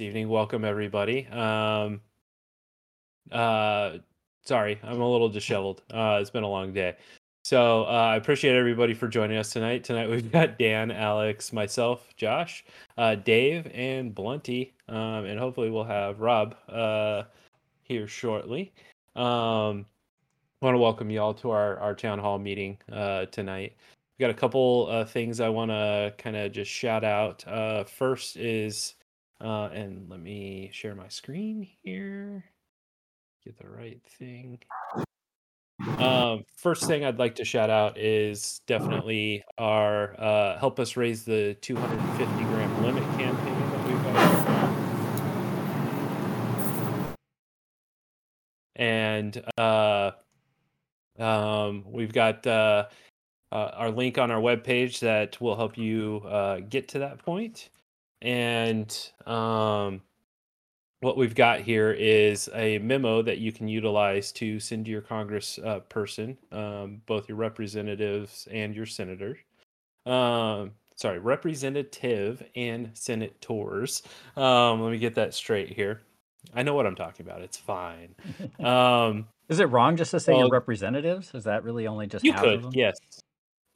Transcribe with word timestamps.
evening. 0.00 0.28
Welcome 0.28 0.64
everybody. 0.64 1.26
Um, 1.26 2.00
uh, 3.32 3.94
sorry, 4.44 4.78
I'm 4.84 5.00
a 5.00 5.10
little 5.10 5.28
disheveled. 5.28 5.82
Uh, 5.92 6.18
it's 6.20 6.30
been 6.30 6.44
a 6.44 6.48
long 6.48 6.72
day. 6.72 6.94
So 7.42 7.82
uh, 7.82 8.10
I 8.12 8.16
appreciate 8.16 8.54
everybody 8.54 8.94
for 8.94 9.08
joining 9.08 9.38
us 9.38 9.50
tonight. 9.50 9.82
Tonight 9.82 10.08
we've 10.10 10.30
got 10.30 10.56
Dan, 10.56 10.92
Alex, 10.92 11.52
myself, 11.52 12.14
Josh, 12.16 12.64
uh, 12.96 13.16
Dave, 13.16 13.68
and 13.74 14.14
Blunty, 14.14 14.72
um, 14.88 15.24
and 15.24 15.36
hopefully 15.36 15.68
we'll 15.68 15.82
have 15.82 16.20
Rob 16.20 16.54
uh, 16.68 17.24
here 17.82 18.06
shortly. 18.06 18.72
Um, 19.16 19.84
I 20.62 20.66
want 20.66 20.74
to 20.74 20.78
welcome 20.78 21.10
you 21.10 21.20
all 21.20 21.34
to 21.34 21.50
our, 21.50 21.76
our 21.78 21.96
town 21.96 22.20
hall 22.20 22.38
meeting 22.38 22.78
uh, 22.92 23.26
tonight. 23.26 23.74
We've 24.16 24.26
got 24.26 24.30
a 24.30 24.38
couple 24.38 24.86
uh, 24.90 25.04
things 25.04 25.40
I 25.40 25.48
want 25.48 25.72
to 25.72 26.14
kind 26.18 26.36
of 26.36 26.52
just 26.52 26.70
shout 26.70 27.02
out. 27.02 27.44
Uh, 27.48 27.82
first 27.82 28.36
is, 28.36 28.94
uh, 29.40 29.68
and 29.72 30.08
let 30.08 30.20
me 30.20 30.70
share 30.72 30.94
my 30.94 31.08
screen 31.08 31.66
here. 31.82 32.44
Get 33.44 33.58
the 33.58 33.68
right 33.68 34.00
thing. 34.18 34.58
Um, 35.98 36.44
first 36.56 36.84
thing 36.86 37.04
I'd 37.04 37.18
like 37.18 37.36
to 37.36 37.44
shout 37.44 37.70
out 37.70 37.98
is 37.98 38.60
definitely 38.66 39.44
our 39.58 40.20
uh, 40.20 40.58
help 40.58 40.80
us 40.80 40.96
raise 40.96 41.24
the 41.24 41.56
250 41.60 42.44
gram 42.44 42.82
limit 42.82 43.04
campaign 43.18 43.70
that 43.70 43.86
we've 43.86 44.02
got. 44.02 44.58
And 48.74 49.42
uh, 49.56 50.12
um, 51.18 51.84
we've 51.86 52.12
got 52.12 52.46
uh, 52.46 52.86
uh, 53.50 53.70
our 53.74 53.90
link 53.90 54.18
on 54.18 54.30
our 54.30 54.40
webpage 54.40 55.00
that 55.00 55.40
will 55.40 55.56
help 55.56 55.78
you 55.78 56.22
uh, 56.26 56.60
get 56.60 56.88
to 56.88 57.00
that 57.00 57.18
point. 57.24 57.70
And 58.22 58.94
um, 59.26 60.02
what 61.00 61.16
we've 61.16 61.34
got 61.34 61.60
here 61.60 61.92
is 61.92 62.48
a 62.54 62.78
memo 62.78 63.22
that 63.22 63.38
you 63.38 63.52
can 63.52 63.68
utilize 63.68 64.32
to 64.32 64.58
send 64.58 64.86
to 64.86 64.90
your 64.90 65.00
Congress 65.00 65.58
uh, 65.64 65.80
person, 65.80 66.36
um, 66.50 67.02
both 67.06 67.28
your 67.28 67.38
representatives 67.38 68.48
and 68.50 68.74
your 68.74 68.86
senators. 68.86 69.38
Um, 70.06 70.72
sorry, 70.96 71.18
representative 71.20 72.42
and 72.56 72.90
senators. 72.94 74.02
Um, 74.36 74.82
let 74.82 74.90
me 74.90 74.98
get 74.98 75.14
that 75.14 75.34
straight 75.34 75.70
here. 75.70 76.00
I 76.54 76.62
know 76.62 76.74
what 76.74 76.86
I'm 76.86 76.96
talking 76.96 77.26
about. 77.26 77.42
It's 77.42 77.56
fine. 77.56 78.14
Um, 78.64 79.28
Is 79.48 79.60
it 79.60 79.66
wrong 79.66 79.96
just 79.96 80.10
to 80.10 80.20
say 80.20 80.32
well, 80.32 80.42
your 80.42 80.50
representatives? 80.50 81.30
Is 81.32 81.44
that 81.44 81.62
really 81.62 81.86
only 81.86 82.06
just 82.08 82.24
you 82.24 82.32
could, 82.32 82.66
yes. 82.72 82.96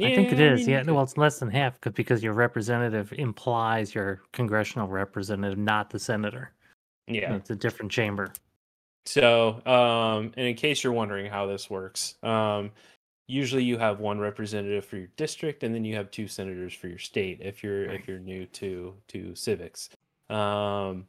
I 0.00 0.14
think 0.14 0.32
it 0.32 0.38
I 0.40 0.52
is. 0.54 0.60
mean, 0.60 0.70
Yeah, 0.70 0.82
no, 0.82 0.94
well, 0.94 1.04
could. 1.04 1.10
it's 1.10 1.18
less 1.18 1.38
than 1.38 1.50
half 1.50 1.80
'cause- 1.80 1.92
because 1.92 2.22
your 2.22 2.32
representative 2.32 3.12
implies 3.14 3.94
your 3.94 4.22
congressional 4.32 4.88
representative, 4.88 5.58
not 5.58 5.90
the 5.90 5.98
senator. 5.98 6.52
Yeah. 7.06 7.34
It's 7.36 7.50
a 7.50 7.56
different 7.56 7.92
chamber. 7.92 8.32
So, 9.04 9.64
um, 9.66 10.32
and 10.36 10.46
in 10.46 10.54
case 10.54 10.82
you're 10.84 10.92
wondering 10.92 11.26
how 11.26 11.46
this 11.46 11.68
works, 11.68 12.16
um, 12.22 12.70
usually 13.28 13.64
you 13.64 13.76
have 13.78 14.00
one 14.00 14.18
representative 14.18 14.84
for 14.84 14.96
your 14.96 15.08
district, 15.16 15.62
and 15.64 15.74
then 15.74 15.84
you 15.84 15.94
have 15.96 16.10
two 16.10 16.28
senators 16.28 16.72
for 16.74 16.88
your 16.88 16.98
state 16.98 17.40
if 17.40 17.62
you're 17.64 17.84
if 17.90 18.06
you're 18.06 18.18
new 18.20 18.46
to 18.46 18.96
to 19.08 19.34
civics. 19.34 19.90
Um, 20.30 21.06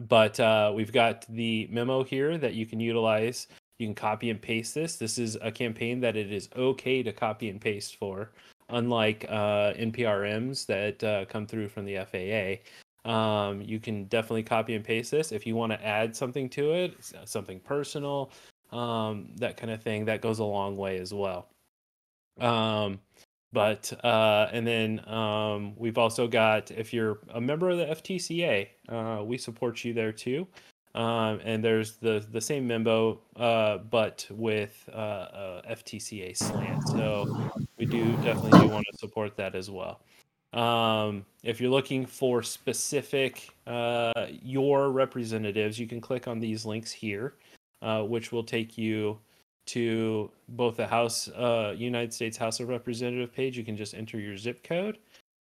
but 0.00 0.38
uh, 0.40 0.72
we've 0.74 0.92
got 0.92 1.26
the 1.28 1.66
memo 1.70 2.02
here 2.04 2.38
that 2.38 2.54
you 2.54 2.64
can 2.66 2.80
utilize. 2.80 3.48
You 3.78 3.86
can 3.86 3.94
copy 3.94 4.30
and 4.30 4.40
paste 4.40 4.74
this. 4.74 4.96
This 4.96 5.18
is 5.18 5.36
a 5.42 5.50
campaign 5.50 6.00
that 6.00 6.16
it 6.16 6.32
is 6.32 6.48
okay 6.54 7.02
to 7.02 7.12
copy 7.12 7.48
and 7.48 7.60
paste 7.60 7.96
for, 7.96 8.30
unlike 8.68 9.26
uh, 9.28 9.72
NPRMs 9.74 10.66
that 10.66 11.02
uh, 11.02 11.24
come 11.24 11.46
through 11.46 11.68
from 11.68 11.84
the 11.84 11.98
FAA. 12.04 13.10
Um, 13.10 13.60
you 13.60 13.80
can 13.80 14.04
definitely 14.04 14.44
copy 14.44 14.74
and 14.74 14.84
paste 14.84 15.10
this 15.10 15.32
if 15.32 15.46
you 15.46 15.56
want 15.56 15.72
to 15.72 15.84
add 15.84 16.16
something 16.16 16.48
to 16.50 16.72
it, 16.72 16.94
something 17.24 17.60
personal, 17.60 18.30
um, 18.72 19.28
that 19.36 19.56
kind 19.56 19.72
of 19.72 19.82
thing. 19.82 20.04
That 20.04 20.20
goes 20.20 20.38
a 20.38 20.44
long 20.44 20.76
way 20.76 20.98
as 20.98 21.12
well. 21.12 21.48
Um, 22.40 23.00
but 23.52 23.92
uh, 24.04 24.48
and 24.52 24.66
then 24.66 25.08
um, 25.08 25.74
we've 25.76 25.98
also 25.98 26.26
got 26.26 26.70
if 26.70 26.92
you're 26.92 27.18
a 27.32 27.40
member 27.40 27.70
of 27.70 27.78
the 27.78 27.86
FTCA, 27.86 28.68
uh, 28.88 29.22
we 29.24 29.36
support 29.36 29.84
you 29.84 29.92
there 29.92 30.12
too. 30.12 30.46
Um, 30.94 31.40
and 31.44 31.62
there's 31.64 31.96
the 31.96 32.24
the 32.30 32.40
same 32.40 32.66
memo, 32.66 33.20
uh, 33.36 33.78
but 33.78 34.26
with 34.30 34.88
uh, 34.92 34.96
uh, 34.96 35.62
FTCA 35.70 36.36
slant. 36.36 36.86
So 36.88 37.50
we 37.78 37.84
do 37.84 38.12
definitely 38.18 38.60
do 38.60 38.68
want 38.68 38.86
to 38.92 38.98
support 38.98 39.36
that 39.36 39.56
as 39.56 39.70
well. 39.70 40.00
Um, 40.52 41.26
if 41.42 41.60
you're 41.60 41.70
looking 41.70 42.06
for 42.06 42.44
specific 42.44 43.50
uh, 43.66 44.26
your 44.40 44.90
representatives, 44.90 45.80
you 45.80 45.88
can 45.88 46.00
click 46.00 46.28
on 46.28 46.38
these 46.38 46.64
links 46.64 46.92
here, 46.92 47.34
uh, 47.82 48.02
which 48.02 48.30
will 48.30 48.44
take 48.44 48.78
you 48.78 49.18
to 49.66 50.30
both 50.50 50.76
the 50.76 50.86
House, 50.86 51.28
uh, 51.28 51.74
United 51.76 52.12
States 52.12 52.36
House 52.36 52.60
of 52.60 52.68
Representative 52.68 53.34
page. 53.34 53.58
You 53.58 53.64
can 53.64 53.76
just 53.76 53.94
enter 53.94 54.20
your 54.20 54.36
zip 54.36 54.62
code 54.62 54.98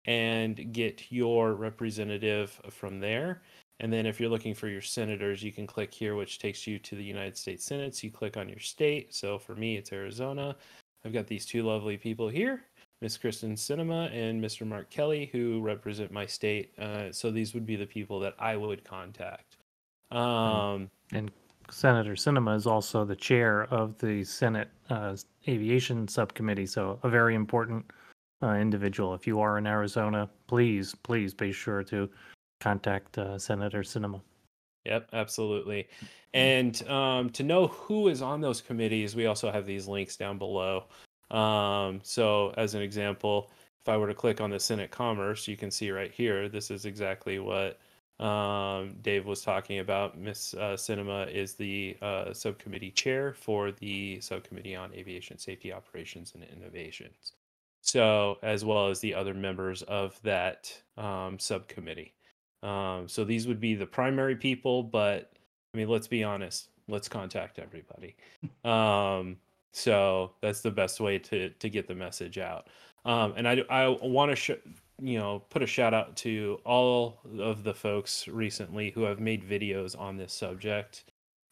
and 0.06 0.72
get 0.72 1.02
your 1.10 1.54
representative 1.54 2.58
from 2.70 2.98
there. 2.98 3.42
And 3.82 3.92
then 3.92 4.06
if 4.06 4.20
you're 4.20 4.30
looking 4.30 4.54
for 4.54 4.68
your 4.68 4.80
senators, 4.80 5.42
you 5.42 5.52
can 5.52 5.66
click 5.66 5.92
here, 5.92 6.14
which 6.14 6.38
takes 6.38 6.66
you 6.68 6.78
to 6.78 6.94
the 6.94 7.02
United 7.02 7.36
States 7.36 7.64
Senate. 7.64 7.96
So 7.96 8.06
you 8.06 8.12
click 8.12 8.36
on 8.36 8.48
your 8.48 8.60
state. 8.60 9.12
So 9.12 9.38
for 9.38 9.56
me, 9.56 9.76
it's 9.76 9.92
Arizona. 9.92 10.56
I've 11.04 11.12
got 11.12 11.26
these 11.26 11.44
two 11.44 11.64
lovely 11.64 11.96
people 11.96 12.28
here, 12.28 12.62
Miss 13.00 13.18
Kyrsten 13.18 13.54
Sinema 13.54 14.14
and 14.14 14.42
Mr. 14.42 14.64
Mark 14.64 14.88
Kelly, 14.88 15.28
who 15.32 15.60
represent 15.60 16.12
my 16.12 16.24
state. 16.24 16.78
Uh, 16.78 17.10
so 17.10 17.32
these 17.32 17.54
would 17.54 17.66
be 17.66 17.74
the 17.74 17.86
people 17.86 18.20
that 18.20 18.34
I 18.38 18.56
would 18.56 18.84
contact. 18.84 19.56
Um, 20.12 20.88
And 21.12 21.32
Senator 21.68 22.12
Sinema 22.12 22.54
is 22.54 22.68
also 22.68 23.04
the 23.04 23.16
chair 23.16 23.64
of 23.64 23.98
the 23.98 24.22
Senate 24.22 24.68
uh, 24.90 25.16
Aviation 25.48 26.06
Subcommittee, 26.06 26.66
so 26.66 27.00
a 27.02 27.08
very 27.08 27.34
important 27.34 27.84
uh, 28.44 28.54
individual. 28.54 29.14
If 29.14 29.26
you 29.26 29.40
are 29.40 29.58
in 29.58 29.66
Arizona, 29.66 30.28
please, 30.46 30.94
please 30.94 31.34
be 31.34 31.50
sure 31.50 31.82
to 31.84 32.08
contact 32.62 33.18
uh, 33.18 33.38
Senator 33.38 33.82
Sinema. 33.82 34.20
Yep, 34.84 35.10
absolutely. 35.12 35.88
And 36.34 36.86
um, 36.88 37.30
to 37.30 37.42
know 37.42 37.66
who 37.66 38.08
is 38.08 38.22
on 38.22 38.40
those 38.40 38.60
committees, 38.60 39.14
we 39.14 39.26
also 39.26 39.50
have 39.50 39.66
these 39.66 39.86
links 39.86 40.16
down 40.16 40.38
below. 40.38 40.84
Um, 41.30 42.00
so, 42.02 42.52
as 42.56 42.74
an 42.74 42.82
example, 42.82 43.50
if 43.82 43.88
I 43.88 43.96
were 43.96 44.08
to 44.08 44.14
click 44.14 44.40
on 44.40 44.50
the 44.50 44.60
Senate 44.60 44.90
Commerce, 44.90 45.48
you 45.48 45.56
can 45.56 45.70
see 45.70 45.90
right 45.90 46.12
here, 46.12 46.48
this 46.48 46.70
is 46.70 46.84
exactly 46.84 47.38
what 47.38 47.78
um, 48.24 48.96
Dave 49.02 49.26
was 49.26 49.42
talking 49.42 49.80
about. 49.80 50.18
Miss 50.18 50.54
uh, 50.54 50.76
Sinema 50.76 51.30
is 51.32 51.54
the 51.54 51.96
uh, 52.02 52.32
subcommittee 52.32 52.90
chair 52.90 53.34
for 53.34 53.72
the 53.72 54.20
subcommittee 54.20 54.76
on 54.76 54.92
aviation 54.94 55.38
safety 55.38 55.72
operations 55.72 56.32
and 56.34 56.44
innovations. 56.44 57.32
So, 57.80 58.38
as 58.42 58.64
well 58.64 58.88
as 58.88 59.00
the 59.00 59.14
other 59.14 59.34
members 59.34 59.82
of 59.82 60.20
that 60.22 60.72
um, 60.96 61.38
subcommittee. 61.38 62.14
Um, 62.62 63.08
so 63.08 63.24
these 63.24 63.46
would 63.46 63.60
be 63.60 63.74
the 63.74 63.86
primary 63.86 64.36
people, 64.36 64.82
but 64.82 65.32
I 65.74 65.78
mean, 65.78 65.88
let's 65.88 66.08
be 66.08 66.22
honest. 66.22 66.68
Let's 66.88 67.08
contact 67.08 67.58
everybody. 67.58 68.16
Um, 68.64 69.36
so 69.72 70.32
that's 70.42 70.60
the 70.60 70.70
best 70.70 71.00
way 71.00 71.18
to 71.18 71.48
to 71.48 71.70
get 71.70 71.88
the 71.88 71.94
message 71.94 72.38
out. 72.38 72.68
Um, 73.04 73.34
and 73.36 73.48
I 73.48 73.62
I 73.70 73.88
want 73.88 74.30
to 74.30 74.36
sh- 74.36 74.50
you 75.00 75.18
know 75.18 75.42
put 75.50 75.62
a 75.62 75.66
shout 75.66 75.94
out 75.94 76.16
to 76.18 76.60
all 76.64 77.18
of 77.38 77.64
the 77.64 77.74
folks 77.74 78.28
recently 78.28 78.90
who 78.90 79.02
have 79.02 79.18
made 79.18 79.48
videos 79.48 79.98
on 79.98 80.16
this 80.16 80.32
subject, 80.32 81.04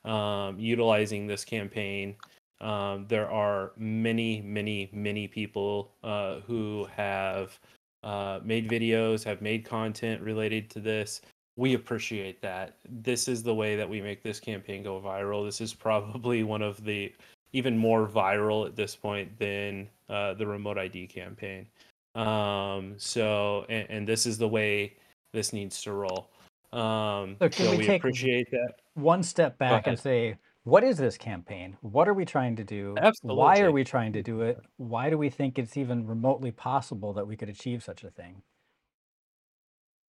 um, 0.05 0.59
utilizing 0.59 1.27
this 1.27 1.45
campaign. 1.45 2.17
Um, 2.61 3.07
there 3.09 3.31
are 3.31 3.73
many, 3.79 4.43
many, 4.43 4.91
many 4.93 5.27
people 5.27 5.93
uh, 6.05 6.41
who 6.41 6.87
have 6.95 7.59
uh, 8.05 8.41
made 8.43 8.69
videos, 8.69 9.25
have 9.25 9.43
made 9.43 9.65
content 9.65 10.21
related 10.23 10.71
to 10.71 10.81
this. 10.81 11.21
We 11.57 11.75
appreciate 11.75 12.41
that. 12.43 12.77
This 12.89 13.29
is 13.29 13.43
the 13.43 13.55
way 13.55 13.77
that 13.77 13.89
we 13.89 14.01
make 14.01 14.23
this 14.23 14.41
campaign 14.41 14.83
go 14.83 15.01
viral. 15.01 15.45
This 15.45 15.61
is 15.61 15.75
probably 15.87 16.43
one 16.43 16.63
of 16.63 16.83
the 16.85 17.13
even 17.53 17.77
more 17.77 18.07
viral 18.07 18.67
at 18.67 18.77
this 18.77 18.95
point 18.95 19.37
than 19.39 19.89
uh, 20.09 20.35
the 20.35 20.47
remote 20.47 20.79
ID 20.79 21.07
campaign. 21.09 21.67
Um, 22.15 22.95
so, 22.97 23.67
and, 23.69 23.87
and 23.91 24.09
this 24.09 24.25
is 24.27 24.39
the 24.39 24.49
way 24.49 24.95
this 25.33 25.53
needs 25.53 25.83
to 25.83 25.93
roll. 25.93 26.31
Um, 26.73 27.37
So 27.41 27.49
can 27.49 27.67
so 27.67 27.71
we 27.73 27.79
we 27.79 27.87
take 27.87 28.01
appreciate 28.01 28.51
that. 28.53 28.75
one 28.95 29.23
step 29.23 29.59
back 29.59 29.87
and 29.87 29.99
say, 29.99 30.37
what 30.65 30.85
is 30.85 30.99
this 30.99 31.17
campaign? 31.17 31.77
What 31.81 32.09
are 32.09 32.15
we 32.15 32.25
trying 32.25 32.57
to 32.57 32.65
do? 32.65 32.95
Why 33.23 33.61
are 33.61 33.73
we 33.73 33.85
trying 33.85 34.13
to 34.13 34.23
do 34.23 34.43
it? 34.43 34.61
Why 34.77 35.09
do 35.09 35.17
we 35.17 35.31
think 35.31 35.59
it's 35.59 35.77
even 35.77 36.07
remotely 36.07 36.51
possible 36.51 37.13
that 37.15 37.27
we 37.27 37.37
could 37.37 37.49
achieve 37.49 37.83
such 37.83 38.05
a 38.05 38.11
thing? 38.11 38.43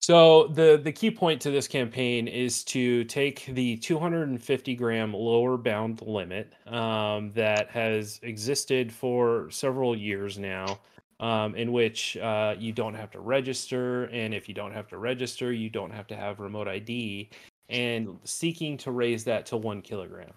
So 0.02 0.48
the 0.48 0.80
the 0.82 0.90
key 0.90 1.12
point 1.12 1.40
to 1.42 1.52
this 1.52 1.68
campaign 1.68 2.26
is 2.26 2.64
to 2.64 3.04
take 3.04 3.46
the 3.46 3.76
250 3.76 4.74
gram 4.74 5.14
lower 5.14 5.56
bound 5.56 6.02
limit 6.02 6.52
um, 6.66 7.30
that 7.34 7.70
has 7.70 8.18
existed 8.24 8.92
for 8.92 9.48
several 9.50 9.96
years 9.96 10.40
now, 10.40 10.80
um, 11.20 11.54
in 11.54 11.70
which 11.70 12.16
uh, 12.16 12.56
you 12.58 12.72
don't 12.72 12.94
have 12.94 13.12
to 13.12 13.20
register. 13.20 14.06
And 14.06 14.34
if 14.34 14.48
you 14.48 14.54
don't 14.54 14.72
have 14.72 14.88
to 14.88 14.98
register, 14.98 15.52
you 15.52 15.70
don't 15.70 15.92
have 15.92 16.08
to 16.08 16.16
have 16.16 16.40
remote 16.40 16.66
ID. 16.66 17.30
And 17.68 18.18
seeking 18.24 18.76
to 18.78 18.90
raise 18.90 19.22
that 19.24 19.46
to 19.46 19.56
one 19.56 19.80
kilogram. 19.82 20.32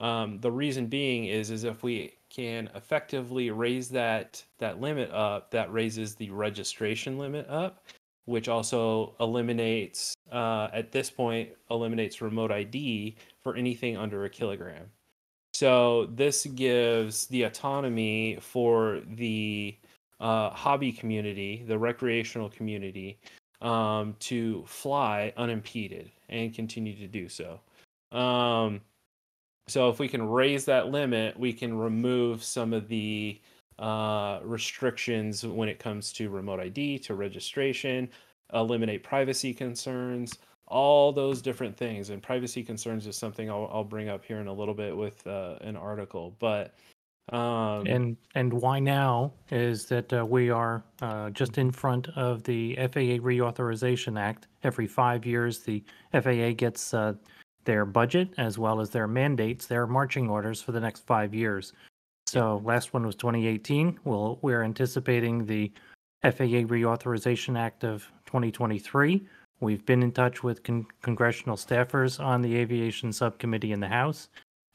Um, 0.00 0.38
the 0.40 0.50
reason 0.52 0.86
being 0.86 1.26
is 1.26 1.50
is 1.50 1.64
if 1.64 1.82
we 1.82 2.14
can 2.28 2.68
effectively 2.74 3.50
raise 3.50 3.88
that 3.90 4.42
that 4.58 4.80
limit 4.80 5.10
up, 5.10 5.50
that 5.50 5.72
raises 5.72 6.14
the 6.14 6.30
registration 6.30 7.18
limit 7.18 7.48
up, 7.48 7.84
which 8.26 8.48
also 8.48 9.14
eliminates 9.20 10.14
uh, 10.32 10.68
at 10.72 10.92
this 10.92 11.10
point 11.10 11.50
eliminates 11.70 12.20
remote 12.20 12.50
ID 12.50 13.16
for 13.42 13.56
anything 13.56 13.96
under 13.96 14.24
a 14.24 14.30
kilogram. 14.30 14.90
So 15.54 16.06
this 16.12 16.44
gives 16.44 17.26
the 17.28 17.44
autonomy 17.44 18.36
for 18.42 19.00
the 19.14 19.74
uh, 20.20 20.50
hobby 20.50 20.92
community, 20.92 21.64
the 21.66 21.78
recreational 21.78 22.50
community, 22.50 23.18
um, 23.62 24.14
to 24.20 24.64
fly 24.66 25.32
unimpeded 25.38 26.10
and 26.28 26.54
continue 26.54 26.94
to 26.96 27.06
do 27.06 27.28
so. 27.28 27.60
Um, 28.12 28.82
so 29.68 29.88
if 29.90 29.98
we 29.98 30.08
can 30.08 30.28
raise 30.28 30.64
that 30.66 30.88
limit, 30.88 31.38
we 31.38 31.52
can 31.52 31.76
remove 31.76 32.44
some 32.44 32.72
of 32.72 32.88
the 32.88 33.40
uh, 33.78 34.40
restrictions 34.42 35.44
when 35.44 35.68
it 35.68 35.78
comes 35.78 36.12
to 36.14 36.30
remote 36.30 36.60
ID, 36.60 36.98
to 37.00 37.14
registration, 37.14 38.08
eliminate 38.54 39.02
privacy 39.02 39.52
concerns, 39.52 40.38
all 40.68 41.12
those 41.12 41.42
different 41.42 41.76
things. 41.76 42.10
And 42.10 42.22
privacy 42.22 42.62
concerns 42.62 43.06
is 43.06 43.16
something 43.16 43.50
I'll, 43.50 43.68
I'll 43.72 43.84
bring 43.84 44.08
up 44.08 44.24
here 44.24 44.38
in 44.38 44.46
a 44.46 44.52
little 44.52 44.74
bit 44.74 44.96
with 44.96 45.26
uh, 45.26 45.56
an 45.60 45.76
article. 45.76 46.36
But 46.38 46.74
um, 47.32 47.86
And 47.88 48.16
and 48.36 48.52
why 48.52 48.78
now 48.78 49.32
is 49.50 49.86
that 49.86 50.12
uh, 50.12 50.24
we 50.24 50.48
are 50.48 50.84
uh, 51.02 51.30
just 51.30 51.58
in 51.58 51.72
front 51.72 52.08
of 52.10 52.44
the 52.44 52.76
FAA 52.76 53.18
Reauthorization 53.18 54.18
Act. 54.18 54.46
Every 54.62 54.86
five 54.86 55.26
years, 55.26 55.60
the 55.60 55.82
FAA 56.12 56.52
gets 56.52 56.94
uh, 56.94 57.14
their 57.66 57.84
budget 57.84 58.30
as 58.38 58.58
well 58.58 58.80
as 58.80 58.88
their 58.90 59.06
mandates, 59.06 59.66
their 59.66 59.86
marching 59.86 60.30
orders 60.30 60.62
for 60.62 60.72
the 60.72 60.80
next 60.80 61.04
five 61.06 61.34
years. 61.34 61.74
So 62.26 62.62
last 62.64 62.94
one 62.94 63.04
was 63.04 63.14
2018. 63.16 64.00
Well, 64.04 64.38
we're 64.40 64.62
anticipating 64.62 65.44
the 65.44 65.70
FAA 66.22 66.64
Reauthorization 66.66 67.58
Act 67.58 67.84
of 67.84 68.10
2023. 68.24 69.26
We've 69.60 69.84
been 69.86 70.02
in 70.02 70.12
touch 70.12 70.42
with 70.42 70.62
con- 70.62 70.86
congressional 71.02 71.56
staffers 71.56 72.22
on 72.22 72.40
the 72.42 72.56
aviation 72.56 73.12
subcommittee 73.12 73.72
in 73.72 73.80
the 73.80 73.88
House. 73.88 74.28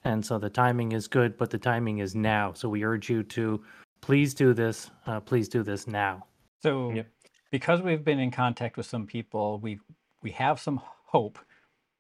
And 0.04 0.26
so 0.26 0.38
the 0.40 0.50
timing 0.50 0.94
is 0.94 1.08
good, 1.08 1.38
but 1.38 1.50
the 1.50 1.58
timing 1.58 2.00
is 2.00 2.16
now. 2.16 2.54
So 2.54 2.70
we 2.70 2.84
urge 2.84 3.10
you 3.10 3.24
to 3.24 3.62
please 4.02 4.34
do 4.34 4.54
this. 4.54 4.90
Uh, 5.06 5.20
please 5.20 5.48
do 5.48 5.62
this 5.64 5.88
now. 5.88 6.26
So, 6.64 6.92
Yep. 6.92 7.08
because 7.52 7.82
we've 7.82 8.04
been 8.04 8.20
in 8.20 8.32
contact 8.32 8.78
with 8.78 8.86
some 8.86 9.06
people, 9.06 9.60
we 9.60 9.80
we 10.24 10.32
have 10.32 10.60
some 10.60 10.80
hope 10.84 11.40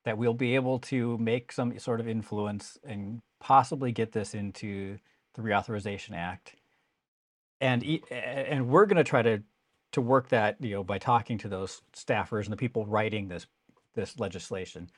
that 0.05 0.17
we'll 0.17 0.33
be 0.33 0.55
able 0.55 0.79
to 0.79 1.17
make 1.17 1.51
some 1.51 1.77
sort 1.79 1.99
of 1.99 2.07
influence 2.07 2.77
and 2.83 3.21
possibly 3.39 3.91
get 3.91 4.11
this 4.11 4.33
into 4.33 4.97
the 5.35 5.41
Reauthorization 5.41 6.15
Act. 6.15 6.55
And 7.59 7.83
and 8.09 8.69
we're 8.69 8.85
going 8.85 8.97
to 8.97 9.03
try 9.03 9.21
to 9.21 9.43
to 9.91 10.01
work 10.01 10.29
that, 10.29 10.57
you 10.59 10.75
know, 10.75 10.83
by 10.83 10.97
talking 10.97 11.37
to 11.39 11.49
those 11.49 11.81
staffers 11.93 12.43
and 12.43 12.53
the 12.53 12.57
people 12.57 12.85
writing 12.85 13.27
this 13.27 13.45
this 13.93 14.19
legislation. 14.19 14.89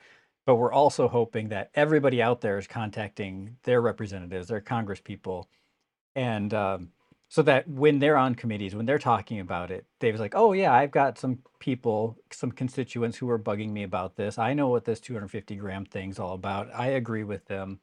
But 0.45 0.55
we're 0.55 0.73
also 0.73 1.07
hoping 1.07 1.50
that 1.50 1.71
everybody 1.73 2.21
out 2.21 2.41
there 2.41 2.57
is 2.57 2.67
contacting 2.67 3.57
their 3.63 3.81
representatives, 3.81 4.47
their 4.47 4.61
Congress 4.61 5.00
people, 5.01 5.50
and 6.15 6.53
um, 6.53 6.89
so 7.33 7.41
that 7.41 7.68
when 7.68 7.97
they're 7.97 8.15
on 8.15 8.35
committees, 8.35 8.75
when 8.75 8.85
they're 8.85 9.00
talking 9.00 9.39
about 9.39 9.71
it, 9.71 9.88
Dave's 10.00 10.19
like, 10.19 10.35
"Oh 10.35 10.53
yeah, 10.53 10.71
I've 10.71 10.91
got 10.91 11.18
some 11.18 11.39
people, 11.59 12.15
some 12.31 12.51
constituents 12.51 13.18
who 13.18 13.27
are 13.31 13.39
bugging 13.39 13.71
me 13.71 13.81
about 13.83 14.15
this. 14.15 14.38
I 14.38 14.53
know 14.53 14.68
what 14.69 14.85
this 14.85 15.00
250 15.00 15.56
gram 15.56 15.83
thing's 15.83 16.19
all 16.19 16.33
about. 16.35 16.69
I 16.75 16.89
agree 16.89 17.24
with 17.24 17.44
them. 17.47 17.80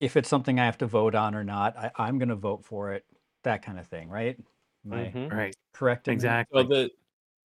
If 0.00 0.16
it's 0.16 0.28
something 0.28 0.60
I 0.60 0.66
have 0.66 0.78
to 0.78 0.86
vote 0.86 1.14
on 1.16 1.34
or 1.34 1.44
not, 1.44 1.76
I, 1.76 1.90
I'm 1.96 2.18
going 2.18 2.28
to 2.30 2.36
vote 2.36 2.64
for 2.64 2.92
it. 2.92 3.04
That 3.44 3.62
kind 3.62 3.78
of 3.80 3.88
thing, 3.88 4.08
right? 4.10 4.38
Am 4.86 4.92
I 4.92 5.14
mhm. 5.14 5.32
Right. 5.32 5.56
correct? 5.74 6.08
Exactly. 6.08 6.62
So 6.62 6.68
the 6.68 6.90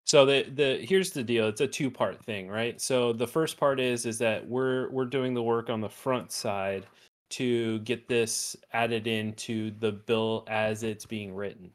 so 0.07 0.27
the 0.27 0.45
the 0.51 0.87
here's 0.87 1.13
the 1.13 1.25
deal. 1.25 1.49
It's 1.49 1.61
a 1.61 1.69
two 1.69 1.91
part 1.91 2.25
thing, 2.25 2.49
right? 2.49 2.81
So 2.81 3.13
the 3.13 3.29
first 3.29 3.59
part 3.59 3.81
is 3.81 4.07
is 4.07 4.19
that 4.19 4.47
we're 4.49 4.91
we're 4.91 5.07
doing 5.07 5.35
the 5.35 5.43
work 5.43 5.71
on 5.71 5.81
the 5.81 5.91
front 5.91 6.33
side 6.33 6.87
to 7.31 7.79
get 7.81 8.09
this 8.09 8.57
added 8.73 9.07
into 9.07 9.73
the 9.79 9.93
bill 9.93 10.45
as 10.49 10.83
it's 10.83 11.07
being 11.07 11.35
written. 11.35 11.71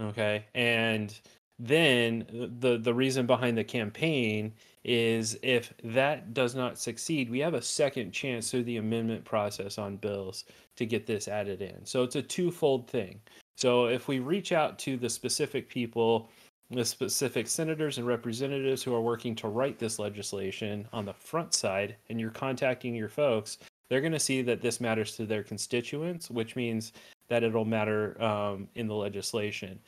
Okay, 0.00 0.46
and 0.54 1.18
then 1.58 2.24
the 2.60 2.78
the 2.78 2.94
reason 2.94 3.26
behind 3.26 3.56
the 3.56 3.64
campaign 3.64 4.52
is 4.82 5.38
if 5.42 5.74
that 5.84 6.32
does 6.32 6.54
not 6.54 6.78
succeed, 6.78 7.30
we 7.30 7.38
have 7.40 7.54
a 7.54 7.62
second 7.62 8.12
chance 8.12 8.50
through 8.50 8.64
the 8.64 8.78
amendment 8.78 9.24
process 9.24 9.76
on 9.76 9.96
bills 9.96 10.44
to 10.76 10.86
get 10.86 11.06
this 11.06 11.28
added 11.28 11.60
in. 11.60 11.84
So 11.84 12.02
it's 12.02 12.16
a 12.16 12.22
twofold 12.22 12.88
thing. 12.88 13.20
So 13.58 13.86
if 13.86 14.08
we 14.08 14.20
reach 14.20 14.52
out 14.52 14.78
to 14.80 14.96
the 14.96 15.10
specific 15.10 15.68
people 15.68 16.30
the 16.70 16.84
specific 16.84 17.48
senators 17.48 17.98
and 17.98 18.06
representatives 18.06 18.82
who 18.82 18.94
are 18.94 19.00
working 19.00 19.34
to 19.34 19.48
write 19.48 19.78
this 19.78 19.98
legislation 19.98 20.86
on 20.92 21.04
the 21.04 21.12
front 21.12 21.52
side 21.52 21.96
and 22.08 22.20
you're 22.20 22.30
contacting 22.30 22.94
your 22.94 23.08
folks 23.08 23.58
they're 23.90 24.00
going 24.00 24.12
to 24.12 24.20
see 24.20 24.40
that 24.40 24.62
this 24.62 24.80
matters 24.80 25.16
to 25.16 25.26
their 25.26 25.42
constituents 25.42 26.30
which 26.30 26.56
means 26.56 26.92
that 27.28 27.42
it'll 27.42 27.64
matter 27.64 28.20
um, 28.22 28.68
in 28.76 28.86
the 28.86 28.94
legislation 28.94 29.78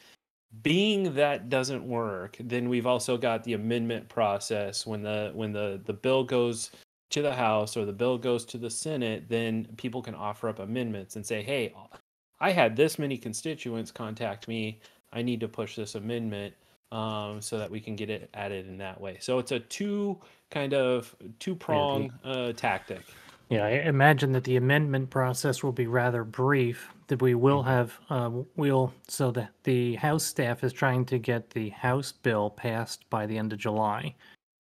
being 0.62 1.14
that 1.14 1.48
doesn't 1.48 1.86
work 1.86 2.36
then 2.40 2.68
we've 2.68 2.86
also 2.86 3.16
got 3.16 3.42
the 3.44 3.54
amendment 3.54 4.06
process 4.08 4.86
when 4.86 5.02
the 5.02 5.30
when 5.34 5.52
the 5.52 5.80
the 5.86 5.92
bill 5.92 6.22
goes 6.22 6.70
to 7.08 7.22
the 7.22 7.34
house 7.34 7.76
or 7.76 7.84
the 7.84 7.92
bill 7.92 8.18
goes 8.18 8.44
to 8.44 8.58
the 8.58 8.68
senate 8.68 9.24
then 9.28 9.66
people 9.76 10.02
can 10.02 10.14
offer 10.14 10.48
up 10.48 10.58
amendments 10.58 11.16
and 11.16 11.24
say 11.24 11.42
hey 11.42 11.72
i 12.40 12.50
had 12.50 12.76
this 12.76 12.98
many 12.98 13.16
constituents 13.16 13.90
contact 13.90 14.46
me 14.46 14.78
i 15.12 15.22
need 15.22 15.40
to 15.40 15.48
push 15.48 15.74
this 15.74 15.94
amendment 15.94 16.52
um, 16.92 17.40
so 17.40 17.58
that 17.58 17.70
we 17.70 17.80
can 17.80 17.96
get 17.96 18.10
it 18.10 18.28
added 18.34 18.68
in 18.68 18.76
that 18.78 19.00
way. 19.00 19.16
So 19.18 19.38
it's 19.38 19.50
a 19.50 19.58
two 19.58 20.18
kind 20.50 20.74
of 20.74 21.16
two 21.40 21.56
prong 21.56 22.12
uh, 22.22 22.52
tactic. 22.52 23.00
Yeah, 23.48 23.64
I 23.64 23.70
imagine 23.70 24.32
that 24.32 24.44
the 24.44 24.56
amendment 24.56 25.10
process 25.10 25.62
will 25.62 25.72
be 25.72 25.86
rather 25.86 26.24
brief. 26.24 26.88
That 27.08 27.20
we 27.20 27.34
will 27.34 27.62
have, 27.62 27.98
uh, 28.08 28.30
we'll 28.56 28.92
so 29.06 29.30
that 29.32 29.50
the 29.64 29.96
House 29.96 30.24
staff 30.24 30.64
is 30.64 30.72
trying 30.72 31.04
to 31.06 31.18
get 31.18 31.50
the 31.50 31.68
House 31.70 32.12
bill 32.12 32.48
passed 32.48 33.08
by 33.10 33.26
the 33.26 33.36
end 33.36 33.52
of 33.52 33.58
July. 33.58 34.14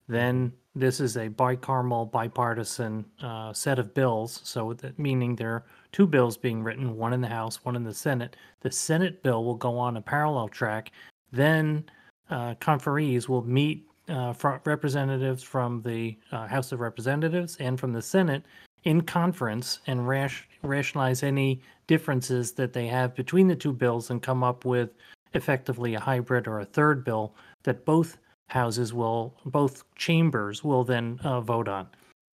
Then 0.09 0.53
this 0.75 0.99
is 0.99 1.17
a 1.17 1.29
bicameral, 1.29 2.11
bipartisan 2.11 3.05
uh, 3.23 3.53
set 3.53 3.79
of 3.79 3.95
bills. 3.95 4.41
So 4.43 4.73
that 4.75 4.99
meaning 4.99 5.37
there 5.37 5.51
are 5.51 5.65
two 5.93 6.07
bills 6.07 6.37
being 6.37 6.63
written, 6.63 6.97
one 6.97 7.13
in 7.13 7.21
the 7.21 7.29
House, 7.29 7.65
one 7.65 7.77
in 7.77 7.85
the 7.85 7.95
Senate. 7.95 8.35
The 8.61 8.73
Senate 8.73 9.23
bill 9.23 9.45
will 9.45 9.55
go 9.55 9.79
on 9.79 9.97
a 9.97 10.03
parallel 10.03 10.49
track. 10.49 10.91
Then 11.31 11.85
uh, 12.29 12.55
conferees 12.57 13.29
will 13.29 13.45
meet 13.45 13.87
uh, 14.09 14.33
fro- 14.33 14.61
representatives 14.65 15.45
from 15.45 15.83
the 15.83 16.19
uh, 16.33 16.49
House 16.49 16.73
of 16.73 16.81
Representatives 16.81 17.57
and 17.61 17.79
from 17.79 17.93
the 17.93 18.03
Senate 18.03 18.43
in 18.85 19.01
conference 19.03 19.81
and 19.87 20.07
rash- 20.07 20.49
rationalize 20.63 21.23
any 21.23 21.61
differences 21.87 22.53
that 22.53 22.73
they 22.73 22.87
have 22.87 23.15
between 23.15 23.49
the 23.49 23.57
two 23.57 23.73
bills 23.73 24.11
and 24.11 24.23
come 24.23 24.43
up 24.43 24.65
with 24.65 24.91
effectively 25.35 25.95
a 25.95 26.01
hybrid 26.01 26.47
or 26.47 26.61
a 26.61 26.65
third 26.65 27.05
bill 27.05 27.35
that 27.63 27.85
both 27.85 28.19
houses 28.49 28.93
will, 28.93 29.35
both 29.47 29.85
chambers 29.95 30.65
will 30.65 30.85
then 30.85 31.19
uh, 31.23 31.41
vote 31.41 31.69
on. 31.69 31.89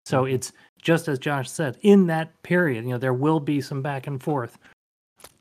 So 0.05 0.25
it's 0.25 0.53
just 0.81 1.07
as 1.07 1.19
Josh 1.19 1.49
said, 1.49 1.77
in 1.81 2.07
that 2.07 2.41
period, 2.43 2.85
you 2.85 2.91
know, 2.91 2.97
there 2.97 3.13
will 3.13 3.39
be 3.39 3.61
some 3.61 3.81
back 3.81 4.07
and 4.07 4.21
forth 4.21 4.57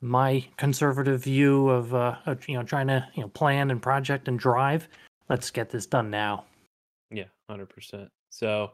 my 0.00 0.44
conservative 0.56 1.22
view 1.22 1.68
of, 1.68 1.94
uh, 1.94 2.16
of, 2.26 2.48
you 2.48 2.56
know 2.56 2.62
trying 2.62 2.86
to 2.86 3.06
you 3.14 3.22
know 3.22 3.28
plan 3.28 3.70
and 3.70 3.80
project 3.80 4.28
and 4.28 4.38
drive. 4.38 4.88
Let's 5.28 5.50
get 5.50 5.70
this 5.70 5.86
done 5.86 6.10
now. 6.10 6.44
Yeah, 7.10 7.24
hundred 7.48 7.68
percent. 7.68 8.08
So 8.30 8.72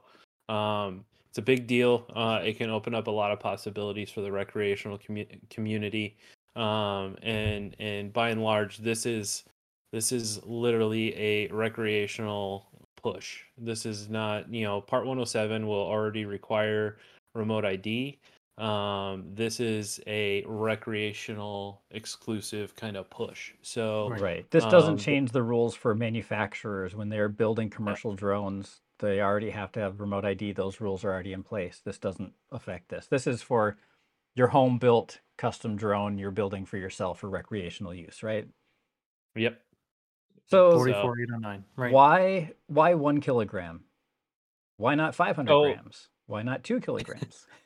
um, 0.49 1.05
it's 1.33 1.39
a 1.39 1.43
big 1.43 1.67
deal. 1.67 2.05
Uh, 2.15 2.43
it 2.45 2.59
can 2.59 2.69
open 2.69 2.95
up 2.95 3.07
a 3.07 3.11
lot 3.11 3.33
of 3.33 3.41
possibilities 3.41 4.11
for 4.11 4.21
the 4.21 4.31
recreational 4.31 4.99
commu- 4.99 5.27
community, 5.49 6.19
um, 6.57 7.17
and 7.23 7.75
and 7.79 8.13
by 8.13 8.29
and 8.29 8.43
large, 8.43 8.77
this 8.77 9.07
is 9.07 9.45
this 9.95 10.13
is 10.13 10.45
literally 10.45 11.17
a 11.17 11.47
recreational 11.49 12.67
push. 13.03 13.45
This 13.57 13.87
is 13.87 14.11
not 14.11 14.53
you 14.53 14.65
know 14.65 14.83
Part 14.83 15.07
One 15.07 15.17
Hundred 15.17 15.29
Seven 15.31 15.67
will 15.67 15.81
already 15.81 16.27
require 16.27 16.99
remote 17.35 17.65
ID. 17.65 18.19
Um, 18.59 19.25
this 19.35 19.59
is 19.59 19.99
a 20.07 20.45
recreational 20.47 21.81
exclusive 21.93 22.77
kind 22.77 22.99
of 22.99 23.09
push. 23.09 23.55
So 23.63 24.11
Right. 24.11 24.21
Right. 24.21 24.51
This 24.51 24.67
doesn't 24.67 24.91
Um, 24.91 24.99
change 24.99 25.33
the 25.33 25.43
rules 25.43 25.75
for 25.75 25.95
manufacturers 25.95 26.95
when 26.95 27.09
they're 27.09 27.31
building 27.31 27.71
commercial 27.71 28.15
drones. 28.15 28.82
They 29.03 29.21
already 29.21 29.51
have 29.51 29.73
to 29.73 29.81
have 29.81 30.01
remote 30.01 30.25
ID. 30.25 30.53
Those 30.53 30.81
rules 30.81 31.05
are 31.05 31.13
already 31.13 31.33
in 31.33 31.43
place. 31.43 31.83
This 31.85 31.99
doesn't 31.99 32.33
affect 32.53 32.89
this. 32.89 33.07
This 33.09 33.27
is 33.27 33.43
for 33.43 33.77
your 34.37 34.47
home 34.47 34.79
built 34.79 35.21
custom 35.37 35.77
drone 35.77 36.19
you're 36.19 36.31
building 36.31 36.65
for 36.65 36.77
yourself 36.77 37.19
for 37.19 37.29
recreational 37.29 37.93
use, 37.93 38.23
right? 38.23 38.47
Yep. 39.35 39.61
So, 40.47 40.71
So- 40.71 40.79
44809. 40.85 41.65
Right. 41.77 41.93
why 41.93 42.53
why 42.69 42.95
one 42.95 43.21
kilogram? 43.21 43.85
Why 44.77 44.95
not 44.95 45.15
500 45.17 45.53
Oh. 45.53 45.63
grams? 45.65 46.09
Why 46.27 46.43
not 46.43 46.63
two 46.65 46.81
kilograms? 46.81 47.47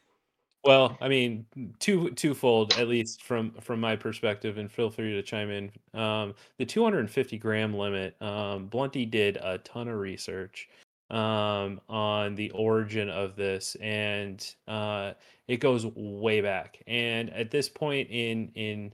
Well, 0.64 0.98
I 1.00 1.06
mean, 1.06 1.46
two 1.78 2.10
twofold 2.10 2.72
at 2.76 2.88
least 2.88 3.22
from 3.22 3.52
from 3.60 3.78
my 3.78 3.94
perspective, 3.94 4.58
and 4.58 4.68
feel 4.68 4.90
free 4.90 5.12
to 5.12 5.22
chime 5.22 5.48
in. 5.48 5.70
Um, 5.94 6.34
the 6.58 6.66
250 6.66 7.38
gram 7.38 7.72
limit, 7.72 8.20
um, 8.20 8.66
Blunty 8.66 9.06
did 9.06 9.36
a 9.36 9.58
ton 9.58 9.86
of 9.86 9.96
research 9.96 10.68
um, 11.10 11.80
on 11.88 12.34
the 12.34 12.50
origin 12.50 13.08
of 13.08 13.36
this, 13.36 13.76
and 13.80 14.54
uh, 14.66 15.12
it 15.48 15.58
goes 15.58 15.86
way 15.94 16.40
back. 16.40 16.82
And 16.86 17.30
at 17.30 17.50
this 17.50 17.68
point 17.68 18.08
in 18.10 18.50
in 18.54 18.92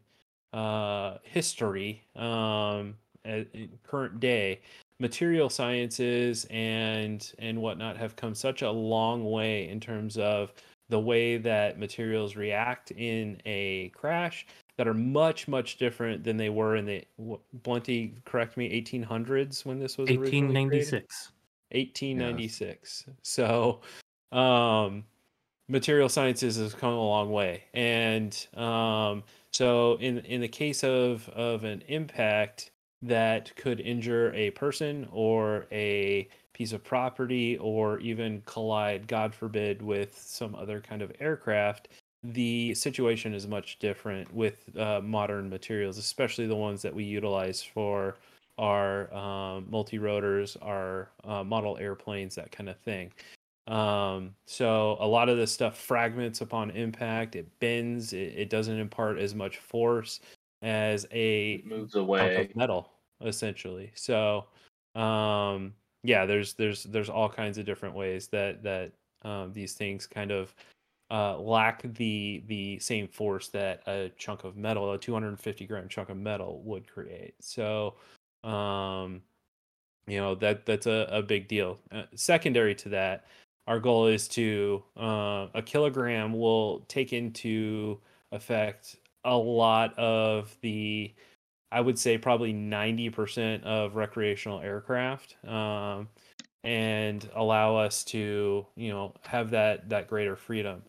uh, 0.53 1.19
history, 1.23 2.03
um, 2.17 2.97
at, 3.25 3.49
current 3.85 4.21
day, 4.21 4.61
material 4.99 5.49
sciences 5.49 6.47
and 6.51 7.33
and 7.39 7.61
whatnot 7.61 7.97
have 7.97 8.17
come 8.17 8.35
such 8.35 8.63
a 8.63 8.71
long 8.71 9.31
way 9.31 9.69
in 9.69 9.81
terms 9.81 10.19
of 10.19 10.53
the 10.89 11.01
way 11.01 11.39
that 11.39 11.79
materials 11.79 12.37
react 12.37 12.91
in 12.91 13.41
a 13.47 13.89
crash 13.91 14.47
that 14.77 14.87
are 14.87 14.95
much 14.95 15.49
much 15.49 15.79
different 15.79 16.23
than 16.25 16.37
they 16.37 16.51
were 16.51 16.77
in 16.77 16.85
the 16.85 17.05
Blunty 17.63 18.15
correct 18.25 18.57
me 18.57 18.83
1800s 18.83 19.65
when 19.65 19.79
this 19.79 19.97
was 19.97 20.11
originally 20.11 20.67
created? 20.67 21.07
1896. 21.75 23.07
1896 23.07 23.07
so 23.23 23.81
um 24.33 25.05
material 25.69 26.09
sciences 26.09 26.57
has 26.57 26.75
come 26.75 26.93
a 26.93 26.97
long 26.97 27.31
way 27.31 27.65
and 27.75 28.47
um 28.55 29.23
so 29.53 29.97
in 30.01 30.19
in 30.21 30.41
the 30.41 30.49
case 30.49 30.83
of 30.85 31.29
of 31.31 31.65
an 31.65 31.83
impact 31.89 32.71
that 33.01 33.55
could 33.57 33.81
injure 33.81 34.33
a 34.35 34.51
person 34.51 35.09
or 35.13 35.67
a 35.73 36.29
piece 36.53 36.73
of 36.73 36.85
property 36.85 37.57
or 37.59 37.99
even 38.01 38.43
collide 38.47 39.07
god 39.07 39.35
forbid 39.35 39.83
with 39.83 40.17
some 40.19 40.55
other 40.55 40.81
kind 40.81 41.03
of 41.03 41.13
aircraft 41.21 41.89
the 42.25 42.73
situation 42.75 43.35
is 43.35 43.49
much 43.49 43.79
different 43.81 44.33
with 44.33 44.77
uh, 44.77 45.01
modern 45.03 45.49
materials 45.49 45.99
especially 45.99 46.47
the 46.47 46.55
ones 46.55 46.83
that 46.83 46.95
we 46.95 47.05
utilize 47.05 47.63
for 47.63 48.17
our 48.59 49.13
um, 49.15 49.67
multi 49.71 49.99
rotors, 49.99 50.57
our 50.63 51.11
uh, 51.25 51.43
model 51.43 51.79
airplanes, 51.79 52.35
that 52.37 52.53
kind 52.53 52.69
of 52.69 52.79
thing. 52.79 53.13
Um, 53.67 54.35
so 54.47 54.97
a 55.01 55.07
lot 55.07 55.29
of 55.29 55.37
this 55.37 55.53
stuff 55.53 55.79
fragments 55.79 56.41
upon 56.41 56.71
impact. 56.71 57.37
It 57.37 57.49
bends. 57.61 58.13
It, 58.13 58.35
it 58.37 58.51
doesn't 58.51 58.79
impart 58.79 59.19
as 59.19 59.35
much 59.35 59.59
force 59.59 60.21
as 60.63 61.07
a 61.13 61.55
It 61.55 61.67
moves 61.67 61.93
chunk 61.93 62.05
away. 62.05 62.37
of 62.37 62.57
metal, 62.57 62.93
essentially. 63.21 63.93
So 63.95 64.47
um, 64.95 65.75
yeah, 66.03 66.27
there's 66.27 66.55
there's 66.55 66.85
there's 66.85 67.09
all 67.09 67.29
kinds 67.29 67.59
of 67.59 67.65
different 67.65 67.95
ways 67.95 68.29
that 68.29 68.63
that 68.63 68.93
um, 69.23 69.53
these 69.53 69.75
things 69.75 70.07
kind 70.07 70.31
of 70.31 70.55
uh, 71.11 71.39
lack 71.39 71.83
the 71.95 72.43
the 72.47 72.79
same 72.79 73.07
force 73.07 73.49
that 73.49 73.83
a 73.87 74.11
chunk 74.17 74.45
of 74.45 74.57
metal, 74.57 74.93
a 74.93 74.99
250 74.99 75.67
gram 75.67 75.89
chunk 75.89 76.09
of 76.09 76.17
metal, 76.17 76.63
would 76.65 76.87
create. 76.91 77.35
So 77.41 77.95
um 78.45 79.23
you 80.07 80.19
know 80.19 80.35
that 80.37 80.67
that's 80.67 80.87
a, 80.87 81.09
a 81.11 81.23
big 81.23 81.49
deal. 81.49 81.79
Uh, 81.91 82.05
secondary 82.15 82.75
to 82.77 82.89
that 82.91 83.25
our 83.67 83.79
goal 83.79 84.07
is 84.07 84.27
to 84.29 84.83
uh, 84.97 85.47
a 85.55 85.63
kilogram 85.65 86.33
will 86.33 86.81
take 86.89 87.13
into 87.13 87.99
effect 88.33 88.97
a 89.25 89.37
lot 89.37 89.97
of 89.99 90.57
the 90.63 91.13
i 91.71 91.81
would 91.81 91.99
say 91.99 92.19
probably 92.19 92.53
90% 92.53 93.63
of 93.65 93.95
recreational 93.97 94.61
aircraft 94.61 95.37
um, 95.47 96.09
and 96.65 97.29
allow 97.35 97.77
us 97.77 98.05
to 98.05 98.67
you 98.77 98.91
know 98.91 99.15
have 99.23 99.51
that 99.51 99.89
that 99.89 100.09
greater 100.09 100.37
freedom 100.37 100.83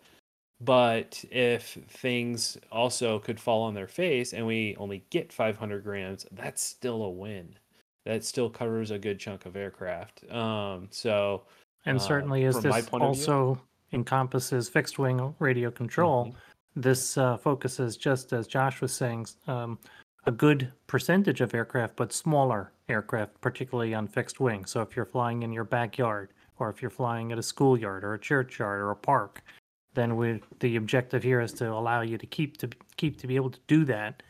but 0.65 1.23
if 1.31 1.77
things 1.89 2.57
also 2.71 3.19
could 3.19 3.39
fall 3.39 3.63
on 3.63 3.73
their 3.73 3.87
face 3.87 4.33
and 4.33 4.45
we 4.45 4.75
only 4.77 5.03
get 5.09 5.31
500 5.33 5.83
grams, 5.83 6.25
that's 6.31 6.61
still 6.61 7.03
a 7.03 7.09
win. 7.09 7.55
That 8.05 8.23
still 8.23 8.49
covers 8.49 8.91
a 8.91 8.99
good 8.99 9.19
chunk 9.19 9.45
of 9.45 9.55
aircraft. 9.55 10.29
Um, 10.31 10.87
so, 10.91 11.43
And 11.85 11.97
uh, 11.97 12.01
certainly, 12.01 12.45
as 12.45 12.55
from 12.55 12.63
this 12.63 12.87
view- 12.89 12.99
also 13.01 13.61
encompasses 13.91 14.69
fixed 14.69 14.99
wing 14.99 15.33
radio 15.39 15.71
control, 15.71 16.25
Mhm. 16.27 16.35
this 16.75 17.17
uh, 17.17 17.37
focuses, 17.37 17.97
just 17.97 18.33
as 18.33 18.47
Josh 18.47 18.81
was 18.81 18.91
saying, 18.93 19.27
um, 19.47 19.79
a 20.25 20.31
good 20.31 20.71
percentage 20.87 21.41
of 21.41 21.53
aircraft, 21.53 21.95
but 21.95 22.13
smaller 22.13 22.71
aircraft, 22.89 23.39
particularly 23.41 23.93
on 23.93 24.07
fixed 24.07 24.39
wing. 24.39 24.65
So 24.65 24.81
if 24.81 24.95
you're 24.95 25.05
flying 25.05 25.43
in 25.43 25.51
your 25.51 25.63
backyard, 25.65 26.29
or 26.59 26.69
if 26.69 26.81
you're 26.81 26.91
flying 26.91 27.31
at 27.31 27.37
a 27.37 27.43
schoolyard, 27.43 28.03
or 28.03 28.13
a 28.13 28.19
churchyard, 28.19 28.79
or 28.81 28.91
a 28.91 28.95
park, 28.95 29.41
then 29.93 30.15
we 30.17 30.41
the 30.59 30.75
objective 30.75 31.23
here 31.23 31.39
is 31.41 31.53
to 31.53 31.69
allow 31.71 32.01
you 32.01 32.17
to 32.17 32.25
keep 32.25 32.57
to 32.57 32.69
keep 32.97 33.17
to 33.19 33.27
be 33.27 33.35
able 33.35 33.51
to 33.51 33.59
do 33.67 33.85
that. 33.85 34.23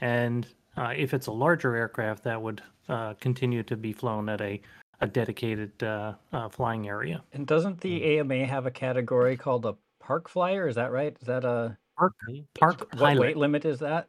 And 0.00 0.46
uh, 0.76 0.94
if 0.96 1.12
it's 1.14 1.26
a 1.26 1.32
larger 1.32 1.74
aircraft, 1.76 2.24
that 2.24 2.40
would 2.40 2.62
uh, 2.88 3.14
continue 3.20 3.62
to 3.64 3.76
be 3.76 3.92
flown 3.92 4.28
at 4.28 4.40
a 4.40 4.60
a 5.02 5.06
dedicated 5.06 5.82
uh, 5.82 6.12
uh, 6.32 6.48
flying 6.50 6.86
area. 6.88 7.22
and 7.32 7.46
doesn't 7.46 7.80
the 7.80 7.98
Hmm. 8.18 8.30
AMA 8.32 8.44
have 8.46 8.66
a 8.66 8.70
category 8.70 9.36
called 9.36 9.64
a 9.64 9.74
park 9.98 10.28
flyer? 10.28 10.68
Is 10.68 10.74
that 10.76 10.92
right? 10.92 11.16
Is 11.20 11.26
that 11.26 11.44
a 11.44 11.76
Park 11.96 12.14
park 12.58 12.88
what 12.98 13.18
weight 13.18 13.36
limit 13.36 13.64
is 13.66 13.78
that? 13.80 14.08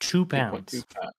two 0.00 0.24
pounds. 0.26 0.84
pounds. 0.94 1.12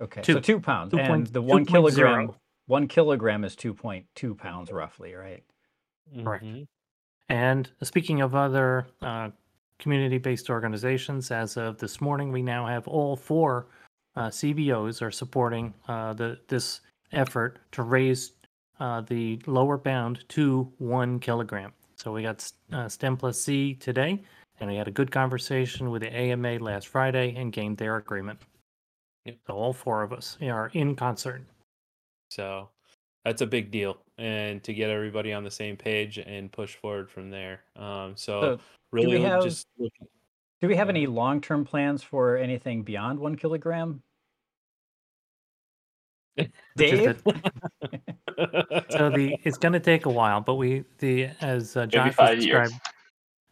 Okay, 0.00 0.22
Two- 0.22 0.34
so 0.34 0.40
two 0.40 0.60
pounds, 0.60 0.92
two 0.92 0.98
and 0.98 1.08
point- 1.08 1.32
the 1.32 1.42
one 1.42 1.64
2.0. 1.64 1.68
kilogram 1.68 2.32
one 2.66 2.86
kilogram 2.88 3.44
is 3.44 3.56
two 3.56 3.74
point 3.74 4.06
two 4.14 4.34
pounds 4.34 4.70
roughly, 4.72 5.14
right? 5.14 5.42
Correct. 6.24 6.44
Mhm. 6.44 6.66
And 7.30 7.70
speaking 7.82 8.20
of 8.22 8.34
other 8.34 8.88
uh, 9.00 9.30
community-based 9.78 10.50
organizations, 10.50 11.30
as 11.30 11.56
of 11.56 11.78
this 11.78 12.00
morning, 12.00 12.32
we 12.32 12.42
now 12.42 12.66
have 12.66 12.88
all 12.88 13.14
four 13.16 13.68
uh, 14.16 14.28
CBOs 14.28 15.00
are 15.00 15.12
supporting 15.12 15.72
uh, 15.86 16.12
the 16.12 16.40
this 16.48 16.80
effort 17.12 17.60
to 17.70 17.84
raise 17.84 18.32
uh, 18.80 19.02
the 19.02 19.40
lower 19.46 19.78
bound 19.78 20.28
to 20.30 20.72
one 20.78 21.20
kilogram. 21.20 21.72
So 21.94 22.12
we 22.12 22.22
got 22.22 22.50
uh, 22.72 22.88
STEM 22.88 23.16
plus 23.16 23.40
C 23.40 23.74
today, 23.74 24.20
and 24.58 24.68
we 24.68 24.76
had 24.76 24.88
a 24.88 24.90
good 24.90 25.12
conversation 25.12 25.90
with 25.90 26.02
the 26.02 26.12
AMA 26.12 26.58
last 26.58 26.88
Friday 26.88 27.36
and 27.36 27.52
gained 27.52 27.78
their 27.78 27.96
agreement. 27.96 28.40
Yep. 29.24 29.36
So 29.46 29.54
all 29.54 29.72
four 29.72 30.02
of 30.02 30.12
us 30.12 30.36
are 30.42 30.70
in 30.74 30.96
concert. 30.96 31.44
So 32.30 32.70
that's 33.24 33.42
a 33.42 33.46
big 33.46 33.70
deal, 33.70 33.98
and 34.18 34.62
to 34.64 34.72
get 34.72 34.90
everybody 34.90 35.32
on 35.32 35.44
the 35.44 35.50
same 35.50 35.76
page 35.76 36.18
and 36.18 36.50
push 36.50 36.76
forward 36.76 37.10
from 37.10 37.30
there. 37.30 37.60
Um, 37.76 38.16
so, 38.16 38.40
So, 38.40 38.60
really, 38.92 39.18
we 39.18 39.22
have- 39.22 39.42
just. 39.42 39.66
Do 40.60 40.68
we 40.68 40.76
have 40.76 40.88
Go 40.88 40.90
any 40.90 41.06
long 41.06 41.40
term 41.40 41.64
plans 41.64 42.02
for 42.02 42.36
anything 42.36 42.82
beyond 42.82 43.18
one 43.18 43.34
kilogram? 43.36 44.02
Dave? 46.76 47.22
So 48.90 49.10
the 49.10 49.36
it's 49.44 49.58
going 49.58 49.74
to 49.74 49.80
take 49.80 50.06
a 50.06 50.10
while, 50.10 50.40
but 50.40 50.54
we 50.54 50.84
the 50.98 51.28
as 51.42 51.76
uh, 51.76 51.84
Josh 51.86 52.16
was 52.16 52.38
describing, 52.38 52.80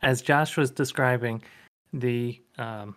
as 0.02 0.22
Josh 0.22 0.56
was 0.56 0.70
describing, 0.70 1.42
the 1.92 2.40
um, 2.56 2.96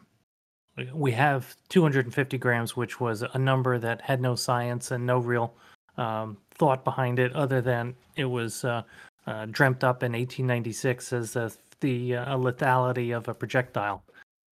we- 0.78 0.90
we 0.94 1.12
have 1.12 1.54
250 1.70 2.38
grams, 2.38 2.78
which 2.78 3.02
was 3.02 3.24
a 3.24 3.38
number 3.38 3.78
that 3.80 4.02
had 4.02 4.22
no 4.22 4.36
science 4.36 4.92
and 4.92 5.06
no 5.06 5.20
real 5.20 5.54
um, 5.98 6.38
thought 6.62 6.84
behind 6.84 7.18
it, 7.18 7.34
other 7.34 7.60
than 7.60 7.96
it 8.16 8.26
was 8.26 8.64
uh, 8.64 8.84
uh, 9.26 9.48
dreamt 9.50 9.84
up 9.84 10.04
in 10.04 10.12
1896 10.12 11.12
as 11.12 11.34
the 11.34 11.52
the 11.80 12.16
uh, 12.18 12.38
lethality 12.38 13.18
of 13.18 13.28
a 13.28 13.34
projectile. 13.34 14.04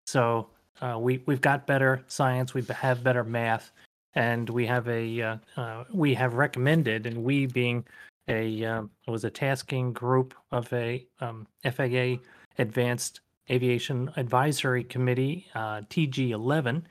So 0.06 0.46
uh, 0.80 0.96
we 0.98 1.22
we've 1.26 1.42
got 1.42 1.66
better 1.66 2.02
science, 2.08 2.54
we 2.54 2.62
have 2.62 3.04
better 3.04 3.24
math, 3.24 3.72
and 4.14 4.48
we 4.48 4.64
have 4.64 4.88
a 4.88 5.20
uh, 5.20 5.36
uh, 5.58 5.84
we 5.92 6.14
have 6.14 6.32
recommended, 6.32 7.04
and 7.04 7.22
we 7.22 7.44
being 7.44 7.84
a 8.26 8.64
um, 8.64 8.90
it 9.06 9.10
was 9.10 9.24
a 9.24 9.30
tasking 9.30 9.92
group 9.92 10.34
of 10.50 10.72
a 10.72 11.06
um, 11.20 11.46
FAA 11.62 12.16
Advanced 12.58 13.20
Aviation 13.50 14.10
Advisory 14.16 14.84
Committee 14.84 15.46
uh, 15.54 15.82
TG11, 15.90 16.84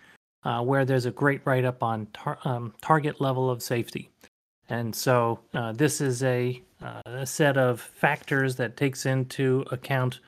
uh, 0.44 0.62
where 0.62 0.86
there's 0.86 1.08
a 1.08 1.12
great 1.12 1.42
write 1.44 1.66
up 1.66 1.82
on 1.82 2.06
tar- 2.14 2.38
um, 2.46 2.72
target 2.82 3.20
level 3.20 3.50
of 3.50 3.64
safety, 3.64 4.12
and 4.70 4.94
so 4.94 5.40
uh, 5.54 5.72
this 5.72 6.02
is 6.02 6.24
a, 6.24 6.62
uh, 6.82 7.02
a 7.06 7.26
set 7.26 7.58
of 7.58 7.80
factors 7.80 8.56
that 8.58 8.78
takes 8.78 9.06
into 9.06 9.64
account 9.72 10.20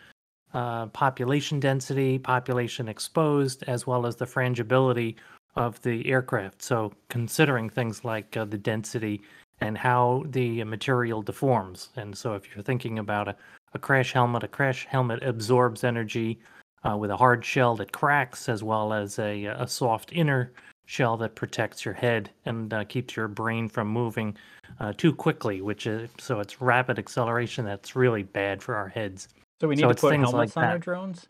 uh, 0.53 0.87
population 0.87 1.59
density, 1.59 2.17
population 2.17 2.87
exposed, 2.87 3.63
as 3.67 3.85
well 3.85 4.05
as 4.05 4.15
the 4.15 4.25
frangibility 4.25 5.15
of 5.55 5.81
the 5.81 6.07
aircraft. 6.09 6.61
So, 6.61 6.91
considering 7.09 7.69
things 7.69 8.03
like 8.03 8.35
uh, 8.35 8.45
the 8.45 8.57
density 8.57 9.21
and 9.61 9.77
how 9.77 10.23
the 10.29 10.63
material 10.63 11.21
deforms. 11.21 11.89
And 11.97 12.17
so, 12.17 12.33
if 12.33 12.43
you're 12.53 12.63
thinking 12.63 12.97
about 12.99 13.27
a, 13.27 13.35
a 13.73 13.79
crash 13.79 14.13
helmet, 14.13 14.43
a 14.43 14.47
crash 14.47 14.87
helmet 14.89 15.21
absorbs 15.21 15.83
energy 15.83 16.39
uh, 16.83 16.97
with 16.97 17.11
a 17.11 17.17
hard 17.17 17.43
shell 17.43 17.75
that 17.75 17.91
cracks, 17.91 18.49
as 18.49 18.63
well 18.63 18.93
as 18.93 19.19
a, 19.19 19.45
a 19.45 19.67
soft 19.67 20.11
inner 20.13 20.51
shell 20.89 21.15
that 21.17 21.35
protects 21.35 21.85
your 21.85 21.93
head 21.93 22.31
and 22.45 22.73
uh, 22.73 22.83
keeps 22.83 23.15
your 23.15 23.27
brain 23.27 23.69
from 23.69 23.87
moving 23.87 24.35
uh, 24.79 24.91
too 24.97 25.13
quickly, 25.13 25.61
which 25.61 25.85
is 25.85 26.09
so 26.17 26.39
it's 26.39 26.61
rapid 26.61 26.97
acceleration 26.97 27.63
that's 27.63 27.95
really 27.95 28.23
bad 28.23 28.61
for 28.63 28.75
our 28.75 28.87
heads. 28.87 29.29
So 29.61 29.67
we 29.67 29.75
need 29.75 29.81
So 29.81 29.89
to 29.89 30.01
put 30.01 30.15
helmets 30.15 30.55
like 30.55 30.63
on 30.65 30.71
our 30.71 30.79
drones. 30.79 31.27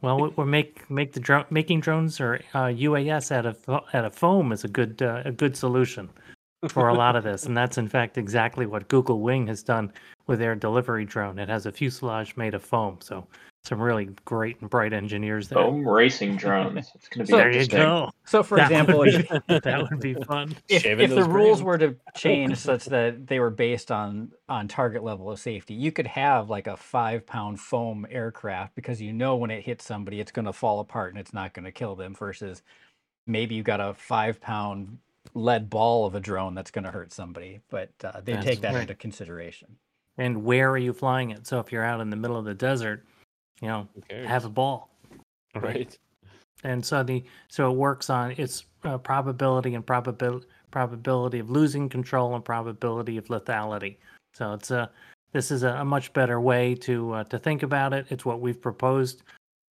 Well, 0.00 0.18
we- 0.18 0.28
we're 0.30 0.46
make 0.46 0.88
make 0.90 1.12
the 1.12 1.20
drone 1.20 1.44
making 1.50 1.80
drones 1.80 2.18
or 2.18 2.40
uh, 2.54 2.68
UAS 2.68 3.30
out 3.30 3.44
of 3.44 3.58
out 3.68 4.04
of 4.06 4.14
foam 4.14 4.52
is 4.52 4.64
a 4.64 4.68
good 4.68 5.02
uh, 5.02 5.20
a 5.26 5.32
good 5.32 5.54
solution 5.54 6.08
for 6.68 6.88
a 6.88 6.94
lot 6.94 7.14
of 7.14 7.24
this, 7.24 7.44
and 7.44 7.54
that's 7.54 7.76
in 7.76 7.88
fact 7.88 8.16
exactly 8.16 8.64
what 8.64 8.88
Google 8.88 9.20
Wing 9.20 9.46
has 9.48 9.62
done 9.62 9.92
with 10.26 10.38
their 10.38 10.54
delivery 10.54 11.04
drone. 11.04 11.38
It 11.38 11.50
has 11.50 11.66
a 11.66 11.72
fuselage 11.72 12.38
made 12.38 12.54
of 12.54 12.64
foam, 12.64 12.98
so 13.02 13.26
some 13.68 13.80
really 13.80 14.08
great 14.24 14.60
and 14.60 14.70
bright 14.70 14.92
engineers 14.92 15.48
there. 15.48 15.58
Foam 15.58 15.86
racing 15.86 16.36
drones. 16.36 16.90
It's 16.94 17.08
going 17.08 17.26
to 17.26 17.30
be 17.30 17.30
So- 17.30 17.36
there 17.36 17.50
you 17.52 17.66
go. 17.66 18.10
So, 18.24 18.42
for 18.42 18.56
That 18.56 18.70
example, 18.70 18.98
would 18.98 19.28
be, 19.28 19.38
that 19.60 19.86
would 19.90 20.00
be 20.00 20.14
fun. 20.14 20.56
if, 20.68 20.84
if 20.84 20.98
the 20.98 21.06
those 21.06 21.28
rules 21.28 21.62
were 21.62 21.78
to 21.78 21.96
change 22.16 22.56
such 22.58 22.86
that 22.86 23.26
they 23.26 23.40
were 23.40 23.50
based 23.50 23.90
on 23.90 24.32
on 24.48 24.68
target 24.68 25.04
level 25.04 25.30
of 25.30 25.38
safety, 25.38 25.74
you 25.74 25.92
could 25.92 26.06
have 26.06 26.50
like 26.50 26.66
a 26.66 26.76
five 26.76 27.26
pound 27.26 27.60
foam 27.60 28.06
aircraft 28.10 28.74
because 28.74 29.00
you 29.00 29.12
know 29.12 29.36
when 29.36 29.50
it 29.50 29.64
hits 29.64 29.84
somebody, 29.84 30.20
it's 30.20 30.32
going 30.32 30.46
to 30.46 30.52
fall 30.52 30.80
apart 30.80 31.12
and 31.12 31.20
it's 31.20 31.34
not 31.34 31.54
going 31.54 31.64
to 31.64 31.72
kill 31.72 31.94
them. 31.94 32.14
Versus 32.14 32.62
maybe 33.26 33.54
you 33.54 33.62
got 33.62 33.80
a 33.80 33.94
five 33.94 34.40
pound 34.40 34.98
lead 35.34 35.68
ball 35.70 36.06
of 36.06 36.14
a 36.14 36.20
drone 36.20 36.54
that's 36.54 36.70
going 36.70 36.84
to 36.84 36.90
hurt 36.90 37.12
somebody, 37.12 37.60
but 37.70 37.90
uh, 38.02 38.20
they 38.24 38.32
That's 38.32 38.46
take 38.46 38.60
that 38.62 38.74
right. 38.74 38.82
into 38.82 38.94
consideration. 38.94 39.76
And 40.16 40.44
where 40.44 40.70
are 40.70 40.78
you 40.78 40.92
flying 40.92 41.30
it? 41.30 41.46
So 41.46 41.60
if 41.60 41.70
you're 41.70 41.84
out 41.84 42.00
in 42.00 42.10
the 42.10 42.16
middle 42.16 42.36
of 42.36 42.44
the 42.44 42.54
desert, 42.54 43.04
you 43.60 43.68
know, 43.68 43.88
have 44.26 44.44
a 44.44 44.48
ball. 44.48 44.90
right. 45.54 45.96
and 46.64 46.84
so 46.84 47.02
the 47.02 47.24
so 47.48 47.70
it 47.70 47.76
works 47.76 48.10
on 48.10 48.32
its 48.32 48.64
uh, 48.84 48.98
probability 48.98 49.74
and 49.74 49.86
probability 49.86 50.46
probability 50.70 51.38
of 51.38 51.50
losing 51.50 51.88
control 51.88 52.34
and 52.34 52.44
probability 52.44 53.16
of 53.16 53.26
lethality. 53.26 53.96
So 54.34 54.52
it's 54.52 54.70
a 54.70 54.90
this 55.32 55.50
is 55.50 55.62
a, 55.62 55.70
a 55.70 55.84
much 55.84 56.12
better 56.12 56.40
way 56.40 56.74
to 56.76 57.12
uh, 57.12 57.24
to 57.24 57.38
think 57.38 57.62
about 57.62 57.92
it. 57.92 58.06
It's 58.10 58.24
what 58.24 58.40
we've 58.40 58.60
proposed 58.60 59.22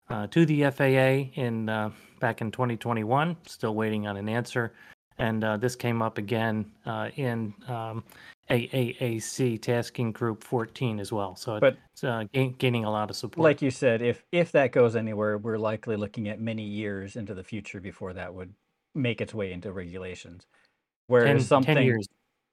uh, 0.09 0.27
to 0.27 0.45
the 0.45 0.69
FAA 0.71 1.31
in 1.41 1.69
uh, 1.69 1.91
back 2.19 2.41
in 2.41 2.51
2021. 2.51 3.37
Still 3.45 3.75
waiting 3.75 4.07
on 4.07 4.17
an 4.17 4.29
answer, 4.29 4.73
and 5.19 5.43
uh, 5.43 5.57
this 5.57 5.75
came 5.75 6.01
up 6.01 6.17
again 6.17 6.71
uh, 6.85 7.09
in 7.15 7.53
um, 7.67 8.03
AAAC 8.49 9.61
Tasking 9.61 10.11
Group 10.11 10.43
14 10.43 10.99
as 10.99 11.11
well. 11.11 11.35
So 11.35 11.59
But- 11.59 11.77
it's 11.93 12.03
uh, 12.03 12.23
gain, 12.33 12.55
gaining 12.57 12.85
a 12.85 12.91
lot 12.91 13.09
of 13.09 13.15
support. 13.15 13.43
Like 13.43 13.61
you 13.61 13.71
said, 13.71 14.01
if 14.01 14.23
if 14.31 14.51
that 14.51 14.71
goes 14.71 14.95
anywhere, 14.95 15.37
we're 15.37 15.57
likely 15.57 15.95
looking 15.95 16.27
at 16.29 16.39
many 16.39 16.63
years 16.63 17.15
into 17.15 17.33
the 17.33 17.43
future 17.43 17.79
before 17.81 18.13
that 18.13 18.33
would 18.33 18.53
make 18.95 19.19
its 19.21 19.33
way 19.33 19.51
into 19.51 19.71
regulations. 19.71 20.43
10, 20.43 20.49
Whereas 21.07 21.27
10 21.27 21.41
something 21.41 21.77
years. 21.85 22.07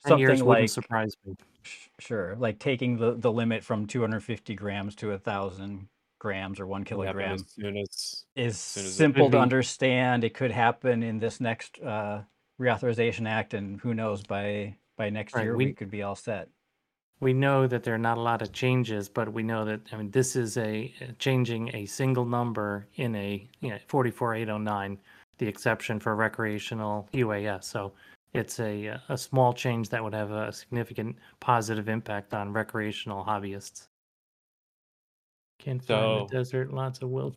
10 0.05 0.11
something 0.11 0.19
years 0.21 0.41
like 0.41 0.47
wouldn't 0.49 0.71
surprise 0.71 1.15
me. 1.25 1.35
sh- 1.63 1.89
sure, 1.99 2.37
like 2.39 2.59
taking 2.59 2.97
the 2.99 3.15
the 3.15 3.31
limit 3.33 3.63
from 3.65 3.87
250 3.87 4.55
grams 4.55 4.95
to 4.97 5.13
a 5.13 5.19
thousand 5.19 5.89
grams 6.19 6.59
or 6.59 6.67
one 6.67 6.85
Can 6.85 6.99
happen 7.01 7.13
kilogram 7.21 7.35
As 7.35 7.45
soon 7.51 7.77
as 7.77 8.25
is 8.35 8.59
soon 8.59 8.85
as 8.87 8.95
simple 8.95 9.31
to 9.31 9.39
understand. 9.39 10.25
It 10.25 10.33
could 10.35 10.51
happen 10.51 11.03
in 11.03 11.19
this 11.19 11.39
next 11.41 11.79
uh, 11.83 12.23
reauthorization 12.61 13.29
act, 13.29 13.55
and 13.55 13.81
who 13.81 13.95
knows 13.95 14.23
by 14.23 14.77
by 14.97 15.11
next 15.11 15.35
Right, 15.35 15.45
year 15.45 15.57
we, 15.57 15.67
we- 15.67 15.73
could 15.73 15.91
be 15.91 16.03
all 16.03 16.15
set. 16.17 16.49
We 17.21 17.33
know 17.33 17.67
that 17.69 17.85
there 17.85 17.95
are 17.95 17.99
not 17.99 18.19
a 18.19 18.21
lot 18.21 18.43
of 18.43 18.53
changes, 18.53 19.09
but 19.09 19.33
we 19.33 19.43
know 19.43 19.65
that 19.65 19.81
I 19.93 19.97
mean 19.97 20.11
this 20.11 20.37
is 20.37 20.57
a 20.57 20.93
uh, 21.01 21.13
changing 21.19 21.75
a 21.75 21.87
single 21.87 22.25
number 22.25 22.87
in 22.97 23.15
a 23.15 23.49
you 23.61 23.71
know, 23.71 23.79
44809, 23.89 24.99
the 25.39 25.47
exception 25.47 26.01
for 26.01 26.17
recreational 26.17 27.09
UAS. 27.15 27.65
So 27.65 27.93
it's 28.35 28.59
a 28.61 28.89
uh, 28.89 28.99
a 29.09 29.17
small 29.17 29.53
change 29.55 29.89
that 29.91 30.03
would 30.03 30.13
have 30.13 30.33
a 30.33 30.53
significant 30.53 31.17
positive 31.41 31.89
impact 31.89 32.35
on 32.35 32.53
recreational 32.53 33.25
hobbyists. 33.25 33.87
Can't 35.61 35.83
find 35.83 36.29
the 36.29 36.37
desert, 36.37 36.73
lots 36.75 37.01
of 37.01 37.09
wild. 37.11 37.37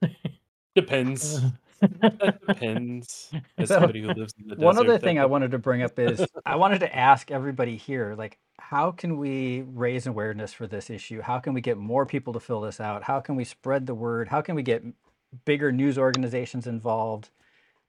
depends. 0.74 1.40
That 1.80 2.40
depends. 2.40 3.34
As 3.58 3.68
So, 3.68 3.76
somebody 3.76 4.02
who 4.02 4.10
lives 4.12 4.34
in 4.38 4.48
the 4.48 4.56
desert, 4.56 4.64
One 4.64 4.78
other 4.78 4.92
that 4.94 5.02
thing 5.02 5.18
I 5.18 5.26
wanted 5.26 5.52
to 5.52 5.58
bring 5.58 5.82
up 5.82 5.98
is 5.98 6.26
I 6.46 6.56
wanted 6.56 6.80
to 6.80 6.96
ask 6.96 7.30
everybody 7.30 7.76
here, 7.76 8.14
like, 8.16 8.38
how 8.58 8.90
can 8.92 9.18
we 9.18 9.62
raise 9.62 10.06
awareness 10.06 10.52
for 10.52 10.66
this 10.66 10.90
issue? 10.90 11.20
How 11.22 11.38
can 11.38 11.54
we 11.54 11.60
get 11.60 11.78
more 11.78 12.06
people 12.06 12.32
to 12.34 12.40
fill 12.40 12.60
this 12.62 12.80
out? 12.80 13.04
How 13.04 13.20
can 13.20 13.36
we 13.36 13.44
spread 13.44 13.86
the 13.86 13.94
word? 13.94 14.28
How 14.28 14.40
can 14.42 14.54
we 14.54 14.62
get 14.62 14.84
bigger 15.44 15.72
news 15.72 15.98
organizations 15.98 16.66
involved? 16.66 17.30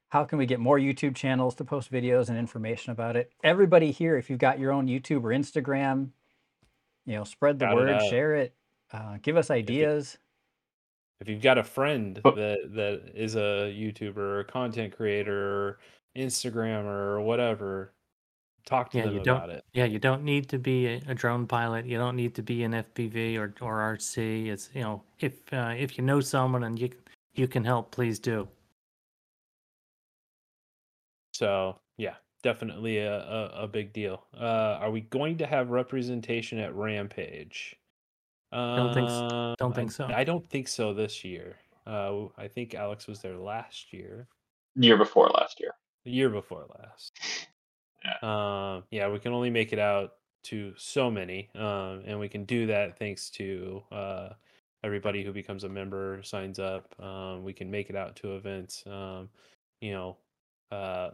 How 0.10 0.26
can 0.26 0.38
we 0.38 0.46
get 0.46 0.60
more 0.60 0.78
YouTube 0.80 1.16
channels 1.16 1.56
to 1.56 1.66
post 1.66 1.92
videos 1.92 2.30
and 2.30 2.38
information 2.38 2.92
about 2.92 3.16
it? 3.16 3.32
Everybody 3.44 3.92
here, 3.92 4.18
if 4.18 4.30
you've 4.30 4.40
got 4.40 4.60
your 4.60 4.72
own 4.72 4.88
YouTube 4.88 5.24
or 5.24 5.30
Instagram, 5.30 6.10
you 7.06 7.16
know, 7.16 7.24
spread 7.24 7.60
the 7.60 7.66
Shout 7.66 7.74
it 7.74 7.76
word, 7.76 7.90
out. 7.90 8.10
share 8.10 8.36
it, 8.36 8.54
uh, 8.94 9.18
give 9.22 9.38
us 9.38 9.50
ideas. 9.52 10.18
If 11.22 11.30
you've 11.30 11.42
got 11.42 11.58
a 11.58 11.64
friend 11.64 12.20
that 12.24 12.58
that 12.74 13.12
is 13.16 13.36
a 13.36 13.72
YouTuber 13.74 14.18
or 14.18 14.40
a 14.42 14.46
content 14.46 14.96
creator 14.96 15.34
or 15.68 15.80
Instagrammer 16.18 16.86
or 16.86 17.22
whatever, 17.22 17.94
talk 18.66 18.90
to 18.92 18.98
Yeah, 18.98 19.06
them 19.06 19.14
you 19.14 19.24
don't- 19.24 19.38
about 19.38 19.50
it. 19.52 19.64
Yeah, 19.74 19.86
you 19.86 20.00
don't 20.00 20.24
need 20.24 20.50
to 20.50 20.58
be 20.60 20.88
a, 20.88 21.02
a 21.08 21.16
drone 21.16 21.48
pilot. 21.48 21.86
You 21.86 21.98
don't 21.98 22.16
need 22.16 22.36
to 22.36 22.44
be 22.44 22.64
an 22.64 22.72
FPV 22.74 23.38
or, 23.38 23.54
or 23.62 23.80
RC. 23.96 24.48
It's 24.48 24.70
you 24.74 24.82
know 24.82 25.04
if 25.20 25.54
uh, 25.54 25.74
if 25.78 25.98
you 25.98 26.04
know 26.04 26.20
someone 26.20 26.64
and 26.64 26.78
you 26.78 26.90
you 27.36 27.48
can 27.48 27.64
help, 27.64 27.92
please 27.92 28.20
do. 28.20 28.48
So 31.34 31.80
yeah, 31.98 32.16
definitely 32.44 32.98
a, 32.98 33.18
a, 33.20 33.64
a 33.64 33.68
big 33.68 33.94
deal. 33.94 34.26
Uh, 34.38 34.78
are 34.82 34.92
we 34.92 35.02
going 35.02 35.38
to 35.38 35.46
have 35.48 35.70
representation 35.70 36.58
at 36.60 36.74
Rampage? 36.76 37.76
Don't 38.52 38.94
think 38.94 39.10
s- 39.10 39.32
Um, 39.32 39.56
don't 39.58 39.74
think 39.76 39.92
so. 39.92 40.06
I 40.08 40.24
don't 40.24 40.48
think 40.50 40.68
so 40.68 40.94
this 40.94 41.24
year. 41.24 41.58
Uh, 41.88 42.26
I 42.38 42.48
think 42.48 42.74
Alex 42.76 43.08
was 43.08 43.22
there 43.22 43.38
last 43.38 43.92
year, 43.94 44.28
Year 44.76 44.98
before 44.98 45.30
last 45.30 45.60
year. 45.60 45.74
the 46.06 46.12
year 46.12 46.30
before 46.30 46.66
last. 46.80 47.12
Um, 48.24 48.84
yeah, 48.90 49.08
we 49.10 49.20
can 49.20 49.32
only 49.32 49.52
make 49.52 49.74
it 49.74 49.78
out 49.80 50.14
to 50.46 50.74
so 50.76 51.12
many, 51.12 51.50
um, 51.54 52.02
and 52.08 52.20
we 52.20 52.28
can 52.28 52.46
do 52.46 52.66
that 52.66 52.98
thanks 52.98 53.30
to 53.30 53.84
uh, 53.92 54.30
everybody 54.84 55.24
who 55.24 55.32
becomes 55.32 55.66
a 55.66 55.70
member, 55.70 56.20
signs 56.24 56.58
up. 56.58 56.96
Um, 57.00 57.44
we 57.44 57.54
can 57.54 57.70
make 57.70 57.92
it 57.92 57.96
out 57.96 58.16
to 58.18 58.36
events. 58.38 58.84
Um, 58.88 59.30
you 59.82 59.92
know, 59.92 60.18
uh, 60.72 61.12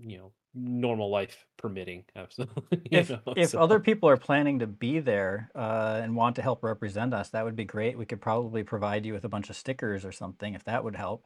you 0.00 0.16
know, 0.16 0.32
normal 0.56 1.10
life 1.10 1.46
permitting. 1.56 2.04
Absolutely. 2.16 2.82
if 2.90 3.10
know, 3.10 3.20
if 3.36 3.50
so- 3.50 3.60
other 3.60 3.78
people 3.78 4.08
are 4.08 4.16
planning 4.16 4.58
to 4.60 4.66
be 4.66 4.98
there 4.98 5.50
uh, 5.54 6.00
and 6.02 6.16
want 6.16 6.36
to 6.36 6.42
help 6.42 6.64
represent 6.64 7.14
us, 7.14 7.28
that 7.30 7.44
would 7.44 7.56
be 7.56 7.64
great. 7.64 7.98
We 7.98 8.06
could 8.06 8.20
probably 8.20 8.62
provide 8.62 9.06
you 9.06 9.12
with 9.12 9.24
a 9.24 9.28
bunch 9.28 9.50
of 9.50 9.56
stickers 9.56 10.04
or 10.04 10.12
something 10.12 10.54
if 10.54 10.64
that 10.64 10.82
would 10.82 10.96
help. 10.96 11.24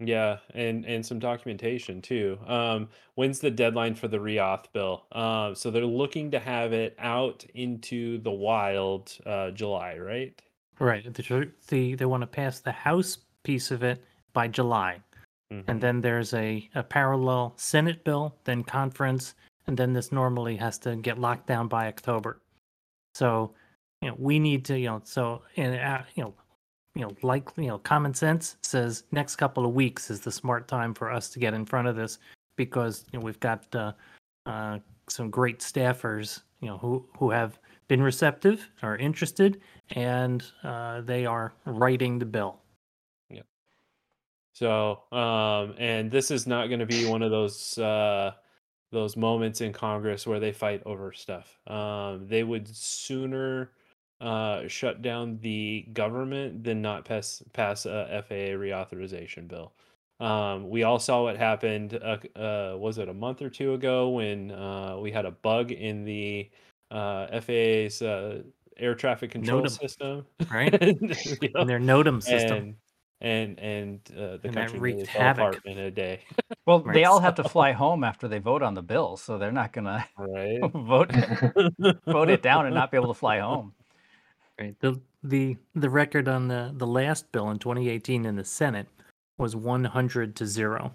Yeah, 0.00 0.38
and 0.54 0.84
and 0.84 1.04
some 1.04 1.18
documentation 1.18 2.00
too. 2.00 2.38
Um, 2.46 2.88
when's 3.16 3.40
the 3.40 3.50
deadline 3.50 3.96
for 3.96 4.06
the 4.06 4.18
Reauth 4.18 4.66
bill? 4.72 5.06
Um, 5.10 5.56
so 5.56 5.72
they're 5.72 5.84
looking 5.84 6.30
to 6.30 6.38
have 6.38 6.72
it 6.72 6.94
out 7.00 7.44
into 7.54 8.18
the 8.18 8.30
wild 8.30 9.12
uh, 9.26 9.50
July, 9.50 9.98
right? 9.98 10.40
Right. 10.78 11.12
The, 11.12 11.22
tr- 11.22 11.42
the 11.66 11.94
they 11.96 12.04
want 12.04 12.20
to 12.20 12.28
pass 12.28 12.60
the 12.60 12.70
House 12.70 13.18
piece 13.42 13.72
of 13.72 13.82
it 13.82 14.04
by 14.32 14.46
July, 14.46 15.00
Mhm. 15.52 15.64
and 15.68 15.80
then 15.80 16.00
there's 16.00 16.34
a, 16.34 16.68
a 16.74 16.82
parallel 16.82 17.54
Senate 17.56 18.04
bill, 18.04 18.36
then 18.44 18.62
conference, 18.62 19.34
and 19.66 19.76
then 19.76 19.92
this 19.94 20.12
normally 20.12 20.56
has 20.56 20.78
to 20.80 20.96
get 20.96 21.18
locked 21.18 21.46
down 21.46 21.68
by 21.68 21.86
October. 21.88 22.42
So, 23.14 23.54
you 24.02 24.08
know, 24.08 24.16
we 24.18 24.38
need 24.38 24.64
to, 24.66 24.78
you 24.78 24.86
know, 24.88 25.00
so 25.04 25.42
and 25.56 25.74
uh, 25.80 26.02
you 26.14 26.24
know, 26.24 26.34
you 26.94 27.02
know, 27.02 27.12
like 27.22 27.48
you 27.56 27.68
know, 27.68 27.78
common 27.78 28.14
sense 28.14 28.56
says 28.62 29.04
next 29.12 29.36
couple 29.36 29.64
of 29.66 29.72
weeks 29.74 30.10
is 30.10 30.20
the 30.20 30.32
smart 30.32 30.68
time 30.68 30.94
for 30.94 31.10
us 31.10 31.28
to 31.30 31.38
get 31.38 31.54
in 31.54 31.64
front 31.64 31.88
of 31.88 31.96
this 31.96 32.18
because 32.56 33.04
you 33.12 33.18
know 33.18 33.24
we've 33.24 33.40
got 33.40 33.74
uh, 33.74 33.92
uh, 34.46 34.78
some 35.08 35.30
great 35.30 35.60
staffers, 35.60 36.42
you 36.60 36.68
know, 36.68 36.78
who 36.78 37.06
who 37.18 37.30
have 37.30 37.58
been 37.88 38.02
receptive, 38.02 38.68
are 38.82 38.96
interested, 38.96 39.60
and 39.90 40.44
uh, 40.62 41.00
they 41.02 41.24
are 41.26 41.54
writing 41.64 42.18
the 42.18 42.26
bill. 42.26 42.60
So, 44.58 45.04
um, 45.12 45.76
and 45.78 46.10
this 46.10 46.32
is 46.32 46.48
not 46.48 46.66
going 46.66 46.80
to 46.80 46.86
be 46.86 47.06
one 47.06 47.22
of 47.22 47.30
those 47.30 47.78
uh, 47.78 48.32
those 48.90 49.16
moments 49.16 49.60
in 49.60 49.72
Congress 49.72 50.26
where 50.26 50.40
they 50.40 50.50
fight 50.50 50.82
over 50.84 51.12
stuff. 51.12 51.60
Um, 51.68 52.26
they 52.26 52.42
would 52.42 52.66
sooner 52.66 53.70
uh, 54.20 54.66
shut 54.66 55.00
down 55.00 55.38
the 55.42 55.86
government 55.92 56.64
than 56.64 56.82
not 56.82 57.04
pass 57.04 57.40
pass 57.52 57.86
a 57.86 58.24
FAA 58.28 58.58
reauthorization 58.58 59.46
bill. 59.46 59.74
Um, 60.18 60.68
we 60.68 60.82
all 60.82 60.98
saw 60.98 61.22
what 61.22 61.36
happened. 61.36 61.94
Uh, 61.94 62.16
uh, 62.36 62.76
was 62.76 62.98
it 62.98 63.08
a 63.08 63.14
month 63.14 63.42
or 63.42 63.50
two 63.50 63.74
ago 63.74 64.08
when 64.08 64.50
uh, 64.50 64.96
we 64.98 65.12
had 65.12 65.24
a 65.24 65.30
bug 65.30 65.70
in 65.70 66.04
the 66.04 66.50
uh, 66.90 67.40
FAA's 67.40 68.02
uh, 68.02 68.42
air 68.76 68.96
traffic 68.96 69.30
control 69.30 69.62
NOTAM, 69.62 69.78
system, 69.78 70.26
right? 70.50 70.72
Know? 71.54 71.60
In 71.60 71.66
their 71.68 71.78
NOTAM 71.78 72.24
system. 72.24 72.56
and 72.56 72.74
and 73.20 73.58
and 73.58 74.00
uh, 74.16 74.36
the 74.38 74.40
And 74.44 74.54
country 74.54 74.78
really 74.78 74.96
wreaked 74.98 75.10
fell 75.10 75.22
havoc. 75.22 75.40
apart 75.56 75.66
in 75.66 75.78
a 75.78 75.90
day, 75.90 76.20
Well, 76.66 76.80
Right, 76.82 76.94
they 76.94 77.04
all 77.04 77.20
have 77.20 77.34
to 77.36 77.44
fly 77.44 77.72
home 77.84 78.04
after 78.04 78.28
they 78.28 78.38
vote 78.38 78.62
on 78.62 78.74
the 78.74 78.82
bill, 78.82 79.16
so 79.16 79.38
they're 79.38 79.52
not 79.52 79.72
gonna 79.72 80.06
right? 80.18 80.60
vote 80.72 81.12
vote 82.06 82.30
it 82.30 82.42
down 82.42 82.66
and 82.66 82.74
not 82.74 82.90
be 82.90 82.96
able 82.96 83.08
to 83.08 83.18
fly 83.18 83.38
home. 83.40 83.72
Right. 84.60 84.74
The 84.80 85.00
the 85.22 85.56
the 85.74 85.90
record 85.90 86.28
on 86.28 86.48
the 86.48 86.72
the 86.76 86.86
last 86.86 87.30
bill 87.32 87.50
in 87.50 87.58
2018 87.58 88.24
in 88.26 88.36
the 88.36 88.44
Senate 88.44 88.88
was 89.38 89.54
100 89.56 90.34
to 90.36 90.46
zero. 90.46 90.92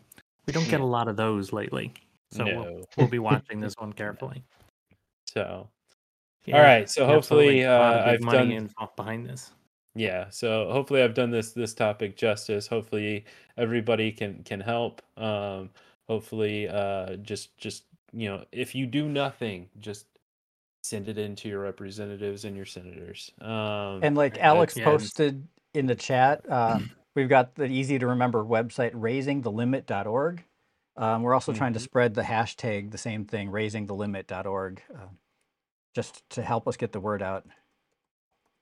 We 0.48 0.54
don't 0.54 0.68
get 0.70 0.82
a 0.82 0.86
lot 0.86 1.08
of 1.08 1.16
those 1.16 1.54
lately, 1.54 1.94
so 2.32 2.44
we'll, 2.46 2.86
we'll 2.98 3.08
be 3.08 3.20
watching 3.20 3.62
this 3.62 3.76
one 3.78 3.94
carefully. 3.94 4.44
So 5.30 5.70
Yeah, 6.46 6.62
right, 6.62 6.90
so 6.90 7.06
hopefully, 7.06 7.62
a 7.62 7.72
lot 7.80 7.96
of 7.96 8.06
uh, 8.08 8.10
I've 8.12 8.22
money 8.22 8.56
done- 8.58 8.70
behind 8.98 9.26
this. 9.26 9.52
Yeah, 9.95 10.29
so 10.29 10.71
hopefully 10.71 11.01
I've 11.03 11.13
done 11.13 11.32
this 11.32 11.51
this 11.53 11.73
topic 11.73 12.17
justice. 12.17 12.67
Hopefully 12.67 13.25
everybody 13.58 14.12
can 14.12 14.43
can 14.43 14.60
help. 14.60 15.01
Um, 15.17 15.71
hopefully, 16.08 16.67
uh, 16.67 17.17
just 17.17 17.58
just 17.58 17.86
you 18.12 18.27
know, 18.29 18.45
if 18.51 18.73
you 18.75 18.86
do 18.88 19.08
nothing, 19.10 19.69
just 19.79 20.08
send 20.84 21.10
it 21.10 21.17
in 21.17 21.36
to 21.38 21.49
your 21.49 21.62
representatives 21.62 22.45
and 22.45 22.56
your 22.58 22.65
senators. 22.65 23.32
Um, 23.41 24.08
And 24.08 24.15
like 24.15 24.38
Alex 24.38 24.77
yeah. 24.77 24.84
posted 24.84 25.47
in 25.73 25.86
the 25.88 25.95
chat, 25.95 26.45
uh, 26.49 26.82
we've 27.15 27.29
got 27.29 27.56
the 27.56 27.65
easy 27.65 27.97
to 27.99 28.08
remember 28.08 28.43
website 28.43 28.93
raisingthelimit.org. 28.93 30.45
Um, 30.95 31.23
we're 31.23 31.34
also 31.34 31.53
trying 31.53 31.73
to 31.73 31.79
Mhm. 31.79 31.88
spread 31.88 32.13
the 32.13 32.21
hashtag, 32.21 32.91
the 32.91 32.97
same 32.97 33.25
thing, 33.25 33.49
raisingthelimit.org, 33.49 34.84
uh, 34.95 35.08
just 35.95 36.29
to 36.32 36.43
help 36.43 36.67
us 36.67 36.77
get 36.77 36.91
the 36.93 36.99
word 36.99 37.21
out. 37.21 37.47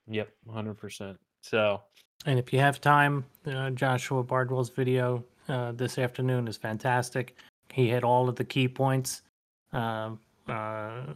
Yep, 0.07 0.29
hundred 0.51 0.75
percent. 0.75 1.17
So 1.41 1.81
And 2.25 2.37
if 2.37 2.53
you 2.53 2.59
have 2.59 2.81
time, 2.81 3.25
uh, 3.45 3.71
Joshua 3.71 4.23
Bardwell's 4.23 4.69
video 4.69 5.23
uh, 5.47 5.71
this 5.71 5.97
afternoon 5.97 6.47
is 6.47 6.57
fantastic. 6.57 7.35
He 7.71 7.89
hit 7.89 8.03
all 8.03 8.29
of 8.29 8.35
the 8.35 8.43
key 8.43 8.67
points. 8.67 9.21
Um, 9.73 10.19
uh, 10.47 11.13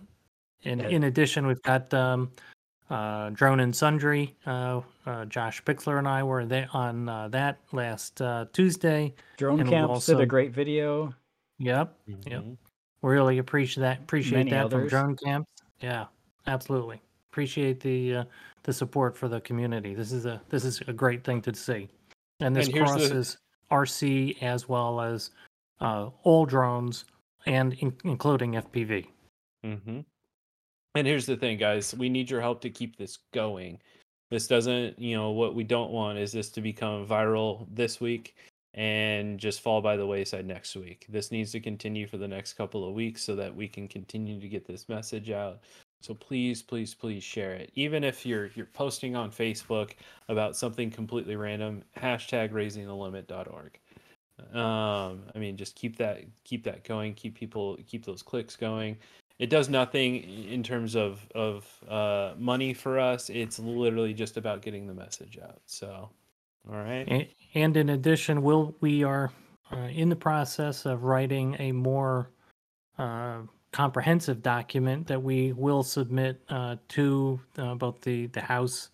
and 0.64 0.82
in 0.82 1.04
addition, 1.04 1.46
we've 1.46 1.62
got 1.62 1.94
um, 1.94 2.32
uh, 2.90 3.30
Drone 3.32 3.60
and 3.60 3.76
Sundry. 3.76 4.36
Uh, 4.46 4.82
uh, 5.06 5.26
Josh 5.26 5.64
Bixler 5.64 6.00
and 6.00 6.08
I 6.08 6.24
were 6.24 6.46
there 6.46 6.68
on 6.74 7.10
uh, 7.10 7.28
that 7.30 7.60
last 7.72 8.22
uh, 8.22 8.46
Tuesday. 8.54 9.14
Drone 9.38 9.60
And 9.60 9.70
we'll 9.70 9.88
Camps 9.88 10.06
did 10.06 10.20
a 10.20 10.26
great 10.26 10.52
video. 10.52 11.14
Yep, 11.60 11.98
mhm. 12.10 12.58
really 13.02 13.38
appreciate 13.38 13.82
that. 13.82 14.00
Appreciate 14.00 14.46
Many 14.46 14.52
that 14.52 14.72
from. 14.72 14.88
Drone 14.88 15.16
Camps. 15.16 15.52
Yeah, 15.82 16.06
absolutely. 16.48 17.02
Appreciate 17.36 17.82
the 17.82 18.16
uh, 18.16 18.24
the 18.64 18.72
support 18.72 19.18
for 19.18 19.28
the 19.28 19.42
community. 19.42 19.94
This 19.94 20.14
is 20.14 20.26
a 20.26 20.42
this 20.48 20.64
is 20.64 20.80
a 20.88 20.94
great 20.94 21.26
thing 21.26 21.42
to 21.42 21.54
see, 21.54 21.90
and 22.40 22.56
this 22.56 22.68
And 22.68 22.76
here's 22.76 22.92
the- 22.92 22.96
crosses 22.96 23.38
RC 23.70 24.42
as 24.42 24.70
well 24.70 25.02
as 25.02 25.32
uh, 25.82 26.12
all 26.24 26.46
drones 26.46 27.04
and 27.46 27.74
in, 27.74 27.94
including 28.06 28.54
FPV. 28.54 29.08
Mm-hmm. 29.66 30.00
And 30.96 31.08
here's 31.08 31.26
the 31.26 31.36
thing, 31.36 31.58
guys. 31.58 31.94
We 31.94 32.08
need 32.08 32.30
your 32.30 32.40
help 32.40 32.62
to 32.62 32.70
keep 32.70 32.96
this 32.96 33.18
going. 33.34 33.80
This 34.32 34.48
doesn't, 34.48 34.98
you 34.98 35.18
know, 35.18 35.32
what 35.32 35.56
we 35.56 35.66
don't 35.66 35.92
want 35.92 36.18
is 36.18 36.32
this 36.32 36.50
to 36.52 36.62
become 36.62 37.06
viral 37.06 37.68
this 37.70 38.00
week 38.00 38.38
and 38.76 39.38
just 39.38 39.60
fall 39.60 39.82
by 39.82 39.98
the 39.98 40.08
wayside 40.08 40.46
next 40.46 40.74
week. 40.78 41.06
This 41.10 41.32
needs 41.32 41.52
to 41.52 41.60
continue 41.60 42.08
for 42.08 42.16
the 42.16 42.30
next 42.30 42.54
couple 42.54 42.88
of 42.88 42.94
weeks 42.94 43.24
so 43.24 43.36
that 43.36 43.54
we 43.54 43.68
can 43.68 43.90
continue 43.90 44.40
to 44.40 44.48
get 44.48 44.66
this 44.66 44.88
message 44.88 45.32
out. 45.32 45.60
So 46.06 46.14
please, 46.14 46.62
please, 46.62 46.94
please 46.94 47.24
share 47.24 47.54
it. 47.54 47.72
Even 47.76 48.04
if 48.04 48.26
you're 48.26 48.50
you're 48.56 48.68
posting 48.68 49.16
on 49.16 49.32
Facebook 49.32 49.92
about 50.30 50.56
something 50.56 50.92
completely 50.92 51.36
random, 51.36 51.84
hashtag 51.98 52.52
raisingthelimit.org. 52.52 53.80
Um, 54.54 55.24
I 55.34 55.40
mean, 55.40 55.58
just 55.58 55.76
keep 55.76 55.98
that 55.98 56.22
keep 56.44 56.64
that 56.66 56.84
going. 56.84 57.14
Keep 57.14 57.36
people 57.36 57.78
keep 57.88 58.06
those 58.06 58.22
clicks 58.22 58.56
going 58.56 58.98
it 59.40 59.50
does 59.50 59.70
nothing 59.70 60.24
in 60.50 60.64
terms 60.64 60.96
of 60.96 61.26
of 61.36 61.68
uh, 61.90 62.34
money 62.38 62.74
for 62.74 63.00
us. 63.00 63.30
It's 63.30 63.60
literally 63.60 64.14
just 64.14 64.38
about 64.38 64.62
getting 64.62 64.88
the 64.88 64.94
message 64.94 65.38
out. 65.42 65.62
So, 65.66 66.10
all 66.70 66.76
right. 66.76 67.30
And 67.54 67.78
in 67.78 67.90
addition, 67.90 68.42
we'll, 68.42 68.76
we 68.82 69.04
are 69.04 69.32
uh, 69.72 69.78
in 69.92 70.10
the 70.10 70.16
process 70.16 70.86
of 70.86 71.04
writing 71.04 71.56
a 71.60 71.72
more 71.72 72.32
uh, 72.98 73.42
comprehensive 73.76 74.42
document 74.42 75.06
that 75.06 75.22
we 75.22 75.52
will 75.52 75.84
submit 75.84 76.42
uh, 76.48 76.78
to 76.88 77.38
uh, 77.58 77.76
both 77.76 78.00
the, 78.00 78.28
the 78.28 78.40
House 78.40 78.90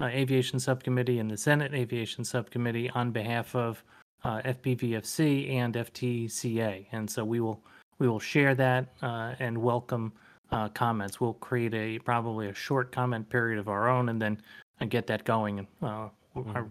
uh, 0.00 0.06
Aviation 0.06 0.58
Subcommittee 0.58 1.20
and 1.20 1.30
the 1.30 1.36
Senate 1.36 1.72
Aviation 1.72 2.24
Subcommittee 2.24 2.90
on 2.90 3.12
behalf 3.12 3.54
of 3.54 3.84
uh, 4.24 4.42
FPVFC 4.42 5.52
and 5.52 5.74
FTCA. 5.74 6.84
And 6.90 7.08
so 7.08 7.24
we 7.24 7.38
will 7.38 7.62
we 8.00 8.08
will 8.08 8.18
share 8.18 8.56
that 8.56 8.88
uh, 9.02 9.36
and 9.38 9.56
welcome 9.56 10.12
uh, 10.50 10.68
comments. 10.70 11.20
We'll 11.20 11.34
create 11.34 11.72
a 11.72 12.00
probably 12.00 12.48
a 12.48 12.54
short 12.54 12.90
comment 12.90 13.30
period 13.30 13.60
of 13.60 13.68
our 13.68 13.88
own 13.88 14.08
and 14.08 14.20
then 14.20 14.42
get 14.88 15.06
that 15.06 15.22
going. 15.22 15.60
And 15.60 15.68
uh, 15.80 16.08
I 16.34 16.64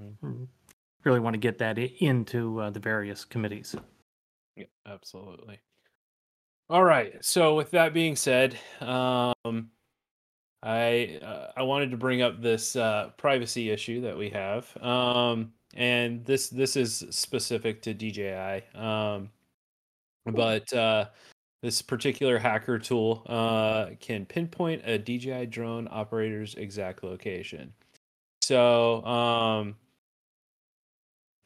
really 1.06 1.22
want 1.22 1.36
to 1.36 1.40
get 1.40 1.60
that 1.60 1.78
into 1.80 2.60
uh, 2.60 2.72
the 2.72 2.82
various 2.82 3.24
committees. 3.24 3.74
Yeah, 4.58 4.66
absolutely. 4.86 5.62
All 6.70 6.84
right. 6.84 7.24
So 7.24 7.56
with 7.56 7.72
that 7.72 7.94
being 7.94 8.16
said, 8.16 8.58
um, 8.82 9.70
I 10.64 11.20
uh, 11.22 11.52
I 11.58 11.64
wanted 11.64 11.92
to 11.92 11.98
bring 11.98 12.22
up 12.22 12.42
this 12.42 12.76
uh, 12.76 13.12
privacy 13.18 13.70
issue 13.70 14.02
that 14.02 14.18
we 14.18 14.30
have, 14.30 14.76
um, 14.82 15.54
and 15.76 16.26
this 16.26 16.50
this 16.50 16.78
is 16.78 17.06
specific 17.10 17.82
to 17.84 17.94
DJI, 17.94 18.64
um, 18.76 19.30
but 20.26 20.72
uh, 20.74 21.06
this 21.62 21.82
particular 21.82 22.38
hacker 22.40 22.80
tool 22.80 23.24
uh, 23.28 23.90
can 24.00 24.26
pinpoint 24.26 24.84
a 24.86 24.98
DJI 24.98 25.48
drone 25.48 25.88
operator's 25.92 26.56
exact 26.56 27.04
location. 27.04 27.74
So 28.42 29.04
um, 29.06 29.76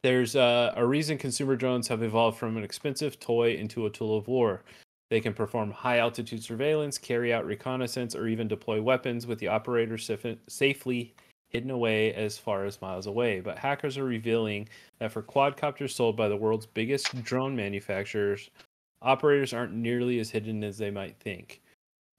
there's 0.04 0.36
uh, 0.36 0.74
a 0.76 0.86
reason 0.86 1.18
consumer 1.18 1.56
drones 1.56 1.88
have 1.88 2.02
evolved 2.02 2.38
from 2.38 2.56
an 2.56 2.64
expensive 2.64 3.18
toy 3.18 3.54
into 3.54 3.86
a 3.86 3.90
tool 3.90 4.16
of 4.16 4.28
war. 4.28 4.62
They 5.10 5.20
can 5.20 5.32
perform 5.32 5.70
high 5.70 5.98
altitude 5.98 6.42
surveillance, 6.42 6.98
carry 6.98 7.32
out 7.32 7.46
reconnaissance, 7.46 8.14
or 8.14 8.28
even 8.28 8.48
deploy 8.48 8.82
weapons 8.82 9.26
with 9.26 9.38
the 9.38 9.48
operator 9.48 9.96
saf- 9.96 10.38
safely 10.48 11.14
hidden 11.48 11.70
away 11.70 12.12
as 12.12 12.36
far 12.36 12.66
as 12.66 12.82
miles 12.82 13.06
away. 13.06 13.40
But 13.40 13.58
hackers 13.58 13.96
are 13.96 14.04
revealing 14.04 14.68
that 14.98 15.12
for 15.12 15.22
quadcopters 15.22 15.92
sold 15.92 16.16
by 16.16 16.28
the 16.28 16.36
world's 16.36 16.66
biggest 16.66 17.22
drone 17.24 17.56
manufacturers, 17.56 18.50
operators 19.00 19.54
aren't 19.54 19.72
nearly 19.72 20.18
as 20.18 20.30
hidden 20.30 20.62
as 20.62 20.76
they 20.76 20.90
might 20.90 21.16
think. 21.20 21.62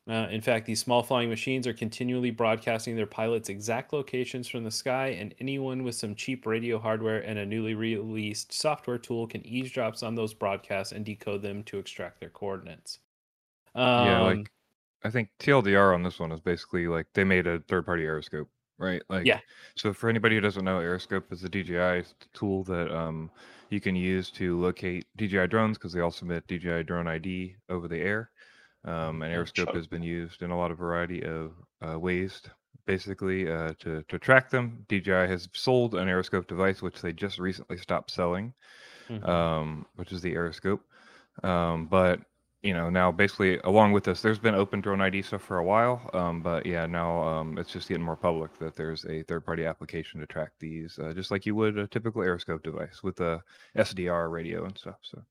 Uh, 0.09 0.27
in 0.31 0.41
fact, 0.41 0.65
these 0.65 0.79
small 0.79 1.03
flying 1.03 1.29
machines 1.29 1.67
are 1.67 1.73
continually 1.73 2.31
broadcasting 2.31 2.95
their 2.95 3.05
pilots' 3.05 3.47
exact 3.47 3.93
locations 3.93 4.47
from 4.47 4.63
the 4.63 4.71
sky, 4.71 5.09
and 5.09 5.35
anyone 5.39 5.83
with 5.83 5.93
some 5.93 6.15
cheap 6.15 6.47
radio 6.47 6.79
hardware 6.79 7.19
and 7.19 7.37
a 7.37 7.45
newly 7.45 7.75
released 7.75 8.51
software 8.51 8.97
tool 8.97 9.27
can 9.27 9.45
eavesdrop 9.45 10.01
on 10.01 10.15
those 10.15 10.33
broadcasts 10.33 10.93
and 10.93 11.05
decode 11.05 11.43
them 11.43 11.61
to 11.63 11.77
extract 11.77 12.19
their 12.19 12.29
coordinates. 12.29 12.99
Um, 13.75 14.07
yeah, 14.07 14.21
like 14.21 14.51
I 15.03 15.11
think 15.11 15.29
TLDR 15.39 15.93
on 15.93 16.01
this 16.01 16.19
one 16.19 16.31
is 16.31 16.39
basically 16.39 16.87
like 16.87 17.05
they 17.13 17.23
made 17.23 17.45
a 17.45 17.59
third 17.67 17.85
party 17.85 18.03
aeroscope, 18.03 18.47
right? 18.79 19.03
Like 19.09 19.27
Yeah. 19.27 19.41
So 19.75 19.93
for 19.93 20.09
anybody 20.09 20.35
who 20.35 20.41
doesn't 20.41 20.65
know, 20.65 20.79
aeroscope 20.79 21.31
is 21.31 21.43
a 21.43 21.49
DJI 21.49 22.09
tool 22.33 22.63
that 22.63 22.91
um 22.91 23.29
you 23.69 23.79
can 23.79 23.95
use 23.95 24.31
to 24.31 24.59
locate 24.59 25.05
DJI 25.17 25.47
drones 25.47 25.77
because 25.77 25.93
they 25.93 26.01
all 26.01 26.09
submit 26.09 26.47
DJI 26.47 26.83
drone 26.83 27.07
ID 27.07 27.55
over 27.69 27.87
the 27.87 27.99
air. 27.99 28.31
Um, 28.85 29.21
Oh, 29.21 29.25
aeroscope 29.25 29.75
has 29.75 29.87
been 29.87 30.03
used 30.03 30.41
in 30.41 30.51
a 30.51 30.57
lot 30.57 30.71
of 30.71 30.77
variety 30.77 31.23
of 31.23 31.51
uh, 31.81 31.99
ways, 31.99 32.41
basically 32.85 33.51
uh, 33.51 33.73
to 33.79 34.03
to 34.07 34.19
track 34.19 34.49
them. 34.49 34.85
DJI 34.87 35.27
has 35.27 35.49
sold 35.53 35.95
an 35.95 36.07
aeroscope 36.07 36.47
device 36.47 36.81
which 36.81 37.01
they 37.01 37.13
just 37.13 37.39
recently 37.39 37.77
stopped 37.77 38.11
selling 38.11 38.53
mhm. 39.09 39.27
um, 39.27 39.85
which 39.95 40.11
is 40.11 40.21
the 40.21 40.33
Aeroscope. 40.33 40.81
Um, 41.43 41.87
but 41.87 42.21
you 42.61 42.73
know 42.73 42.89
now 42.89 43.11
basically 43.11 43.59
along 43.59 43.93
with 43.93 44.03
this, 44.03 44.21
there's 44.21 44.39
been 44.39 44.55
Open 44.55 44.81
Drone 44.81 45.01
ID 45.01 45.21
stuff 45.21 45.41
for 45.41 45.57
a 45.57 45.63
while, 45.63 46.09
um, 46.13 46.41
but 46.41 46.65
yeah 46.65 46.85
now 46.85 47.21
um, 47.23 47.57
it's 47.57 47.71
just 47.71 47.87
getting 47.87 48.03
more 48.03 48.17
public 48.17 48.57
that 48.59 48.75
there's 48.75 49.05
a 49.05 49.23
third-party 49.23 49.65
application 49.65 50.19
to 50.19 50.27
track 50.27 50.51
these, 50.59 50.99
uh, 50.99 51.13
just 51.13 51.31
like 51.31 51.45
you 51.45 51.55
would 51.55 51.77
a 51.77 51.87
typical 51.87 52.21
Aeroscope 52.21 52.63
device 52.63 53.01
with 53.03 53.19
a 53.21 53.41
SDR 53.77 54.31
radio 54.31 54.65
and 54.65 54.77
stuff. 54.77 54.97
So 55.01 55.23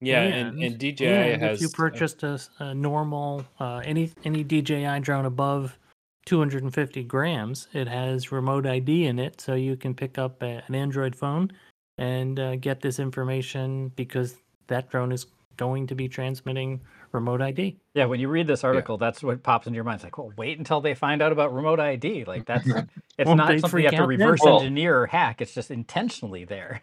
yeah, 0.00 0.22
and, 0.22 0.62
and 0.62 0.78
DJI 0.78 1.06
and 1.06 1.42
has 1.42 1.58
if 1.58 1.62
you 1.62 1.68
purchased 1.68 2.22
a 2.22 2.74
normal 2.74 3.44
uh, 3.60 3.82
any 3.84 4.10
any 4.24 4.44
DJI 4.44 5.00
drone 5.00 5.24
above 5.26 5.78
250 6.26 7.04
grams, 7.04 7.68
it 7.72 7.88
has 7.88 8.32
remote 8.32 8.66
ID 8.66 9.06
in 9.06 9.18
it, 9.18 9.40
so 9.40 9.54
you 9.54 9.76
can 9.76 9.94
pick 9.94 10.18
up 10.18 10.42
a, 10.42 10.62
an 10.66 10.74
Android 10.74 11.14
phone 11.14 11.50
and 11.98 12.38
uh, 12.38 12.56
get 12.56 12.80
this 12.80 12.98
information 12.98 13.88
because 13.96 14.36
that 14.66 14.90
drone 14.90 15.12
is 15.12 15.26
going 15.56 15.86
to 15.86 15.94
be 15.94 16.08
transmitting 16.08 16.80
remote 17.12 17.40
ID. 17.40 17.78
Yeah, 17.94 18.04
when 18.04 18.20
you 18.20 18.28
read 18.28 18.46
this 18.46 18.64
article, 18.64 18.98
that's 18.98 19.22
what 19.22 19.42
pops 19.42 19.66
into 19.66 19.76
your 19.76 19.84
mind. 19.84 19.96
It's 19.96 20.04
like, 20.04 20.18
well, 20.18 20.32
wait 20.36 20.58
until 20.58 20.80
they 20.80 20.94
find 20.94 21.22
out 21.22 21.32
about 21.32 21.54
remote 21.54 21.80
ID. 21.80 22.24
Like 22.24 22.44
that's 22.46 22.66
it's 22.66 23.26
Won't 23.26 23.38
not 23.38 23.48
they 23.48 23.58
something 23.58 23.80
you 23.80 23.86
have 23.86 23.94
to 23.94 24.06
reverse 24.06 24.40
Well- 24.42 24.58
engineer 24.58 25.00
or 25.00 25.06
hack. 25.06 25.40
It's 25.40 25.54
just 25.54 25.70
intentionally 25.70 26.44
there. 26.44 26.82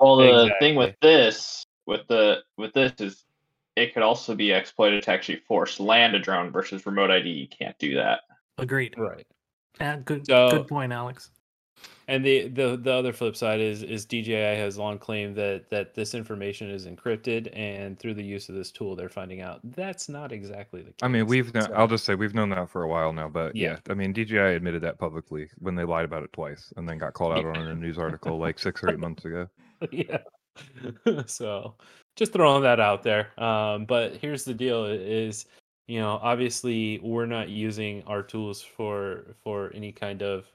Well, 0.00 0.16
the 0.16 0.28
Exactly. 0.28 0.54
thing 0.60 0.76
with 0.76 0.94
this, 1.00 1.64
with 1.86 2.06
the 2.08 2.38
with 2.56 2.72
this 2.72 2.92
is, 3.00 3.24
it 3.76 3.92
could 3.94 4.02
also 4.02 4.34
be 4.34 4.52
exploited 4.52 5.02
to 5.04 5.10
actually 5.10 5.40
force 5.48 5.80
land 5.80 6.14
a 6.14 6.18
drone 6.18 6.50
versus 6.50 6.84
remote 6.86 7.10
ID. 7.10 7.28
You 7.28 7.48
can't 7.48 7.78
do 7.78 7.94
that. 7.96 8.20
Agreed. 8.58 8.94
Right. 8.96 9.26
Uh, 9.80 9.96
good, 9.96 10.26
So- 10.26 10.50
good 10.50 10.68
point, 10.68 10.92
Alex. 10.92 11.30
And 12.06 12.24
the, 12.24 12.48
the 12.48 12.76
the 12.76 12.92
other 12.92 13.12
flip 13.14 13.34
side 13.34 13.60
is 13.60 13.82
is 13.82 14.04
DJI 14.04 14.32
has 14.56 14.76
long 14.78 14.98
claimed 14.98 15.34
that 15.36 15.68
that 15.70 15.94
this 15.94 16.14
information 16.14 16.70
is 16.70 16.86
encrypted, 16.86 17.50
and 17.58 17.98
through 17.98 18.12
the 18.14 18.22
use 18.22 18.48
of 18.50 18.54
this 18.54 18.70
tool, 18.70 18.94
they're 18.94 19.08
finding 19.08 19.40
out 19.40 19.60
that's 19.74 20.08
not 20.08 20.30
exactly 20.30 20.80
the 20.82 20.90
case. 20.90 20.96
I 21.02 21.08
mean, 21.08 21.26
we've 21.26 21.52
known, 21.54 21.64
So- 21.64 21.72
I'll 21.74 21.88
just 21.88 22.04
say 22.04 22.14
we've 22.14 22.34
known 22.34 22.50
that 22.50 22.68
for 22.70 22.82
a 22.82 22.88
while 22.88 23.12
now, 23.14 23.28
but 23.28 23.56
Yeah. 23.56 23.70
yeah. 23.72 23.78
I 23.92 23.94
mean, 23.94 24.12
DJI 24.12 24.36
admitted 24.54 24.82
that 24.82 24.98
publicly 24.98 25.48
when 25.58 25.74
they 25.76 25.84
lied 25.84 26.04
about 26.04 26.22
it 26.22 26.32
twice 26.34 26.72
and 26.76 26.86
then 26.88 26.98
got 26.98 27.14
called 27.14 27.38
out 27.38 27.44
on 27.46 27.56
a 27.56 27.74
news 27.74 27.98
article 27.98 28.38
like 28.38 28.58
six 28.58 28.82
or 28.84 28.90
eight 28.90 28.98
months 29.06 29.24
ago. 29.24 29.48
yeah. 29.90 30.18
so 31.26 31.74
just 32.16 32.32
throwing 32.32 32.62
that 32.62 32.80
out 32.80 33.02
there. 33.02 33.28
Um, 33.42 33.84
but 33.86 34.16
here's 34.16 34.44
the 34.44 34.54
deal: 34.54 34.84
is 34.86 35.46
you 35.88 36.00
know 36.00 36.18
obviously 36.22 36.98
we're 37.02 37.26
not 37.26 37.48
using 37.48 38.02
our 38.06 38.22
tools 38.22 38.62
for 38.62 39.34
for 39.42 39.70
any 39.74 39.92
kind 39.92 40.22
of 40.22 40.46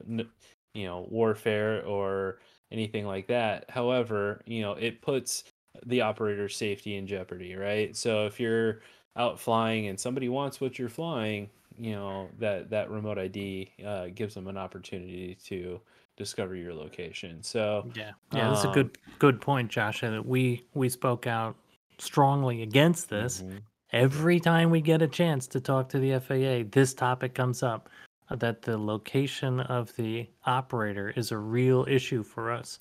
you 0.74 0.86
know 0.86 1.06
warfare 1.10 1.84
or 1.84 2.38
anything 2.72 3.06
like 3.06 3.26
that. 3.28 3.68
However, 3.70 4.42
you 4.46 4.62
know 4.62 4.72
it 4.72 5.02
puts 5.02 5.44
the 5.86 6.00
operator's 6.00 6.56
safety 6.56 6.96
in 6.96 7.06
jeopardy, 7.06 7.54
right? 7.54 7.96
So 7.96 8.26
if 8.26 8.40
you're 8.40 8.80
out 9.16 9.38
flying 9.40 9.88
and 9.88 9.98
somebody 9.98 10.28
wants 10.28 10.60
what 10.60 10.78
you're 10.78 10.88
flying, 10.88 11.48
you 11.78 11.92
know 11.92 12.28
that 12.38 12.70
that 12.70 12.90
remote 12.90 13.18
ID 13.18 13.72
uh, 13.84 14.06
gives 14.14 14.34
them 14.34 14.46
an 14.48 14.56
opportunity 14.56 15.36
to 15.46 15.80
discover 16.20 16.54
your 16.54 16.74
location. 16.74 17.42
So 17.42 17.90
Yeah, 17.94 18.12
yeah, 18.32 18.50
that's 18.50 18.64
a 18.64 18.72
good 18.72 18.90
Um, 18.98 19.12
good 19.18 19.40
point, 19.40 19.70
Josh. 19.70 20.02
That 20.02 20.26
we 20.26 20.64
we 20.74 20.88
spoke 20.90 21.26
out 21.26 21.56
strongly 21.98 22.62
against 22.62 23.08
this. 23.08 23.42
Mhm. 23.42 23.62
Every 23.92 24.38
time 24.38 24.70
we 24.70 24.80
get 24.82 25.00
a 25.02 25.08
chance 25.08 25.46
to 25.48 25.60
talk 25.60 25.88
to 25.88 25.98
the 25.98 26.12
FAA, 26.12 26.64
this 26.70 26.92
topic 26.94 27.34
comes 27.34 27.62
up 27.62 27.88
uh, 28.28 28.36
that 28.36 28.62
the 28.62 28.76
location 28.78 29.60
of 29.60 29.94
the 29.96 30.28
operator 30.44 31.10
is 31.16 31.32
a 31.32 31.38
real 31.38 31.84
issue 31.88 32.22
for 32.22 32.52
us. 32.52 32.80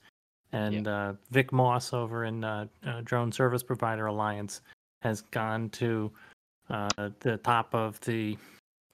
And 0.52 0.88
uh, 0.88 1.14
Vic 1.32 1.52
Moss 1.52 1.94
over 1.94 2.26
in 2.26 2.44
uh, 2.44 2.68
uh, 2.86 3.02
Drone 3.04 3.32
Service 3.32 3.64
Provider 3.64 4.08
Alliance 4.08 4.62
has 5.02 5.22
gone 5.22 5.70
to 5.70 6.12
uh, 6.70 6.90
the 7.22 7.38
top 7.38 7.74
of 7.74 8.00
the 8.02 8.38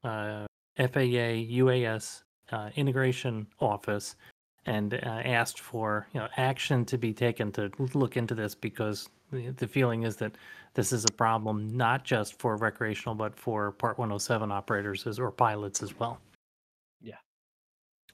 uh, 0.03 0.45
FAA 0.77 1.29
UAS 1.63 2.23
uh, 2.51 2.69
integration 2.75 3.47
office 3.59 4.15
and 4.65 4.93
uh, 4.93 5.21
asked 5.25 5.59
for 5.59 6.07
you 6.13 6.19
know 6.19 6.27
action 6.37 6.85
to 6.85 6.97
be 6.97 7.13
taken 7.13 7.51
to 7.53 7.71
look 7.93 8.17
into 8.17 8.35
this 8.35 8.55
because 8.55 9.09
the, 9.31 9.67
feeling 9.67 10.03
is 10.03 10.15
that 10.17 10.33
this 10.73 10.91
is 10.91 11.05
a 11.05 11.11
problem 11.13 11.75
not 11.75 12.03
just 12.03 12.39
for 12.39 12.57
recreational 12.57 13.15
but 13.15 13.37
for 13.37 13.71
Part 13.71 13.97
107 13.97 14.51
operators 14.51 15.05
as, 15.07 15.19
or 15.19 15.31
pilots 15.31 15.83
as 15.83 15.97
well. 15.99 16.19
Yeah. 17.01 17.15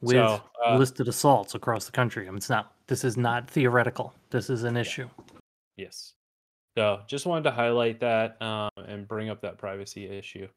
With 0.01 0.15
So, 0.15 0.41
uh, 0.65 0.77
listed 0.77 1.07
assaults 1.07 1.55
across 1.55 1.85
the 1.85 1.91
country. 1.91 2.27
I 2.27 2.29
mean, 2.29 2.37
it's 2.37 2.49
not. 2.49 2.73
This 2.87 3.03
is 3.03 3.17
not 3.17 3.49
theoretical. 3.49 4.13
This 4.29 4.49
is 4.49 4.63
an 4.63 4.75
issue. 4.75 5.07
Yes. 5.77 6.13
So 6.77 7.01
just 7.07 7.25
wanted 7.25 7.43
to 7.43 7.51
highlight 7.51 7.99
that 7.99 8.41
um, 8.41 8.69
and 8.77 9.07
bring 9.07 9.29
up 9.29 9.41
that 9.41 9.57
privacy 9.57 10.05
issue. 10.05 10.47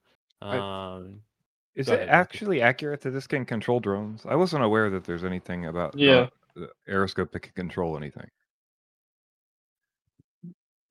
Um, 0.42 1.20
Is 1.74 1.86
Go 1.86 1.92
it 1.92 1.96
ahead, 1.96 2.08
Jesse. 2.08 2.10
actually 2.18 2.62
accurate 2.62 3.00
that 3.02 3.10
this 3.10 3.26
can 3.26 3.44
control 3.44 3.80
drones? 3.80 4.22
I 4.28 4.36
wasn't 4.36 4.62
aware 4.64 4.90
that 4.90 5.04
there's 5.04 5.24
anything 5.24 5.66
about 5.66 5.96
Yeah. 5.98 6.28
uh, 6.56 6.66
Aeroscope 6.88 7.32
that 7.32 7.40
can 7.40 7.52
control 7.54 7.96
anything. 7.96 8.28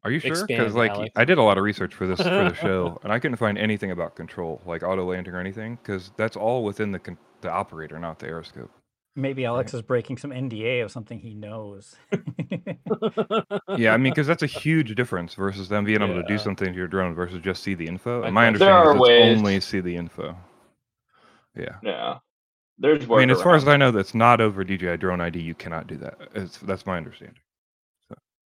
Are 0.04 0.12
you 0.12 0.20
sure? 0.20 0.32
Because 0.32 0.50
Expand, 0.50 0.74
like 0.76 0.92
Alex. 0.92 1.12
I 1.16 1.24
did 1.24 1.38
a 1.38 1.44
lot 1.44 1.58
of 1.58 1.64
research 1.64 1.94
for 1.94 2.06
this 2.06 2.18
for 2.18 2.26
the 2.50 2.54
show, 2.56 3.00
and 3.04 3.14
I 3.14 3.20
couldn't 3.20 3.38
find 3.38 3.58
anything 3.58 3.92
about 3.92 4.18
control, 4.18 4.62
like 4.66 4.84
auto 4.84 5.06
landing 5.06 5.34
or 5.34 5.40
anything, 5.40 5.78
because 5.82 6.12
that's 6.18 6.36
all 6.36 6.66
within 6.66 6.92
the 6.92 7.00
con- 7.00 7.18
the 7.40 7.50
operator, 7.50 7.98
not 8.00 8.20
the 8.20 8.28
Aeroscope. 8.28 8.68
Maybe 9.16 9.46
Alex 9.46 9.74
is 9.74 9.82
breaking 9.82 10.18
some 10.18 10.32
NDA 10.32 10.84
of 10.84 10.92
something 10.92 11.20
he 11.20 11.34
knows. 11.36 11.96
Yeah, 13.78 13.94
I 13.94 13.98
mean, 13.98 14.12
because 14.12 14.28
that's 14.28 14.44
a 14.44 14.48
huge 14.48 14.94
difference 14.96 15.34
versus 15.36 15.70
them 15.70 15.84
being 15.86 16.02
able 16.02 16.16
to 16.16 16.24
do 16.28 16.34
Yeah. 16.34 16.40
something 16.40 16.68
to 16.74 16.78
your 16.78 16.88
drone 16.88 17.16
versus 17.16 17.40
just 17.42 17.64
see 17.64 17.74
the 17.74 17.88
info. 17.88 18.22
I 18.24 18.26
And 18.28 18.36
my 18.36 18.46
think- 18.48 18.60
There 18.60 18.70
understanding 18.74 18.88
are 18.88 18.92
is 18.92 18.96
it's 18.96 19.02
ways- 19.02 19.38
only 19.40 19.60
see 19.62 19.80
the 19.80 19.96
info. 19.96 20.36
Yeah. 21.56 21.76
Yeah. 21.84 22.18
There's 22.80 23.04
I 23.10 23.18
mean, 23.18 23.30
as 23.30 23.42
far 23.42 23.56
as. 23.56 23.68
I 23.68 23.78
know, 23.78 23.92
that's 23.92 24.16
not 24.16 24.42
over 24.42 24.64
DJI 24.64 24.98
Drone 24.98 25.22
ID. 25.22 25.40
You 25.40 25.54
cannot 25.54 25.88
do 25.88 25.96
that. 25.98 26.18
It's, 26.34 26.58
that's 26.58 26.86
my 26.86 26.98
understanding. 26.98 27.38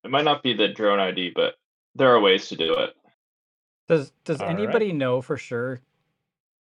it 0.03 0.11
might 0.11 0.25
not 0.25 0.43
be 0.43 0.53
the 0.53 0.67
drone 0.67 0.99
ID, 0.99 1.31
but 1.35 1.55
there 1.95 2.13
are 2.13 2.19
ways 2.19 2.49
to 2.49 2.55
do 2.55 2.73
it. 2.73 2.93
Does 3.87 4.11
does 4.25 4.41
All 4.41 4.47
right. 4.47 4.59
anybody 4.59 4.91
know 4.91 5.21
for 5.21 5.37
sure? 5.37 5.79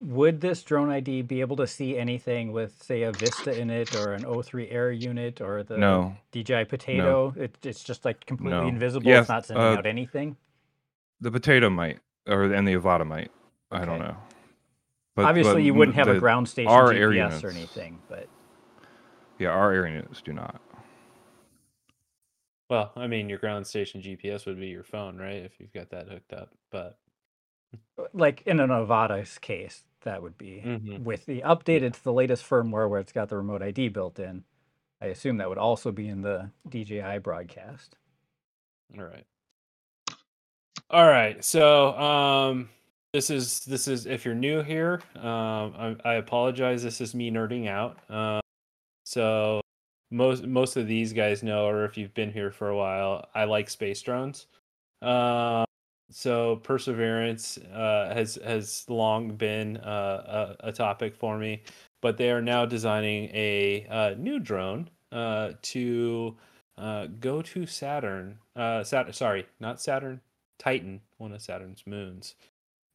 Would 0.01 0.41
this 0.41 0.61
drone 0.61 0.91
ID 0.91 1.23
be 1.23 1.41
able 1.41 1.55
to 1.55 1.65
see 1.65 1.97
anything 1.97 2.51
with, 2.51 2.83
say, 2.83 3.03
a 3.03 3.11
Vista 3.11 3.57
in 3.59 3.69
it, 3.71 3.95
or 3.95 4.13
an 4.13 4.23
O3 4.23 4.67
Air 4.71 4.91
unit, 4.91 5.41
or 5.41 5.63
the 5.63 5.77
No. 5.77 6.15
DJI 6.31 6.65
Potato? 6.65 7.33
It, 7.35 7.57
it's 7.63 7.83
just 7.83 8.05
like 8.05 8.25
completely 8.25 8.59
No. 8.61 8.67
invisible. 8.67 9.07
Yes, 9.07 9.21
it's 9.21 9.29
not 9.29 9.45
sending 9.47 9.65
uh, 9.65 9.77
out 9.77 9.85
anything. 9.87 10.37
The 11.21 11.31
potato 11.31 11.69
might, 11.69 11.99
or 12.27 12.43
and 12.43 12.67
the 12.67 12.75
Avata 12.75 13.07
might. 13.07 13.31
I 13.71 13.85
don't 13.85 13.99
know. 13.99 14.15
But 15.15 15.25
Obviously, 15.25 15.53
but 15.53 15.65
you 15.65 15.73
wouldn't 15.73 15.95
have 15.95 16.09
a 16.09 16.15
ground 16.15 16.49
station 16.49 16.71
our 16.71 16.91
air 16.91 17.11
GPS 17.11 17.43
or 17.43 17.49
anything, 17.49 18.01
but 18.09 18.27
Yeah, 19.39 19.49
our 19.49 19.71
air 19.73 19.87
units 19.87 20.21
do 20.21 20.33
not. 20.33 20.61
well, 22.69 22.91
I 22.95 23.07
mean, 23.07 23.29
your 23.29 23.37
ground 23.39 23.67
station 23.67 24.01
GPS 24.01 24.45
would 24.45 24.59
be 24.59 24.67
your 24.67 24.83
phone, 24.83 25.17
right? 25.17 25.37
If 25.45 25.59
you've 25.59 25.73
got 25.73 25.89
that 25.91 26.09
hooked 26.09 26.33
up. 26.33 26.49
But 26.71 26.97
like 28.13 28.41
in 28.45 28.59
an 28.59 28.69
Avata's 28.69 29.37
case, 29.37 29.83
that 30.01 30.21
would 30.21 30.37
be 30.37 30.65
Mhm. 30.65 31.03
with 31.03 31.25
the 31.25 31.41
updated 31.41 31.93
to 31.93 32.03
the 32.03 32.13
latest 32.13 32.43
firmware 32.47 32.89
where 32.89 32.99
it's 32.99 33.11
got 33.13 33.29
the 33.29 33.37
remote 33.37 33.61
ID 33.61 33.89
built 33.89 34.19
in. 34.19 34.43
I 35.01 35.07
assume 35.07 35.37
that 35.37 35.49
would 35.49 35.57
also 35.57 35.91
be 35.91 36.07
in 36.07 36.21
the 36.21 36.51
DJI 36.67 37.19
broadcast. 37.19 37.97
all 38.97 39.03
right. 39.05 39.25
All 40.89 41.05
right. 41.07 41.43
So, 41.43 41.97
um, 41.97 42.69
this 43.15 43.29
is 43.29 43.61
this 43.61 43.87
is 43.87 44.05
if 44.07 44.25
you're 44.25 44.35
new 44.35 44.61
here, 44.61 45.01
um, 45.15 45.73
I, 45.77 45.95
I 46.03 46.13
apologize. 46.15 46.83
This 46.83 46.99
is 46.99 47.15
me 47.15 47.31
nerding 47.31 47.69
out. 47.69 47.97
Um, 48.09 48.41
so 49.05 49.61
most 50.11 50.45
most 50.45 50.75
of 50.75 50.85
these 50.85 51.13
guys 51.13 51.41
know, 51.41 51.65
or 51.65 51.85
if 51.85 51.97
you've 51.97 52.13
been 52.13 52.33
here 52.33 52.51
for 52.51 52.67
a 52.67 52.75
while, 52.75 53.29
I 53.33 53.45
like 53.45 53.69
space 53.69 54.01
drones. 54.01 54.47
Um, 55.01 55.63
so 56.11 56.57
Perseverance 56.57 57.57
uh, 57.73 58.13
has 58.13 58.37
has 58.43 58.85
long 58.89 59.29
been 59.37 59.77
uh, 59.77 60.55
a, 60.59 60.67
a 60.67 60.71
topic 60.73 61.15
for 61.15 61.37
me, 61.37 61.63
but 62.01 62.17
they 62.17 62.31
are 62.31 62.41
now 62.41 62.65
designing 62.65 63.29
a 63.33 63.87
uh, 63.89 64.15
new 64.17 64.39
drone 64.39 64.89
uh, 65.13 65.51
to 65.61 66.35
go 67.21 67.41
to 67.41 67.65
Saturn. 67.65 68.39
Uh, 68.57 68.83
Sat- 68.83 69.15
sorry, 69.15 69.45
not 69.61 69.79
Saturn. 69.79 70.19
Titan, 70.57 71.01
one 71.17 71.31
of 71.33 71.41
Saturn's 71.41 71.83
moons. 71.85 72.35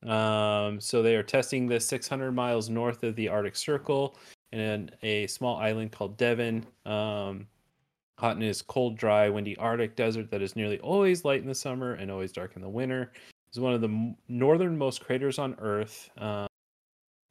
Um, 0.06 0.80
so 0.80 1.02
they 1.02 1.16
are 1.16 1.22
testing 1.22 1.66
this 1.66 1.86
600 1.86 2.32
miles 2.32 2.68
north 2.68 3.02
of 3.02 3.16
the 3.16 3.28
Arctic 3.28 3.56
Circle 3.56 4.16
in 4.52 4.90
a 5.02 5.26
small 5.26 5.56
island 5.56 5.92
called 5.92 6.16
Devon. 6.16 6.66
Um, 6.86 7.46
hot 8.18 8.38
this 8.38 8.62
cold, 8.62 8.96
dry, 8.96 9.28
windy 9.28 9.56
Arctic 9.56 9.96
desert 9.96 10.30
that 10.30 10.42
is 10.42 10.56
nearly 10.56 10.78
always 10.80 11.24
light 11.24 11.40
in 11.40 11.48
the 11.48 11.54
summer 11.54 11.94
and 11.94 12.10
always 12.10 12.32
dark 12.32 12.56
in 12.56 12.62
the 12.62 12.68
winter. 12.68 13.12
It's 13.48 13.58
one 13.58 13.72
of 13.72 13.80
the 13.80 14.14
northernmost 14.28 15.00
craters 15.00 15.38
on 15.38 15.56
Earth. 15.58 16.10
Um, 16.18 16.46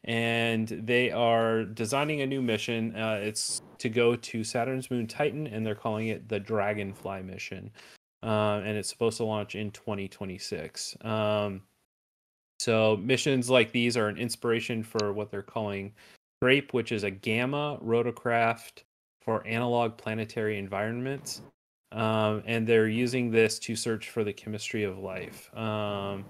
and 0.05 0.67
they 0.67 1.11
are 1.11 1.63
designing 1.63 2.21
a 2.21 2.25
new 2.25 2.41
mission. 2.41 2.95
Uh, 2.95 3.19
it's 3.21 3.61
to 3.77 3.89
go 3.89 4.15
to 4.15 4.43
Saturn's 4.43 4.89
moon 4.89 5.07
Titan, 5.07 5.47
and 5.47 5.65
they're 5.65 5.75
calling 5.75 6.07
it 6.07 6.27
the 6.27 6.39
Dragonfly 6.39 7.21
mission. 7.23 7.71
Uh, 8.23 8.61
and 8.65 8.77
it's 8.77 8.89
supposed 8.89 9.17
to 9.17 9.23
launch 9.23 9.55
in 9.55 9.71
2026. 9.71 10.97
Um, 11.01 11.61
so 12.59 12.97
missions 12.97 13.49
like 13.49 13.71
these 13.71 13.97
are 13.97 14.07
an 14.07 14.17
inspiration 14.17 14.83
for 14.83 15.13
what 15.13 15.31
they're 15.31 15.41
calling 15.41 15.93
GRAPE, 16.41 16.73
which 16.73 16.91
is 16.91 17.03
a 17.03 17.11
gamma 17.11 17.79
rotocraft 17.83 18.83
for 19.21 19.45
analog 19.47 19.97
planetary 19.97 20.57
environments. 20.57 21.41
Um, 21.91 22.43
and 22.45 22.67
they're 22.67 22.87
using 22.87 23.31
this 23.31 23.57
to 23.59 23.75
search 23.75 24.09
for 24.11 24.23
the 24.23 24.33
chemistry 24.33 24.83
of 24.83 24.99
life. 24.99 25.55
Um, 25.57 26.23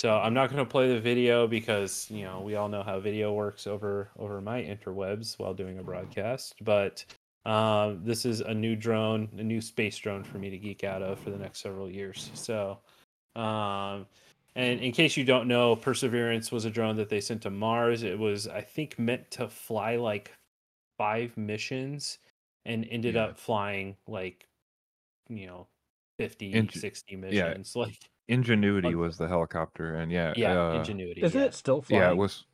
so 0.00 0.16
I'm 0.16 0.34
not 0.34 0.50
going 0.50 0.64
to 0.64 0.70
play 0.70 0.88
the 0.88 1.00
video 1.00 1.46
because 1.46 2.10
you 2.10 2.24
know 2.24 2.40
we 2.40 2.56
all 2.56 2.68
know 2.68 2.82
how 2.82 2.98
video 2.98 3.32
works 3.32 3.66
over 3.66 4.10
over 4.18 4.40
my 4.40 4.62
interwebs 4.62 5.38
while 5.38 5.54
doing 5.54 5.78
a 5.78 5.82
broadcast. 5.82 6.54
But 6.62 7.04
um, 7.44 8.00
this 8.04 8.24
is 8.24 8.40
a 8.40 8.54
new 8.54 8.74
drone, 8.74 9.28
a 9.38 9.42
new 9.42 9.60
space 9.60 9.98
drone 9.98 10.24
for 10.24 10.38
me 10.38 10.48
to 10.50 10.58
geek 10.58 10.82
out 10.84 11.02
of 11.02 11.18
for 11.20 11.30
the 11.30 11.38
next 11.38 11.60
several 11.60 11.90
years. 11.90 12.30
So 12.34 12.78
Um, 13.36 14.06
and 14.54 14.80
in 14.80 14.92
case 14.92 15.16
you 15.16 15.24
don't 15.24 15.48
know, 15.48 15.76
Perseverance 15.76 16.52
was 16.52 16.64
a 16.64 16.70
drone 16.70 16.96
that 16.96 17.08
they 17.08 17.20
sent 17.20 17.42
to 17.42 17.50
Mars. 17.50 18.02
It 18.02 18.18
was, 18.18 18.46
I 18.48 18.60
think, 18.60 18.98
meant 18.98 19.30
to 19.32 19.48
fly 19.48 19.96
like 19.96 20.32
five 20.98 21.36
missions 21.36 22.18
and 22.64 22.86
ended 22.90 23.14
Yeah. 23.14 23.24
up 23.24 23.38
flying 23.38 23.96
like, 24.06 24.46
you 25.28 25.46
know, 25.46 25.66
50, 26.18 26.52
Ing- 26.52 26.68
60 26.70 27.14
yeah. 27.14 27.16
missions. 27.18 27.74
Like, 27.76 27.98
Ingenuity 28.28 28.88
Un- 28.88 28.98
was 28.98 29.18
the 29.18 29.26
helicopter, 29.26 29.96
and 29.96 30.10
yeah, 30.12 30.32
yeah, 30.36 30.52
uh, 30.58 30.78
Ingenuity. 30.78 31.22
Isn't 31.22 31.40
yeah. 31.40 31.46
it 31.46 31.54
still 31.54 31.82
flying? 31.82 32.02
Yeah, 32.02 32.10
it 32.10 32.16
was. 32.16 32.44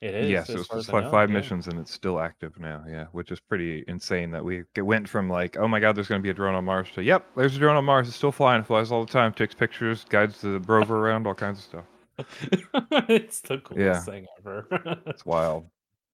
It 0.00 0.14
is. 0.14 0.30
yes, 0.30 0.50
it 0.50 0.58
was 0.58 0.68
just 0.68 0.92
like 0.92 1.04
know, 1.04 1.10
five 1.10 1.30
yeah. 1.30 1.36
missions, 1.36 1.66
and 1.66 1.78
it's 1.78 1.92
still 1.92 2.20
active 2.20 2.58
now. 2.58 2.84
Yeah, 2.88 3.06
which 3.12 3.30
is 3.30 3.40
pretty 3.40 3.84
insane 3.88 4.30
that 4.32 4.44
we 4.44 4.64
it 4.74 4.82
went 4.82 5.08
from 5.08 5.30
like, 5.30 5.56
oh 5.56 5.66
my 5.66 5.80
god, 5.80 5.96
there's 5.96 6.08
going 6.08 6.20
to 6.20 6.22
be 6.22 6.30
a 6.30 6.34
drone 6.34 6.54
on 6.54 6.64
Mars 6.64 6.88
to, 6.94 7.02
yep, 7.02 7.26
there's 7.36 7.56
a 7.56 7.58
drone 7.58 7.76
on 7.76 7.84
Mars. 7.84 8.08
It's 8.08 8.16
still 8.16 8.32
flying, 8.32 8.60
it 8.60 8.66
flies 8.66 8.92
all 8.92 9.04
the 9.04 9.10
time, 9.12 9.32
takes 9.32 9.54
pictures, 9.54 10.04
guides 10.08 10.40
the 10.42 10.60
rover 10.60 10.98
around, 11.06 11.26
all 11.26 11.34
kinds 11.34 11.58
of 11.58 11.64
stuff. 11.64 11.84
it's 13.08 13.40
the 13.40 13.58
coolest 13.58 13.78
Yeah. 13.78 14.00
thing 14.00 14.26
ever. 14.38 14.66
It's 15.06 15.24
wild. 15.24 15.66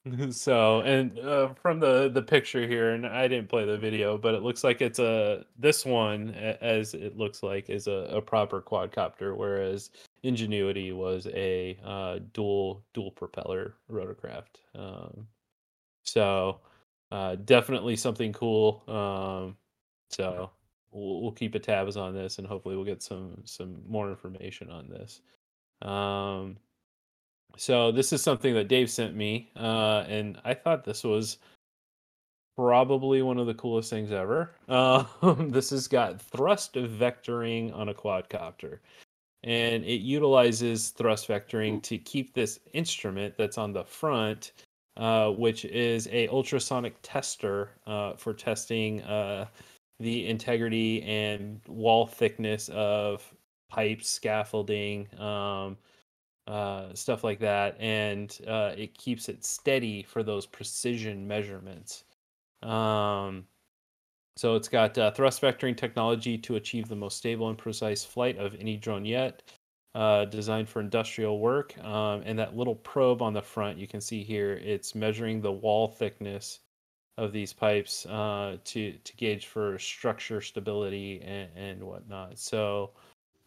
so 0.31 0.81
and 0.81 1.19
uh, 1.19 1.53
from 1.61 1.79
the 1.79 2.09
the 2.09 2.23
picture 2.23 2.67
here 2.67 2.93
and 2.93 3.07
i 3.07 3.29
didn't 3.29 3.51
play 3.51 3.67
the 3.67 3.77
video 3.77 4.17
but 4.17 4.35
it 4.35 4.43
looks 4.43 4.65
like 4.65 4.81
it's 4.81 4.99
a 4.99 5.45
this 5.59 5.85
one 5.85 6.31
as 6.63 6.95
it 6.95 7.19
looks 7.19 7.43
like 7.43 7.69
is 7.69 7.87
a, 7.87 8.09
a 8.11 8.23
proper 8.23 8.63
quadcopter 8.63 9.37
whereas 9.37 9.91
ingenuity 10.23 10.93
was 10.93 11.27
a 11.29 11.79
uh, 11.85 12.19
dual 12.33 12.85
dual 12.95 13.11
propeller 13.11 13.75
rotorcraft 13.91 14.61
um, 14.75 15.27
so 16.05 16.61
uh, 17.13 17.37
definitely 17.45 17.97
something 17.97 18.33
cool 18.33 18.83
um, 18.89 19.57
so 20.11 20.51
we'll, 20.91 21.23
we'll 21.23 21.33
keep 21.33 21.55
a 21.55 21.59
tabs 21.59 21.97
on 21.97 22.15
this 22.15 22.39
and 22.39 22.47
hopefully 22.47 22.77
we'll 22.77 22.85
get 22.85 23.03
some 23.03 23.37
some 23.45 23.83
more 23.89 24.11
information 24.11 24.71
on 24.71 24.89
this. 24.89 25.21
Um, 25.83 26.57
so 27.57 27.91
this 27.91 28.13
is 28.13 28.23
something 28.23 28.55
that 28.55 28.69
Dave 28.69 28.91
sent 28.91 29.15
me, 29.15 29.51
uh, 29.57 30.05
and 30.09 30.39
I 30.45 30.55
thought 30.55 30.85
this 30.85 31.03
was 31.03 31.39
probably 32.57 33.23
one 33.23 33.39
of 33.39 33.47
the 33.47 33.55
coolest 33.55 33.91
things 33.91 34.13
ever. 34.13 34.53
Um, 34.69 35.51
this 35.51 35.71
has 35.71 35.89
got 35.89 36.21
thrust 36.21 36.75
vectoring 36.75 37.75
on 37.75 37.89
a 37.89 37.95
quadcopter, 37.95 38.79
and 39.45 39.85
it 39.85 40.01
utilizes 40.01 40.91
thrust 40.91 41.29
vectoring 41.29 41.83
to 41.83 41.99
keep 41.99 42.35
this 42.35 42.61
instrument 42.73 43.35
that's 43.37 43.59
on 43.59 43.73
the 43.73 43.85
front, 43.85 44.53
uh, 44.97 45.31
which 45.31 45.65
is 45.65 46.09
a 46.13 46.29
ultrasonic 46.29 46.95
tester 47.03 47.71
uh, 47.87 48.15
for 48.15 48.35
testing 48.35 49.03
uh, 49.03 49.47
the 49.99 50.27
integrity 50.29 51.03
and 51.03 51.61
wall 51.67 52.07
thickness 52.07 52.69
of 52.71 53.33
pipes, 53.71 54.09
scaffolding. 54.09 55.09
Um, 55.19 55.77
uh, 56.47 56.93
stuff 56.95 57.23
like 57.23 57.39
that, 57.39 57.77
and 57.79 58.39
uh, 58.49 58.73
it 58.77 58.99
keeps 58.99 59.29
it 59.29 59.45
steady 59.45 60.03
for 60.03 60.25
those 60.25 60.47
precision 60.47 61.29
measurements. 61.29 62.03
Um, 62.63 63.47
so 64.41 64.57
it's 64.57 64.69
got 64.69 64.97
uh, 64.97 65.11
thrust 65.11 65.43
vectoring 65.43 65.77
technology 65.77 66.39
to 66.39 66.57
achieve 66.57 66.89
the 66.89 66.97
most 66.97 67.19
stable 67.19 67.51
and 67.51 67.59
precise 67.59 68.03
flight 68.07 68.39
of 68.39 68.55
any 68.59 68.79
drone 68.79 69.05
yet. 69.05 69.43
Uh, 69.95 70.25
designed 70.25 70.67
for 70.67 70.81
industrial 70.81 71.41
work, 71.41 71.77
um, 71.85 72.23
and 72.25 72.39
that 72.39 72.57
little 72.57 72.77
probe 72.77 73.21
on 73.21 73.35
the 73.35 73.43
front 73.43 73.77
you 73.77 73.87
can 73.87 74.01
see 74.01 74.23
here, 74.23 74.55
it's 74.55 74.95
measuring 74.95 75.43
the 75.43 75.53
wall 75.53 75.89
thickness 75.89 76.61
of 77.19 77.33
these 77.33 77.53
pipes 77.53 78.07
uh, 78.07 78.57
to 78.65 78.93
to 78.93 79.17
gauge 79.17 79.47
for 79.47 79.79
structure 79.79 80.41
stability 80.41 81.21
and, 81.21 81.51
and 81.55 81.83
whatnot. 81.85 82.39
So, 82.39 82.93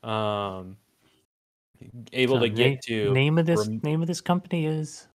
um, 0.04 0.78
able 2.12 2.36
So 2.36 2.42
to 2.42 2.50
get 2.50 2.72
na- 2.74 2.78
to 2.86 3.14
name 3.14 3.40
of 3.40 3.48
this 3.48 3.68
rem- 3.68 3.82
name 3.84 4.02
of 4.02 4.08
this 4.08 4.22
company 4.22 4.68
is 4.68 5.08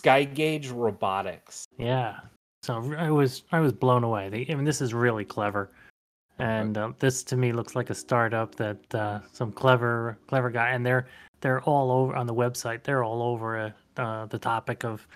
SkyGauge 0.00 0.72
Robotics. 0.74 1.66
yeah. 1.78 2.18
So 2.62 2.92
I 2.98 3.10
was 3.10 3.44
I 3.52 3.60
was 3.60 3.72
blown 3.72 4.04
away. 4.04 4.28
They, 4.28 4.46
I 4.50 4.54
mean, 4.54 4.64
this 4.64 4.80
is 4.80 4.92
really 4.92 5.24
clever, 5.24 5.70
and 6.38 6.76
uh, 6.76 6.92
this 6.98 7.22
to 7.24 7.36
me 7.36 7.52
looks 7.52 7.74
like 7.74 7.88
a 7.90 7.94
startup 7.94 8.54
that 8.56 8.94
uh, 8.94 9.20
some 9.32 9.50
clever 9.50 10.18
clever 10.26 10.50
guy, 10.50 10.70
and 10.70 10.84
they're 10.84 11.06
they're 11.40 11.62
all 11.62 11.90
over 11.90 12.14
on 12.14 12.26
the 12.26 12.34
website. 12.34 12.82
They're 12.82 13.02
all 13.02 13.22
over 13.22 13.72
uh, 13.96 14.26
the 14.26 14.38
topic 14.38 14.84
of 14.84 15.06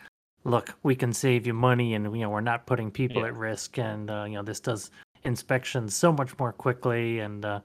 look, 0.44 0.74
we 0.82 0.94
can 0.94 1.12
save 1.12 1.46
you 1.46 1.52
money, 1.52 1.94
and 1.94 2.04
you 2.16 2.22
know 2.22 2.30
we're 2.30 2.40
not 2.40 2.66
putting 2.66 2.90
people 2.90 3.22
Yeah. 3.22 3.28
at 3.28 3.36
risk, 3.36 3.78
and 3.78 4.10
uh, 4.10 4.24
you 4.26 4.34
know 4.34 4.42
this 4.42 4.60
does 4.60 4.90
inspections 5.24 5.94
so 5.94 6.12
much 6.12 6.38
more 6.38 6.52
quickly, 6.52 7.20
and 7.20 7.44
uh, 7.44 7.60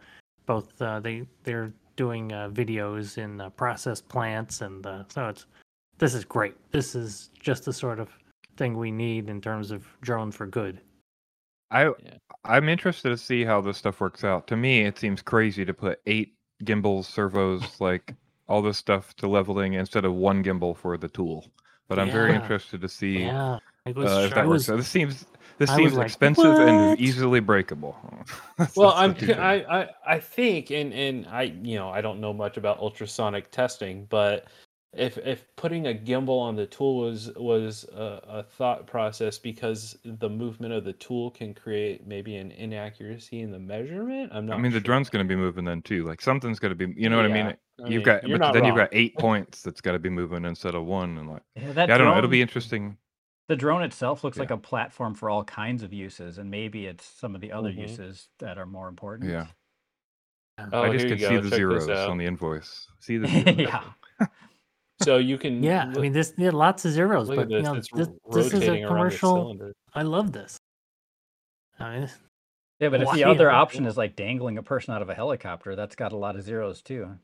both 0.45 0.81
uh, 0.81 0.99
they 0.99 1.25
they're 1.43 1.71
doing 1.95 2.33
uh, 2.33 2.49
videos 2.49 3.17
in 3.17 3.39
uh, 3.39 3.49
process 3.51 4.01
plants, 4.01 4.59
and 4.59 4.85
uh, 4.85 5.03
so 5.07 5.29
it's 5.29 5.45
this 5.99 6.13
is 6.13 6.25
great. 6.25 6.55
This 6.71 6.95
is 6.95 7.29
just 7.39 7.63
the 7.63 7.71
sort 7.73 7.99
of 7.99 8.09
thing 8.59 8.77
we 8.77 8.91
need 8.91 9.29
in 9.29 9.41
terms 9.41 9.71
of 9.71 9.87
drone 10.01 10.31
for 10.31 10.47
good. 10.47 10.81
I 11.71 11.85
Yeah. 11.85 12.17
I'm 12.45 12.69
interested 12.69 13.09
to 13.09 13.17
see 13.17 13.45
how 13.45 13.61
this 13.61 13.77
stuff 13.77 14.01
works 14.01 14.23
out. 14.23 14.47
To 14.49 14.57
me, 14.57 14.85
it 14.85 14.99
seems 14.99 15.21
crazy 15.23 15.65
to 15.65 15.73
put 15.73 16.01
eight 16.05 16.35
gimbals, 16.63 17.07
servos, 17.07 17.63
like 17.81 18.15
all 18.47 18.61
this 18.61 18.77
stuff 18.77 19.15
to 19.17 19.27
leveling 19.27 19.73
instead 19.73 20.05
of 20.05 20.13
one 20.15 20.43
gimbal 20.43 20.77
for 20.77 20.97
the 20.97 21.09
tool. 21.09 21.47
But 21.87 21.99
I'm 21.99 22.11
very 22.11 22.35
interested 22.35 22.81
to 22.81 22.89
see 22.89 23.23
Yeah, 23.25 23.59
I 23.87 23.91
was, 23.93 24.05
uh, 24.11 24.25
if 24.25 24.35
that 24.35 24.47
was 24.47 24.67
works 24.67 24.69
out. 24.69 24.77
This 24.77 24.89
seems 24.89 25.25
this 25.57 25.71
I 25.71 25.79
was 25.79 25.93
seems 25.93 25.97
like, 25.97 26.07
expensive 26.07 26.59
and 26.59 26.99
easily 26.99 27.39
breakable. 27.39 27.97
Well, 28.75 28.93
I'm 28.93 29.13
the 29.15 29.21
two 29.21 29.27
c- 29.27 29.33
I, 29.33 29.55
things. 29.55 29.65
I 29.83 29.89
I 30.07 30.19
think 30.19 30.71
and 30.71 30.93
and 30.93 31.27
I 31.27 31.43
you 31.43 31.75
know 31.77 31.89
I 31.89 32.01
don't 32.01 32.21
know 32.21 32.33
much 32.33 32.57
about 32.57 32.79
ultrasonic 32.79 33.51
testing, 33.51 34.05
but 34.09 34.47
if 34.93 35.17
if 35.19 35.45
putting 35.55 35.87
a 35.87 35.93
gimbal 35.93 36.39
on 36.41 36.55
the 36.55 36.65
tool 36.65 36.97
was 36.97 37.31
was 37.35 37.83
a, 37.93 38.21
a 38.27 38.43
thought 38.43 38.87
process 38.87 39.37
because 39.37 39.97
the 40.03 40.29
movement 40.29 40.73
of 40.73 40.83
the 40.83 40.93
tool 40.93 41.29
can 41.31 41.53
create 41.53 42.07
maybe 42.07 42.35
an 42.37 42.51
inaccuracy 42.51 43.41
in 43.41 43.51
the 43.51 43.59
measurement. 43.59 44.31
I'm 44.33 44.45
not 44.47 44.55
I 44.55 44.57
not. 44.57 44.63
mean, 44.63 44.71
the 44.71 44.79
sure. 44.79 44.83
drone's 44.83 45.09
going 45.09 45.23
to 45.25 45.29
be 45.29 45.35
moving 45.35 45.63
then 45.65 45.81
too. 45.83 46.05
Like 46.05 46.21
something's 46.21 46.59
going 46.59 46.75
to 46.77 46.87
be, 46.87 46.99
you 46.99 47.09
know 47.09 47.17
what 47.17 47.25
I 47.25 47.29
mean? 47.29 47.47
I 47.47 47.89
You've 47.89 47.89
mean, 47.89 48.01
got, 48.03 48.21
but 48.23 48.39
not 48.39 48.53
then 48.53 48.65
you've 48.65 48.75
got 48.75 48.89
eight 48.91 49.15
points 49.17 49.61
that's 49.61 49.79
got 49.81 49.93
to 49.93 49.99
be 49.99 50.09
moving 50.09 50.43
instead 50.43 50.75
of 50.75 50.85
one, 50.85 51.17
and 51.17 51.29
like, 51.29 51.43
Yeah, 51.55 51.71
that 51.73 51.87
yeah, 51.89 51.95
I 51.95 51.97
don't 51.97 52.07
know. 52.07 52.17
It'll 52.17 52.29
be 52.29 52.41
interesting. 52.41 52.97
The 53.47 53.55
drone 53.55 53.83
itself 53.83 54.23
looks 54.23 54.37
Yeah. 54.37 54.41
like 54.43 54.51
a 54.51 54.57
platform 54.57 55.15
for 55.15 55.29
all 55.29 55.43
kinds 55.43 55.81
of 55.83 55.93
uses, 55.93 56.37
and 56.39 56.51
maybe 56.51 56.87
it's 56.87 57.05
some 57.05 57.35
of 57.35 57.41
the 57.41 57.51
other 57.51 57.71
Mhm. 57.71 57.77
uses 57.77 58.29
that 58.39 58.57
are 58.57 58.65
more 58.65 58.87
important. 58.89 59.29
Yeah. 59.29 59.47
Oh, 60.73 60.83
I 60.83 60.89
just 60.89 61.05
here 61.05 61.15
can 61.15 61.19
see 61.19 61.37
the 61.37 61.49
Check 61.49 61.57
zeros 61.57 61.87
on 61.89 62.17
the 62.17 62.25
invoice. 62.25 62.87
See 62.99 63.17
the 63.17 63.27
zeros. 63.29 63.57
yeah. 63.57 63.83
So 65.01 65.17
you 65.17 65.37
can. 65.37 65.63
yeah. 65.63 65.91
I 65.95 65.99
mean, 65.99 66.11
this 66.11 66.33
yeah, 66.37 66.51
lots 66.51 66.83
of 66.85 66.91
zeros, 66.91 67.29
but 67.29 67.47
this. 67.47 67.57
you 67.57 67.61
know, 67.61 67.75
this, 67.75 68.09
this 68.31 68.47
is 68.47 68.53
a 68.53 68.57
rotating 68.57 68.69
around 68.69 68.81
the 68.81 68.87
commercial. 68.87 69.71
I 69.93 70.01
love 70.01 70.31
this. 70.33 70.57
I 71.79 71.99
mean, 71.99 72.09
Yeah, 72.79 72.89
but 72.89 73.01
if 73.01 73.11
the 73.13 73.23
other 73.23 73.49
option 73.49 73.85
is 73.85 73.95
like 73.97 74.15
dangling 74.15 74.57
a 74.57 74.63
person 74.63 74.93
out 74.93 75.01
of 75.01 75.09
a 75.09 75.15
helicopter, 75.15 75.75
that's 75.75 75.95
got 75.95 76.11
a 76.11 76.17
lot 76.17 76.35
of 76.35 76.43
zeros 76.43 76.81
too. 76.81 77.09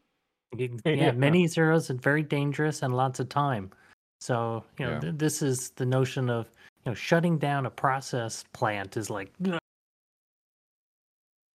Yeah. 0.57 0.69
yeah, 0.85 1.11
many 1.11 1.47
zeros 1.47 1.89
and 1.89 2.01
very 2.01 2.23
dangerous 2.23 2.81
and 2.81 2.95
lots 2.95 3.19
of 3.19 3.27
time. 3.27 3.71
So 4.21 4.63
you 4.79 4.85
know, 4.85 4.91
Yeah. 4.93 4.99
th- 4.99 5.15
this 5.17 5.41
is 5.41 5.71
the 5.71 5.85
notion 5.85 6.29
of 6.29 6.47
you 6.85 6.91
know 6.91 6.93
shutting 6.93 7.37
down 7.37 7.65
a 7.65 7.69
process 7.69 8.45
plant 8.53 8.95
is 8.95 9.09
like 9.09 9.33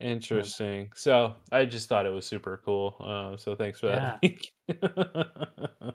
Interesting. 0.00 0.90
So 0.94 1.34
I 1.52 1.66
just 1.66 1.88
thought 1.88 2.06
it 2.06 2.12
was 2.12 2.26
super 2.26 2.60
cool. 2.64 2.96
Uh, 3.00 3.36
so 3.36 3.54
thanks 3.54 3.80
for 3.80 3.88
that. 3.88 4.18
link. 4.22 4.52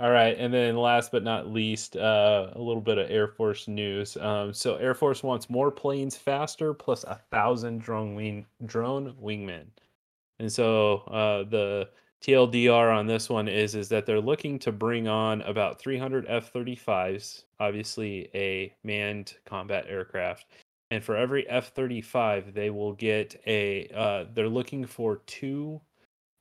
All 0.00 0.12
right, 0.12 0.36
and 0.38 0.54
then 0.54 0.76
last 0.76 1.10
but 1.10 1.24
not 1.24 1.48
least, 1.48 1.96
uh, 1.96 2.50
a 2.52 2.60
little 2.60 2.80
bit 2.80 2.98
of 2.98 3.10
Air 3.10 3.26
Force 3.26 3.66
news. 3.66 4.16
Um, 4.16 4.52
so 4.54 4.76
Air 4.76 4.94
Force 4.94 5.24
wants 5.24 5.50
more 5.50 5.72
planes 5.72 6.16
faster, 6.16 6.72
plus 6.72 7.02
a 7.02 7.20
thousand 7.32 7.80
drone 7.80 8.14
wing 8.14 8.46
drone 8.64 9.14
wingmen. 9.20 9.66
And 10.38 10.52
so 10.52 10.98
uh, 11.08 11.42
the 11.50 11.88
TLDR 12.22 12.96
on 12.96 13.08
this 13.08 13.28
one 13.28 13.48
is 13.48 13.74
is 13.74 13.88
that 13.88 14.06
they're 14.06 14.20
looking 14.20 14.60
to 14.60 14.70
bring 14.70 15.08
on 15.08 15.42
about 15.42 15.80
300 15.80 16.26
F-35s, 16.28 17.44
obviously 17.58 18.28
a 18.34 18.72
manned 18.84 19.34
combat 19.46 19.86
aircraft, 19.88 20.46
and 20.90 21.02
for 21.04 21.16
every 21.16 21.48
F-35, 21.48 22.54
they 22.54 22.70
will 22.70 22.92
get 22.92 23.40
a. 23.46 23.88
Uh, 23.94 24.24
they're 24.34 24.48
looking 24.48 24.86
for 24.86 25.18
two 25.26 25.80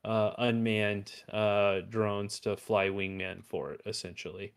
uh, 0.06 0.32
unmanned 0.38 1.12
uh, 1.34 1.82
drones 1.89 2.39
to 2.41 2.56
fly 2.56 2.88
wingman 2.89 3.43
for 3.43 3.72
it, 3.74 3.82
essentially. 3.86 4.54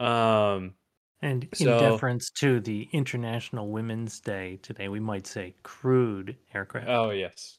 Um, 0.00 0.74
And 1.22 1.44
in 1.44 1.54
So- 1.54 1.78
deference 1.80 2.30
to 2.40 2.60
the 2.60 2.88
International 2.92 3.68
Women's 3.68 4.20
Day 4.20 4.58
today, 4.62 4.88
we 4.88 5.00
might 5.00 5.26
say 5.26 5.54
crewed 5.62 6.36
aircraft. 6.52 6.88
Oh 6.88 7.10
yes, 7.10 7.58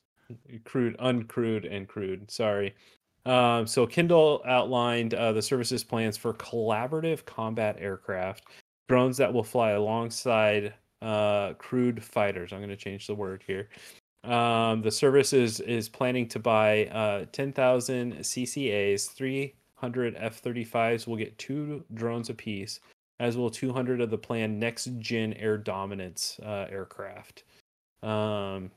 crude, 0.65 0.95
uncrewed, 0.99 1.65
and 1.73 1.87
crude. 1.87 2.29
Sorry. 2.29 2.75
Um, 3.25 3.65
so 3.65 3.87
Kendall 3.87 4.43
outlined 4.45 5.15
uh, 5.15 5.31
the 5.31 5.41
services 5.41 5.83
plans 5.83 6.15
for 6.15 6.31
collaborative 6.35 7.25
combat 7.25 7.75
aircraft, 7.79 8.43
drones 8.87 9.17
that 9.17 9.33
will 9.33 9.43
fly 9.43 9.71
alongside 9.71 10.75
uh, 11.01 11.53
crewed 11.53 12.03
fighters. 12.03 12.51
I'm 12.53 12.59
going 12.59 12.69
to 12.69 12.75
change 12.75 13.07
the 13.07 13.15
word 13.15 13.43
here. 13.45 13.69
Um, 14.23 14.81
the 14.81 14.91
service 14.91 15.33
is 15.33 15.59
is 15.59 15.87
planning 15.87 16.27
to 16.29 16.39
buy 16.39 16.85
uh, 16.87 17.25
10,000 17.31 18.13
CCAs, 18.15 19.11
300 19.11 20.15
F-35s. 20.17 21.05
will 21.05 21.15
get 21.15 21.37
two 21.37 21.83
drones 21.93 22.29
apiece, 22.29 22.79
as 23.19 23.37
will 23.37 23.51
200 23.51 24.01
of 24.01 24.09
the 24.09 24.17
planned 24.17 24.59
next 24.59 24.89
gen 24.97 25.33
air 25.33 25.57
dominance 25.59 26.39
uh, 26.43 26.65
aircraft. 26.71 27.43
Um, 28.01 28.71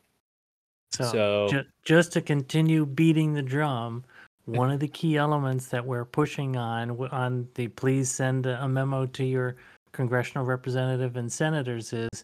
So, 0.90 1.04
so 1.12 1.48
ju- 1.50 1.64
just 1.84 2.12
to 2.12 2.20
continue 2.20 2.84
beating 2.86 3.32
the 3.32 3.42
drum, 3.42 4.04
one 4.46 4.70
of 4.70 4.80
the 4.80 4.88
key 4.88 5.16
elements 5.18 5.66
that 5.68 5.84
we're 5.84 6.06
pushing 6.06 6.56
on 6.56 6.90
on 7.12 7.48
the 7.54 7.68
please 7.68 8.10
send 8.10 8.46
a 8.46 8.66
memo 8.68 9.04
to 9.06 9.24
your 9.24 9.56
congressional 9.99 10.44
representative 10.44 11.16
and 11.16 11.30
senators 11.30 11.92
is 11.92 12.22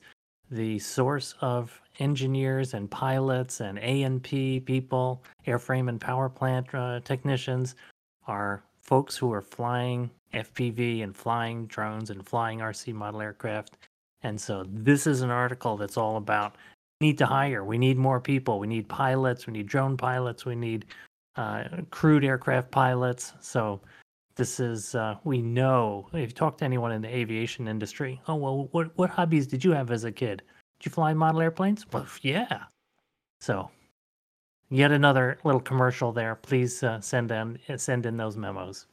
the 0.48 0.78
source 0.78 1.34
of 1.40 1.82
engineers 1.98 2.72
and 2.72 2.88
pilots 2.88 3.60
and 3.60 3.80
A&P 3.80 4.60
people, 4.60 5.24
airframe 5.48 5.88
and 5.88 6.00
power 6.00 6.28
plant 6.28 6.72
uh, 6.72 7.00
technicians 7.00 7.74
are 8.28 8.62
folks 8.80 9.16
who 9.16 9.32
are 9.32 9.42
flying 9.42 10.08
FPV 10.32 11.02
and 11.02 11.16
flying 11.16 11.66
drones 11.66 12.10
and 12.10 12.24
flying 12.24 12.60
RC 12.60 12.94
model 12.94 13.20
aircraft. 13.20 13.76
And 14.22 14.40
so 14.40 14.64
this 14.68 15.08
is 15.08 15.22
an 15.22 15.30
article 15.30 15.76
that's 15.76 15.96
all 15.96 16.16
about 16.16 16.54
need 17.00 17.18
to 17.18 17.26
hire. 17.26 17.64
We 17.64 17.76
need 17.76 17.98
more 17.98 18.20
people. 18.20 18.60
We 18.60 18.68
need 18.68 18.88
pilots. 18.88 19.48
We 19.48 19.52
need 19.52 19.66
drone 19.66 19.96
pilots. 19.96 20.44
We 20.44 20.54
need 20.54 20.86
uh, 21.34 21.64
crewed 21.90 22.24
aircraft 22.24 22.70
pilots. 22.70 23.32
So 23.40 23.80
this 24.36 24.58
is 24.60 24.94
uh, 24.94 25.16
we 25.24 25.40
know 25.40 26.08
if 26.12 26.30
you 26.30 26.34
talk 26.34 26.58
to 26.58 26.64
anyone 26.64 26.92
in 26.92 27.02
the 27.02 27.14
aviation 27.14 27.68
industry. 27.68 28.20
Oh 28.26 28.36
well, 28.36 28.68
what 28.72 28.96
what 28.96 29.10
hobbies 29.10 29.46
did 29.46 29.64
you 29.64 29.72
have 29.72 29.90
as 29.90 30.04
a 30.04 30.12
kid? 30.12 30.42
Did 30.78 30.86
you 30.86 30.92
fly 30.92 31.14
model 31.14 31.40
airplanes? 31.40 31.86
Well, 31.92 32.06
yeah. 32.22 32.64
So 33.40 33.70
yet 34.70 34.92
another 34.92 35.38
little 35.44 35.60
commercial 35.60 36.12
there. 36.12 36.34
Please 36.34 36.82
uh, 36.82 37.00
send 37.00 37.30
in 37.30 37.58
send 37.76 38.06
in 38.06 38.16
those 38.16 38.36
memos. 38.36 38.86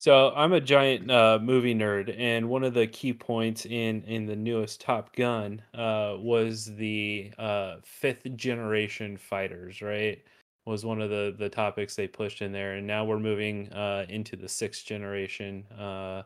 So 0.00 0.32
I'm 0.36 0.52
a 0.52 0.60
giant 0.60 1.10
uh, 1.10 1.40
movie 1.42 1.74
nerd, 1.74 2.14
and 2.16 2.48
one 2.48 2.62
of 2.62 2.72
the 2.72 2.86
key 2.86 3.12
points 3.12 3.66
in 3.66 4.02
in 4.04 4.26
the 4.26 4.36
newest 4.36 4.80
Top 4.80 5.14
Gun 5.16 5.60
uh, 5.74 6.14
was 6.18 6.66
the 6.76 7.32
uh, 7.36 7.76
fifth 7.82 8.36
generation 8.36 9.16
fighters. 9.16 9.82
Right, 9.82 10.22
was 10.68 10.84
one 10.84 11.00
of 11.00 11.10
the 11.10 11.34
the 11.38 11.48
topics 11.48 11.96
they 11.96 12.06
pushed 12.06 12.42
in 12.42 12.52
there, 12.52 12.74
and 12.74 12.86
now 12.86 13.04
we're 13.04 13.18
moving 13.18 13.72
uh, 13.72 14.04
into 14.08 14.36
the 14.36 14.48
sixth 14.48 14.84
generation, 14.84 15.64
uh, 15.78 16.22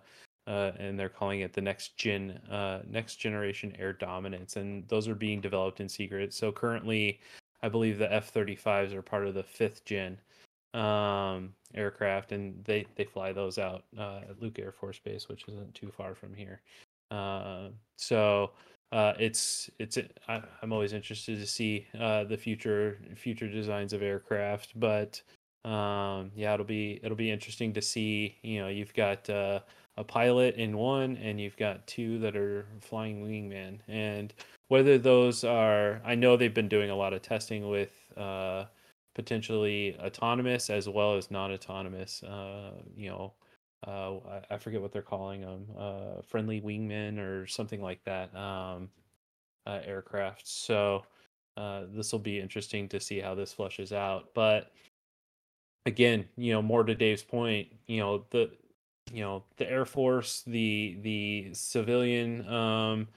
uh, 0.46 0.72
and 0.78 0.98
they're 0.98 1.08
calling 1.08 1.40
it 1.40 1.52
the 1.52 1.60
next 1.60 1.96
gen 1.96 2.32
uh, 2.50 2.80
next 2.90 3.16
generation 3.16 3.74
air 3.78 3.92
dominance, 3.92 4.56
and 4.56 4.86
those 4.88 5.08
are 5.08 5.14
being 5.14 5.40
developed 5.40 5.80
in 5.80 5.88
secret. 5.88 6.34
So 6.34 6.50
currently, 6.50 7.20
I 7.62 7.68
believe 7.68 7.98
the 7.98 8.12
F-35s 8.12 8.92
are 8.92 9.02
part 9.02 9.26
of 9.26 9.34
the 9.34 9.44
fifth 9.44 9.84
gen 9.84 10.18
um, 10.74 11.54
aircraft, 11.74 12.32
and 12.32 12.64
they 12.64 12.84
they 12.96 13.04
fly 13.04 13.32
those 13.32 13.58
out 13.58 13.84
uh, 13.96 14.22
at 14.28 14.42
Luke 14.42 14.58
Air 14.58 14.72
Force 14.72 14.98
Base, 14.98 15.28
which 15.28 15.44
isn't 15.48 15.74
too 15.74 15.92
far 15.96 16.14
from 16.14 16.34
here. 16.34 16.60
Uh, 17.12 17.68
so 17.96 18.50
uh, 18.92 19.14
it's 19.18 19.70
it's 19.78 19.98
I, 20.28 20.42
I'm 20.62 20.72
always 20.72 20.92
interested 20.92 21.40
to 21.40 21.46
see 21.46 21.86
uh, 21.98 22.24
the 22.24 22.36
future 22.36 22.98
future 23.16 23.48
designs 23.48 23.92
of 23.92 24.02
aircraft, 24.02 24.78
but 24.78 25.20
um, 25.64 26.30
yeah, 26.36 26.52
it'll 26.54 26.66
be 26.66 27.00
it'll 27.02 27.16
be 27.16 27.30
interesting 27.30 27.72
to 27.72 27.82
see. 27.82 28.36
You 28.42 28.60
know, 28.60 28.68
you've 28.68 28.92
got 28.94 29.28
uh, 29.30 29.60
a 29.96 30.04
pilot 30.04 30.56
in 30.56 30.76
one, 30.76 31.16
and 31.16 31.40
you've 31.40 31.56
got 31.56 31.86
two 31.86 32.18
that 32.18 32.36
are 32.36 32.66
flying 32.80 33.24
wingman, 33.24 33.78
and 33.88 34.34
whether 34.68 34.98
those 34.98 35.42
are, 35.42 36.00
I 36.04 36.14
know 36.14 36.36
they've 36.36 36.52
been 36.52 36.68
doing 36.68 36.90
a 36.90 36.96
lot 36.96 37.12
of 37.14 37.22
testing 37.22 37.68
with. 37.68 37.90
Uh, 38.16 38.66
potentially 39.14 39.94
autonomous 40.00 40.70
as 40.70 40.88
well 40.88 41.16
as 41.16 41.30
non-autonomous. 41.30 42.22
Uh, 42.22 42.72
you 42.96 43.10
know, 43.10 43.32
uh, 43.86 44.14
I, 44.50 44.58
forget 44.58 44.80
what 44.80 44.92
they're 44.92 45.02
calling 45.02 45.40
them, 45.40 45.66
uh, 45.78 46.22
friendly 46.22 46.60
wingmen 46.60 47.18
or 47.18 47.46
something 47.46 47.82
like 47.82 48.02
that. 48.04 48.34
Um, 48.36 48.88
uh, 49.66 49.80
aircraft. 49.84 50.46
So 50.46 51.04
uh, 51.56 51.84
this 51.92 52.12
will 52.12 52.18
be 52.18 52.40
interesting 52.40 52.88
to 52.88 53.00
see 53.00 53.20
how 53.20 53.34
this 53.34 53.52
flushes 53.52 53.92
out. 53.92 54.30
But 54.34 54.72
again, 55.86 56.26
you 56.36 56.52
know, 56.52 56.62
more 56.62 56.84
to 56.84 56.94
Dave's 56.94 57.22
point, 57.22 57.68
you 57.86 58.00
know 58.00 58.24
the 58.30 58.50
you 59.12 59.22
know 59.22 59.44
the 59.56 59.70
Air 59.70 59.84
Force, 59.84 60.42
the 60.46 60.98
the 61.02 61.50
civilian 61.52 62.46
um, 62.48 63.08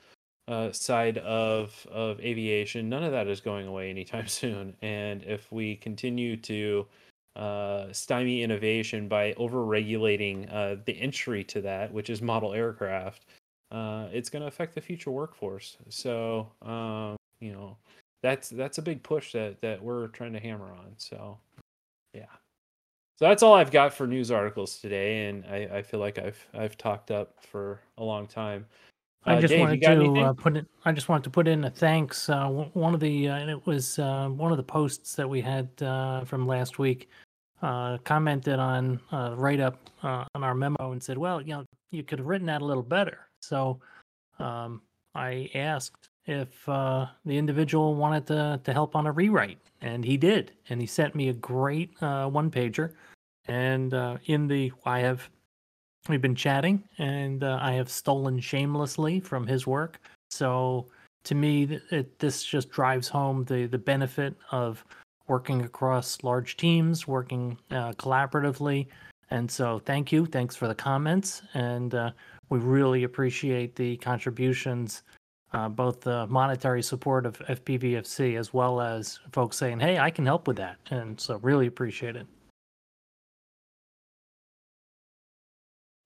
uh, 0.47 0.71
side 0.71 1.17
of 1.19 1.87
of 1.91 2.19
aviation, 2.19 2.89
none 2.89 3.03
of 3.03 3.11
that 3.11 3.27
is 3.27 3.41
going 3.41 3.67
away 3.67 3.89
anytime 3.89 4.27
soon. 4.27 4.75
And 4.81 5.23
if 5.23 5.51
we 5.51 5.75
continue 5.75 6.37
to 6.37 6.85
uh, 7.35 7.91
stymie 7.91 8.43
innovation 8.43 9.07
by 9.07 9.33
over-regulating 9.33 10.47
uh, 10.49 10.77
the 10.85 10.93
entry 11.01 11.43
to 11.43 11.61
that, 11.61 11.91
which 11.91 12.09
is 12.09 12.21
model 12.21 12.53
aircraft, 12.53 13.25
uh, 13.71 14.07
it's 14.11 14.29
going 14.29 14.41
to 14.41 14.47
affect 14.47 14.75
the 14.75 14.81
future 14.81 15.11
workforce. 15.11 15.77
So 15.89 16.51
um, 16.61 17.15
you 17.39 17.51
know 17.51 17.77
that's 18.23 18.49
that's 18.49 18.77
a 18.77 18.81
big 18.81 19.03
push 19.03 19.33
that 19.33 19.59
that 19.61 19.81
we're 19.83 20.07
trying 20.07 20.33
to 20.33 20.39
hammer 20.39 20.71
on. 20.71 20.93
So 20.97 21.37
yeah. 22.13 22.25
So 23.17 23.25
that's 23.25 23.43
all 23.43 23.53
I've 23.53 23.71
got 23.71 23.93
for 23.93 24.07
news 24.07 24.29
articles 24.29 24.79
today, 24.79 25.27
and 25.27 25.45
I, 25.45 25.77
I 25.77 25.81
feel 25.81 25.99
like 25.99 26.19
I've 26.19 26.45
I've 26.53 26.77
talked 26.77 27.11
up 27.11 27.35
for 27.41 27.79
a 27.97 28.03
long 28.03 28.27
time. 28.27 28.65
I 29.25 29.35
Uh, 29.35 29.41
just 29.41 29.51
Dave, 29.51 29.61
wanted 29.61 29.81
to 29.81 30.21
uh, 30.21 30.33
put 30.33 30.57
it. 30.57 30.67
I 30.83 30.91
just 30.91 31.09
wanted 31.09 31.23
to 31.23 31.29
put 31.29 31.47
in 31.47 31.63
a 31.63 31.69
thanks. 31.69 32.29
Uh, 32.29 32.47
one 32.73 32.93
of 32.93 32.99
the 32.99 33.29
uh, 33.29 33.37
and 33.37 33.49
it 33.49 33.65
was 33.65 33.97
uh, 33.99 34.27
one 34.27 34.51
of 34.51 34.57
the 34.57 34.63
posts 34.63 35.15
that 35.15 35.27
we 35.27 35.41
had 35.41 35.69
uh, 35.81 36.23
from 36.25 36.45
last 36.45 36.77
week. 36.77 37.09
Uh, 37.61 37.97
commented 37.99 38.59
on 38.59 38.99
uh, 39.11 39.33
write 39.37 39.59
up 39.61 39.89
uh, 40.03 40.25
on 40.35 40.43
our 40.43 40.53
memo 40.53 40.91
and 40.91 41.01
said, 41.01 41.17
"Well, 41.17 41.41
you 41.41 41.53
know, 41.53 41.65
you 41.91 42.03
could 42.03 42.19
have 42.19 42.27
written 42.27 42.47
that 42.47 42.61
a 42.61 42.65
little 42.65 42.83
better." 42.83 43.27
So 43.41 43.79
um, 44.39 44.81
I 45.15 45.49
asked 45.55 46.09
if 46.25 46.67
uh, 46.67 47.07
the 47.25 47.37
individual 47.37 47.95
wanted 47.95 48.27
to 48.27 48.59
to 48.63 48.73
help 48.73 48.95
on 48.95 49.07
a 49.07 49.11
rewrite, 49.11 49.59
and 49.81 50.03
he 50.03 50.17
did, 50.17 50.51
and 50.69 50.81
he 50.81 50.87
sent 50.87 51.15
me 51.15 51.29
a 51.29 51.33
great 51.33 51.91
uh, 52.03 52.27
one 52.27 52.51
pager. 52.51 52.91
And 53.47 53.93
uh, 53.93 54.17
in 54.25 54.47
the 54.47 54.71
I 54.85 54.99
have 54.99 55.29
we've 56.09 56.21
been 56.21 56.35
chatting 56.35 56.83
and 56.97 57.43
i 57.43 57.71
have 57.71 57.89
stolen 57.89 58.39
shamelessly 58.39 59.19
from 59.19 59.47
his 59.47 59.65
work 59.65 59.99
so 60.29 60.85
to 61.23 61.35
me 61.35 61.79
it, 61.89 62.19
this 62.19 62.43
just 62.43 62.69
drives 62.69 63.07
home 63.07 63.43
the 63.45 63.65
the 63.65 63.77
benefit 63.77 64.35
of 64.51 64.85
working 65.27 65.63
across 65.63 66.23
large 66.23 66.57
teams 66.57 67.07
working 67.07 67.57
uh, 67.71 67.93
collaboratively. 67.93 68.87
And 69.31 69.49
so 69.49 69.79
thank 69.79 70.11
you. 70.11 70.25
Thanks 70.25 70.55
for 70.55 70.67
the 70.67 70.75
comments. 70.75 71.41
And 71.53 71.95
uh, 71.95 72.11
we 72.49 72.59
really 72.59 73.03
appreciate 73.03 73.75
the 73.75 73.97
contributions 73.97 75.03
uh, 75.53 75.69
both 75.69 76.01
the 76.01 76.27
monetary 76.27 76.83
support 76.83 77.25
of 77.25 77.37
fpvfc 77.39 78.37
as 78.37 78.53
well 78.53 78.81
as 78.81 79.19
folks 79.31 79.55
saying 79.55 79.79
hey 79.79 79.97
i 79.97 80.09
can 80.09 80.25
help 80.25 80.47
with 80.47 80.57
that. 80.57 80.77
And 80.91 81.19
so 81.19 81.37
really 81.37 81.67
appreciate 81.67 82.15
it 82.17 82.27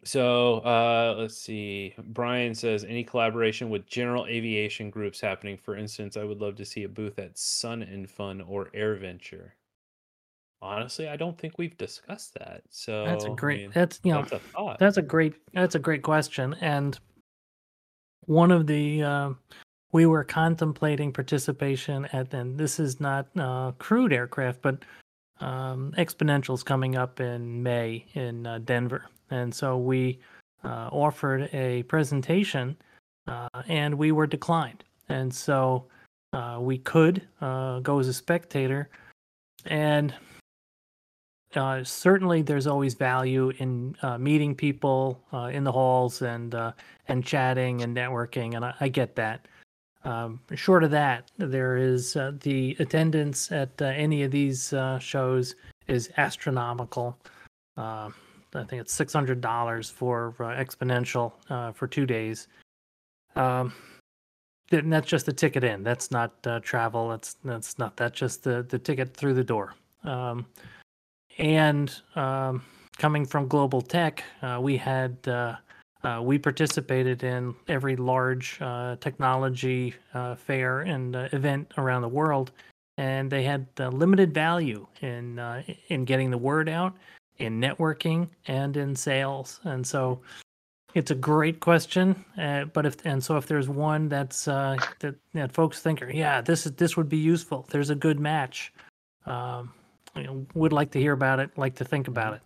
So 0.03 0.59
uh, 0.59 1.15
let's 1.17 1.37
see. 1.37 1.93
Brian 1.97 2.55
says 2.55 2.85
any 2.85 3.03
collaboration 3.03 3.69
with 3.69 3.85
general 3.85 4.25
aviation 4.27 4.89
groups 4.89 5.19
happening. 5.19 5.57
For 5.57 5.75
instance, 5.75 6.15
I 6.15 6.23
would 6.23 6.39
love 6.39 6.55
to 6.55 6.65
see 6.65 6.83
a 6.83 6.89
booth 6.89 7.19
at 7.19 7.37
Sun 7.37 7.83
and 7.83 8.09
Fun 8.09 8.41
or 8.41 8.69
AirVenture. 8.75 9.51
Honestly, 10.61 11.07
I 11.07 11.15
don't 11.15 11.37
think 11.37 11.57
we've 11.57 11.77
discussed 11.77 12.33
that. 12.35 12.63
So 12.69 13.05
that's 13.05 13.25
a 13.25 13.29
great 13.29 13.61
mean, 13.61 13.71
that's 13.73 13.99
you 14.03 14.13
know 14.13 14.21
that's 14.21 14.33
a 14.33 14.39
thought. 14.39 14.79
That's 14.79 14.97
a 14.97 15.01
great 15.01 15.35
that's 15.53 15.75
a 15.75 15.79
great 15.79 16.01
question. 16.01 16.55
And 16.59 16.97
one 18.25 18.51
of 18.51 18.67
the 18.67 19.03
uh, 19.03 19.29
we 19.91 20.05
were 20.05 20.23
contemplating 20.23 21.13
participation 21.13 22.05
at 22.13 22.33
and 22.33 22.57
this 22.57 22.79
is 22.79 22.99
not 22.99 23.27
uh, 23.37 23.71
crewed 23.79 24.11
aircraft, 24.11 24.61
but 24.61 24.83
um, 25.39 25.93
Exponentials 25.97 26.65
coming 26.65 26.97
up 26.97 27.21
in 27.21 27.63
May 27.63 28.05
in 28.13 28.45
uh, 28.45 28.59
Denver, 28.59 29.05
and 29.31 29.53
so 29.53 29.77
we 29.77 30.19
uh, 30.63 30.89
offered 30.91 31.49
a 31.53 31.83
presentation, 31.83 32.75
uh, 33.27 33.47
and 33.67 33.95
we 33.95 34.11
were 34.11 34.27
declined. 34.27 34.83
And 35.09 35.33
so 35.33 35.85
uh, 36.33 36.57
we 36.59 36.77
could 36.77 37.21
uh, 37.41 37.79
go 37.79 37.99
as 37.99 38.07
a 38.07 38.13
spectator, 38.13 38.89
and 39.65 40.13
uh, 41.55 41.83
certainly 41.83 42.41
there's 42.41 42.67
always 42.67 42.93
value 42.93 43.51
in 43.57 43.95
uh, 44.03 44.17
meeting 44.17 44.53
people 44.53 45.19
in 45.51 45.63
the 45.63 45.71
halls 45.71 46.21
and 46.21 46.55
and 47.07 47.25
chatting 47.25 47.81
and 47.81 47.95
networking, 47.95 48.55
and 48.55 48.63
I, 48.63 48.73
I 48.79 48.87
get 48.89 49.15
that. 49.15 49.47
Um, 50.05 50.39
short 50.55 50.83
of 50.83 50.91
that, 50.91 51.29
there 51.37 51.75
is 51.75 52.13
the 52.13 52.75
attendance 52.79 53.51
at 53.51 53.81
any 53.81 54.23
of 54.23 54.31
these 54.31 54.73
shows 54.99 55.55
is 55.87 56.11
astronomical. 56.17 57.17
I 58.55 58.63
think 58.63 58.81
it's 58.81 58.93
six 58.93 59.13
hundred 59.13 59.41
dollars 59.41 59.89
for 59.89 60.35
uh, 60.39 60.43
Exponential 60.43 61.33
uh, 61.49 61.71
for 61.71 61.87
two 61.87 62.05
days. 62.05 62.47
Um, 63.35 63.73
and 64.71 64.91
that's 64.91 65.07
just 65.07 65.25
the 65.25 65.33
ticket 65.33 65.63
in. 65.63 65.83
That's 65.83 66.11
not 66.11 66.33
uh, 66.45 66.59
travel. 66.59 67.09
That's 67.09 67.35
that's 67.43 67.77
not 67.79 67.95
that's 67.97 68.17
just 68.17 68.43
the 68.43 68.63
the 68.63 68.79
ticket 68.79 69.15
through 69.15 69.33
the 69.33 69.43
door. 69.43 69.73
Um, 70.03 70.45
and 71.37 71.93
um, 72.15 72.63
coming 72.97 73.25
from 73.25 73.47
global 73.47 73.81
tech, 73.81 74.23
uh, 74.41 74.59
we 74.61 74.77
had 74.77 75.15
uh, 75.27 75.55
uh, 76.03 76.21
we 76.23 76.37
participated 76.37 77.23
in 77.23 77.55
every 77.67 77.95
large 77.95 78.59
technology 78.99 79.93
fair 80.37 80.81
and 80.81 81.15
event 81.33 81.71
around 81.77 82.01
the 82.01 82.09
world, 82.09 82.51
and 82.97 83.31
they 83.31 83.43
had 83.43 83.67
limited 83.77 84.33
value 84.33 84.85
in 85.01 85.39
in 85.87 86.05
getting 86.05 86.29
the 86.29 86.37
word 86.37 86.69
out, 86.69 86.95
in 87.39 87.59
networking, 87.59 88.29
and 88.47 88.77
in 88.77 88.95
sales. 88.95 89.59
And 89.63 89.85
so, 89.85 90.21
it's 90.95 91.11
a 91.11 91.15
great 91.15 91.59
question. 91.59 92.23
Uh, 92.37 92.65
but 92.65 92.85
if 92.85 93.05
and 93.05 93.23
so 93.23 93.37
if 93.37 93.45
there's 93.45 93.69
one 93.69 94.09
that's 94.09 94.47
uh, 94.47 94.75
that 94.99 95.15
that 95.33 95.51
folks 95.51 95.81
think, 95.81 96.01
are, 96.01 96.09
yeah, 96.09 96.41
this 96.41 96.65
is 96.65 96.73
this 96.73 96.97
would 96.97 97.09
be 97.09 97.17
useful. 97.17 97.67
There's 97.69 97.89
a 97.89 97.95
good 97.95 98.19
match. 98.19 98.73
Um, 99.25 99.71
you 100.15 100.23
know, 100.23 100.45
would 100.55 100.73
like 100.73 100.91
to 100.91 100.99
hear 100.99 101.13
about 101.13 101.39
it. 101.39 101.51
Like 101.57 101.75
to 101.75 101.85
think 101.85 102.07
about 102.07 102.33
it. 102.33 102.41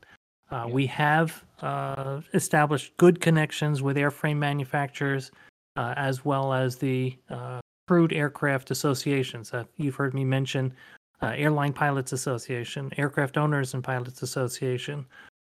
Uh, 0.52 0.66
Yeah. 0.68 0.74
We 0.74 0.86
have 0.88 1.44
uh, 1.62 2.22
established 2.34 2.96
good 2.98 3.22
connections 3.22 3.82
with 3.82 3.96
airframe 3.96 4.38
manufacturers, 4.38 5.32
uh, 5.78 5.94
as 5.96 6.26
well 6.26 6.54
as 6.54 6.76
the 6.76 7.18
uh, 7.30 7.62
crewed 7.88 8.12
aircraft 8.12 8.72
associations. 8.72 9.54
You've 9.78 9.96
heard 9.96 10.14
me 10.14 10.26
mention 10.26 10.74
uh, 11.22 11.34
Airline 11.36 11.74
Pilots 11.74 12.12
Association, 12.12 12.92
Aircraft 12.98 13.38
Owners 13.38 13.74
and 13.74 13.84
Pilots 13.84 14.22
Association, 14.22 15.06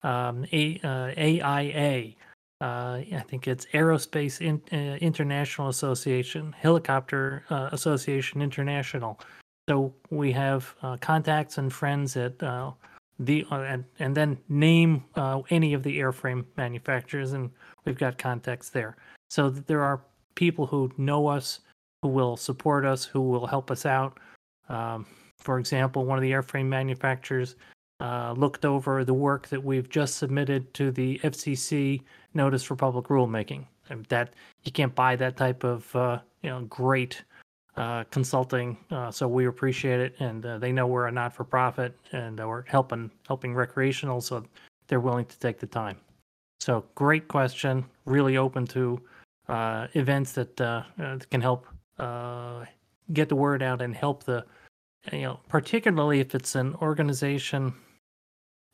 um, 0.03 0.47
A, 0.53 0.81
uh, 0.83 1.13
AIA. 1.19 2.15
Uh, 2.61 3.03
I 3.15 3.25
think 3.29 3.47
it's 3.47 3.67
Aerospace 3.67 4.41
In, 4.41 4.61
uh, 4.73 4.97
International 4.97 5.69
Association, 5.69 6.53
Helicopter 6.53 7.45
uh, 7.51 7.69
Association 7.73 8.43
International. 8.43 9.21
So 9.69 9.95
we 10.11 10.33
have 10.33 10.75
uh, 10.83 10.97
contacts 10.97 11.59
and 11.59 11.73
friends 11.73 12.17
at 12.17 12.39
the 12.39 13.45
and 13.51 13.85
and 13.99 14.17
then 14.17 14.39
name 14.49 15.05
any 15.51 15.75
of 15.75 15.83
the 15.83 15.99
airframe 15.99 16.45
manufacturers, 16.57 17.33
and 17.33 17.51
we've 17.85 17.99
got 17.99 18.17
contacts 18.17 18.71
there. 18.71 18.97
So 19.29 19.51
th- 19.51 19.67
there 19.67 19.83
are 19.83 20.01
people 20.35 20.67
who 20.67 20.91
know 20.97 21.27
us, 21.27 21.61
who 22.03 22.09
will 22.09 22.37
support 22.37 22.87
us, 22.87 23.05
who 23.05 23.21
will 23.21 23.47
help 23.47 23.71
us 23.71 23.85
out. 23.85 24.19
Um, 24.69 25.05
for 25.39 25.59
example, 25.59 26.05
one 26.05 26.18
of 26.18 26.22
the 26.22 26.32
airframe 26.32 26.66
manufacturers 26.66 27.57
uh, 28.01 28.32
looked 28.36 28.64
over 28.64 29.05
the 29.05 29.14
work 29.14 29.49
that 29.49 29.62
we've 29.62 29.89
just 29.89 30.16
submitted 30.16 30.72
to 30.74 30.91
the 30.91 31.18
FCC 31.24 32.03
Notice 32.34 32.62
for 32.62 32.76
Public 32.76 33.07
Rulemaking. 33.07 33.64
And 33.91 34.05
that 34.07 34.34
you 34.64 34.72
can't 34.72 34.95
buy 34.95 35.16
that 35.16 35.36
type 35.36 35.64
of 35.64 35.95
uh, 35.97 36.18
you 36.43 36.51
know 36.51 36.61
great 36.62 37.22
uh, 37.76 38.05
consulting. 38.11 38.76
Uh, 38.91 39.11
so 39.11 39.26
we 39.26 39.47
appreciate 39.47 40.01
it, 40.01 40.14
and 40.18 40.45
uh, 40.45 40.59
they 40.59 40.72
know 40.72 40.86
we're 40.86 41.07
a 41.07 41.12
not-for-profit, 41.12 41.97
and 42.12 42.41
uh, 42.41 42.47
we're 42.47 42.64
helping 42.66 43.11
helping 43.26 43.55
recreational, 43.55 44.20
so 44.20 44.45
they're 44.89 45.01
willing 45.01 45.24
to 45.24 45.39
take 45.39 45.59
the 45.59 45.66
time. 45.66 45.97
So 46.61 46.84
great 46.95 47.28
question. 47.28 47.84
Really 48.05 48.36
open 48.36 48.66
to 48.68 49.01
events 49.49 50.32
that 50.32 50.57
can 51.30 51.41
help 51.41 51.66
get 53.12 53.28
the 53.28 53.36
word 53.36 53.62
out 53.62 53.80
and 53.80 53.95
help 53.95 54.24
the 54.24 54.45
you 55.12 55.22
know 55.22 55.40
particularly 55.49 56.20
if 56.20 56.34
it's 56.34 56.55
an 56.55 56.74
organization 56.76 57.74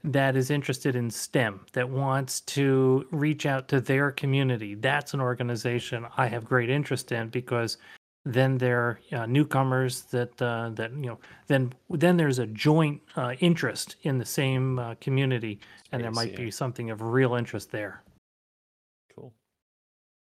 that 0.04 0.36
is 0.36 0.50
interested 0.50 0.94
in 0.94 1.10
STEM 1.10 1.60
that 1.72 1.88
wants 1.88 2.40
to 2.42 3.06
reach 3.10 3.46
out 3.46 3.68
to 3.68 3.80
their 3.80 4.10
community. 4.10 4.74
That's 4.74 5.14
an 5.14 5.20
organization 5.20 6.06
I 6.18 6.26
have 6.26 6.44
great 6.44 6.68
interest 6.68 7.10
in 7.10 7.30
because 7.30 7.78
then 8.26 8.58
they're 8.58 9.00
uh, 9.12 9.26
newcomers 9.26 10.02
that 10.04 10.40
uh, 10.40 10.70
that 10.74 10.92
you 10.92 11.06
know 11.06 11.18
then 11.46 11.72
then 11.90 12.16
there's 12.16 12.38
a 12.38 12.46
joint 12.46 13.00
uh, 13.16 13.34
interest 13.40 13.96
in 14.02 14.18
the 14.18 14.24
same 14.24 14.78
uh, 14.78 14.94
community 15.00 15.58
and 15.92 16.02
there 16.02 16.10
might 16.10 16.36
be 16.36 16.50
something 16.50 16.90
of 16.90 17.00
real 17.00 17.34
interest 17.34 17.70
there. 17.70 18.02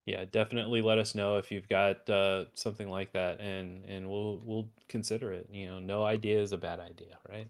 Yeah, 0.06 0.26
definitely 0.32 0.82
let 0.84 0.99
us 0.99 1.16
know 1.16 1.38
if 1.38 1.51
you've 1.51 1.68
got 1.68 2.08
uh, 2.10 2.45
something 2.53 2.89
like 2.89 3.12
that, 3.14 3.39
and 3.39 3.84
and 3.86 4.08
we'll 4.08 4.39
we'll 4.43 4.70
consider 4.88 5.34
it. 5.34 5.47
You 5.51 5.68
know, 5.68 5.80
no 5.80 6.03
idea 6.03 6.39
is 6.39 6.51
a 6.51 6.58
bad 6.58 6.80
idea, 6.80 7.18
right? 7.28 7.47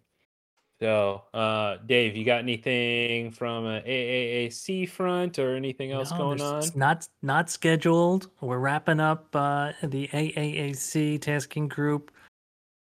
So, 0.82 1.24
uh, 1.34 1.78
Dave, 1.86 2.18
you 2.18 2.26
got 2.26 2.40
anything 2.40 3.32
from 3.32 3.66
a 3.66 3.82
AAAC 3.82 4.90
front 4.90 5.40
or 5.40 5.56
anything 5.56 5.92
else 5.92 6.12
No, 6.12 6.18
going 6.18 6.42
on? 6.42 6.58
It's 6.60 6.76
not 6.76 7.08
not 7.22 7.50
scheduled. 7.50 8.30
We're 8.42 8.60
wrapping 8.60 9.00
up 9.00 9.34
uh, 9.34 9.72
the 9.84 10.08
AAAC 10.10 11.22
tasking 11.22 11.70
group 11.70 12.12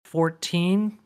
14, 0.04 0.98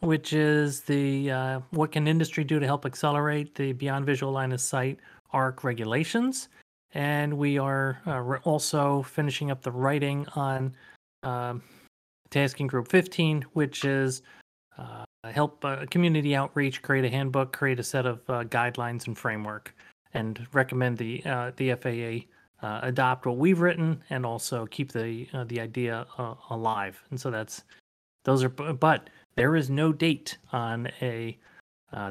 which 0.00 0.32
is 0.32 0.82
the 0.82 1.30
uh, 1.32 1.60
what 1.70 1.90
can 1.90 2.06
industry 2.06 2.44
do 2.44 2.60
to 2.60 2.66
help 2.66 2.86
accelerate 2.86 3.56
the 3.56 3.72
beyond 3.72 4.06
visual 4.06 4.32
line 4.32 4.52
of 4.52 4.60
sight 4.60 5.00
ARC 5.32 5.64
regulations, 5.64 6.48
and 6.94 7.32
we 7.32 7.58
are 7.58 8.00
uh, 8.06 8.38
also 8.44 9.02
finishing 9.02 9.50
up 9.50 9.62
the 9.62 9.70
writing 9.70 10.26
on 10.34 10.74
um, 11.22 11.62
tasking 12.30 12.66
group 12.66 12.88
15, 12.88 13.42
which 13.52 13.84
is 13.84 14.22
uh, 14.78 15.04
help 15.24 15.64
uh, 15.64 15.84
community 15.90 16.34
outreach, 16.34 16.82
create 16.82 17.04
a 17.04 17.10
handbook, 17.10 17.52
create 17.52 17.78
a 17.78 17.84
set 17.84 18.06
of 18.06 18.20
uh, 18.28 18.44
guidelines 18.44 19.06
and 19.06 19.16
framework, 19.18 19.74
and 20.14 20.46
recommend 20.52 20.96
the 20.98 21.22
uh, 21.26 21.52
the 21.56 21.74
FAA 21.74 22.66
uh, 22.66 22.80
adopt 22.82 23.26
what 23.26 23.36
we've 23.36 23.60
written 23.60 24.02
and 24.10 24.24
also 24.24 24.66
keep 24.66 24.92
the 24.92 25.26
the 25.46 25.60
idea 25.60 26.06
alive. 26.50 27.02
And 27.10 27.20
so 27.20 27.30
that's 27.30 27.64
those 28.24 28.42
are, 28.42 28.48
but 28.48 29.10
there 29.36 29.56
is 29.56 29.70
no 29.70 29.92
date 29.92 30.38
on 30.52 30.88
a 31.02 31.38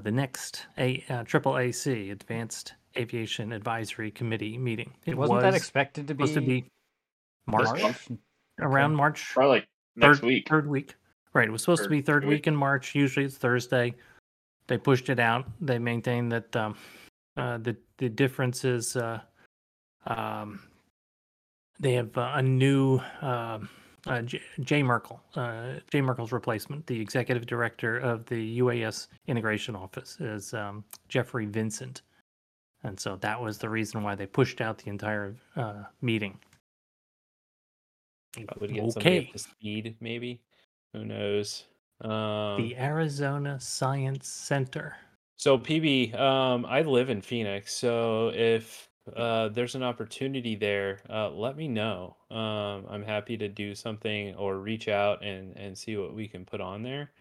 the 0.03 0.11
next 0.11 0.67
a 0.77 1.03
triple 1.25 1.57
AC 1.57 2.11
Advanced 2.11 2.73
Aviation 2.99 3.51
Advisory 3.51 4.11
Committee 4.11 4.57
meeting. 4.57 4.93
It 5.05 5.15
Wasn't 5.15 5.37
was 5.37 5.43
that 5.43 5.55
expected 5.55 6.07
to 6.07 6.13
be, 6.13 6.27
supposed 6.27 6.33
to 6.35 6.41
be 6.41 6.65
March, 7.47 7.65
March? 7.65 7.81
month? 7.81 8.11
around 8.61 8.95
March 8.95 9.31
Probably 9.33 9.59
like 9.59 9.67
next 9.95 10.19
third, 10.19 10.27
week. 10.27 10.49
Third 10.49 10.67
week. 10.67 10.95
Right. 11.33 11.47
It 11.47 11.51
was 11.51 11.61
supposed 11.61 11.83
to 11.83 11.89
be 11.89 12.01
third 12.01 12.23
third 12.23 12.25
week 12.25 12.39
week. 12.39 12.47
in 12.47 12.55
March. 12.55 12.95
Usually 12.95 13.25
it's 13.25 13.37
Thursday. 13.37 13.93
They 14.67 14.77
pushed 14.77 15.09
it 15.09 15.19
out. 15.19 15.47
They 15.61 15.79
maintain 15.79 16.29
that 16.29 16.55
um, 16.55 16.75
uh, 17.37 17.57
the 17.59 17.75
the 17.97 18.09
difference 18.09 18.65
is 18.65 18.95
uh, 18.95 19.21
um, 20.07 20.59
they 21.79 21.93
have 21.93 22.17
uh, 22.17 22.31
a 22.35 22.41
new 22.41 22.99
um 23.21 23.69
uh, 24.07 24.21
J, 24.21 24.41
Jay 24.61 24.81
Merkle, 24.83 25.21
uh, 25.35 25.73
Jay 25.91 26.01
Merkle's 26.01 26.31
replacement, 26.31 26.87
the 26.87 26.99
executive 26.99 27.45
director 27.45 27.97
of 27.97 28.25
the 28.25 28.59
UAS 28.59 29.07
integration 29.27 29.75
office, 29.75 30.17
is 30.19 30.53
um, 30.53 30.83
Jeffrey 31.09 31.45
Vincent, 31.45 32.01
and 32.83 32.99
so 32.99 33.15
that 33.17 33.41
was 33.41 33.57
the 33.57 33.69
reason 33.69 34.03
why 34.03 34.15
they 34.15 34.25
pushed 34.25 34.61
out 34.61 34.77
the 34.77 34.89
entire 34.89 35.35
uh, 35.55 35.83
meeting. 36.01 36.39
Would 38.59 38.73
get 38.73 38.91
somebody 38.91 39.17
Okay. 39.17 39.27
up 39.27 39.31
to 39.33 39.39
speed, 39.39 39.97
maybe. 39.99 40.41
Who 40.93 41.05
knows? 41.05 41.65
Um, 42.01 42.09
The 42.57 42.77
Arizona 42.77 43.59
Science 43.59 44.27
Center. 44.27 44.95
So 45.37 45.57
PB, 45.57 46.13
um, 46.19 46.65
I 46.65 46.81
live 46.81 47.09
in 47.09 47.21
Phoenix, 47.21 47.73
so 47.73 48.29
if 48.33 48.89
uh, 49.15 49.47
there's 49.49 49.75
an 49.75 49.83
opportunity 49.83 50.55
there, 50.55 50.99
uh, 51.09 51.29
let 51.29 51.55
me 51.55 51.67
know. 51.67 52.17
Um, 52.29 52.85
I'm 52.89 53.03
happy 53.03 53.37
to 53.37 53.47
do 53.47 53.73
something 53.73 54.35
or 54.35 54.59
reach 54.59 54.87
out 54.89 55.23
and 55.23 55.55
and 55.57 55.77
see 55.77 55.95
what 55.97 56.13
we 56.13 56.27
can 56.27 56.45
put 56.45 56.61
on 56.61 56.83
there. 56.83 57.11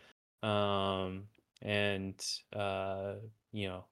Um, 0.43 1.29
and 1.63 2.15
uh, 2.55 3.15
you 3.53 3.69
know, 3.69 3.85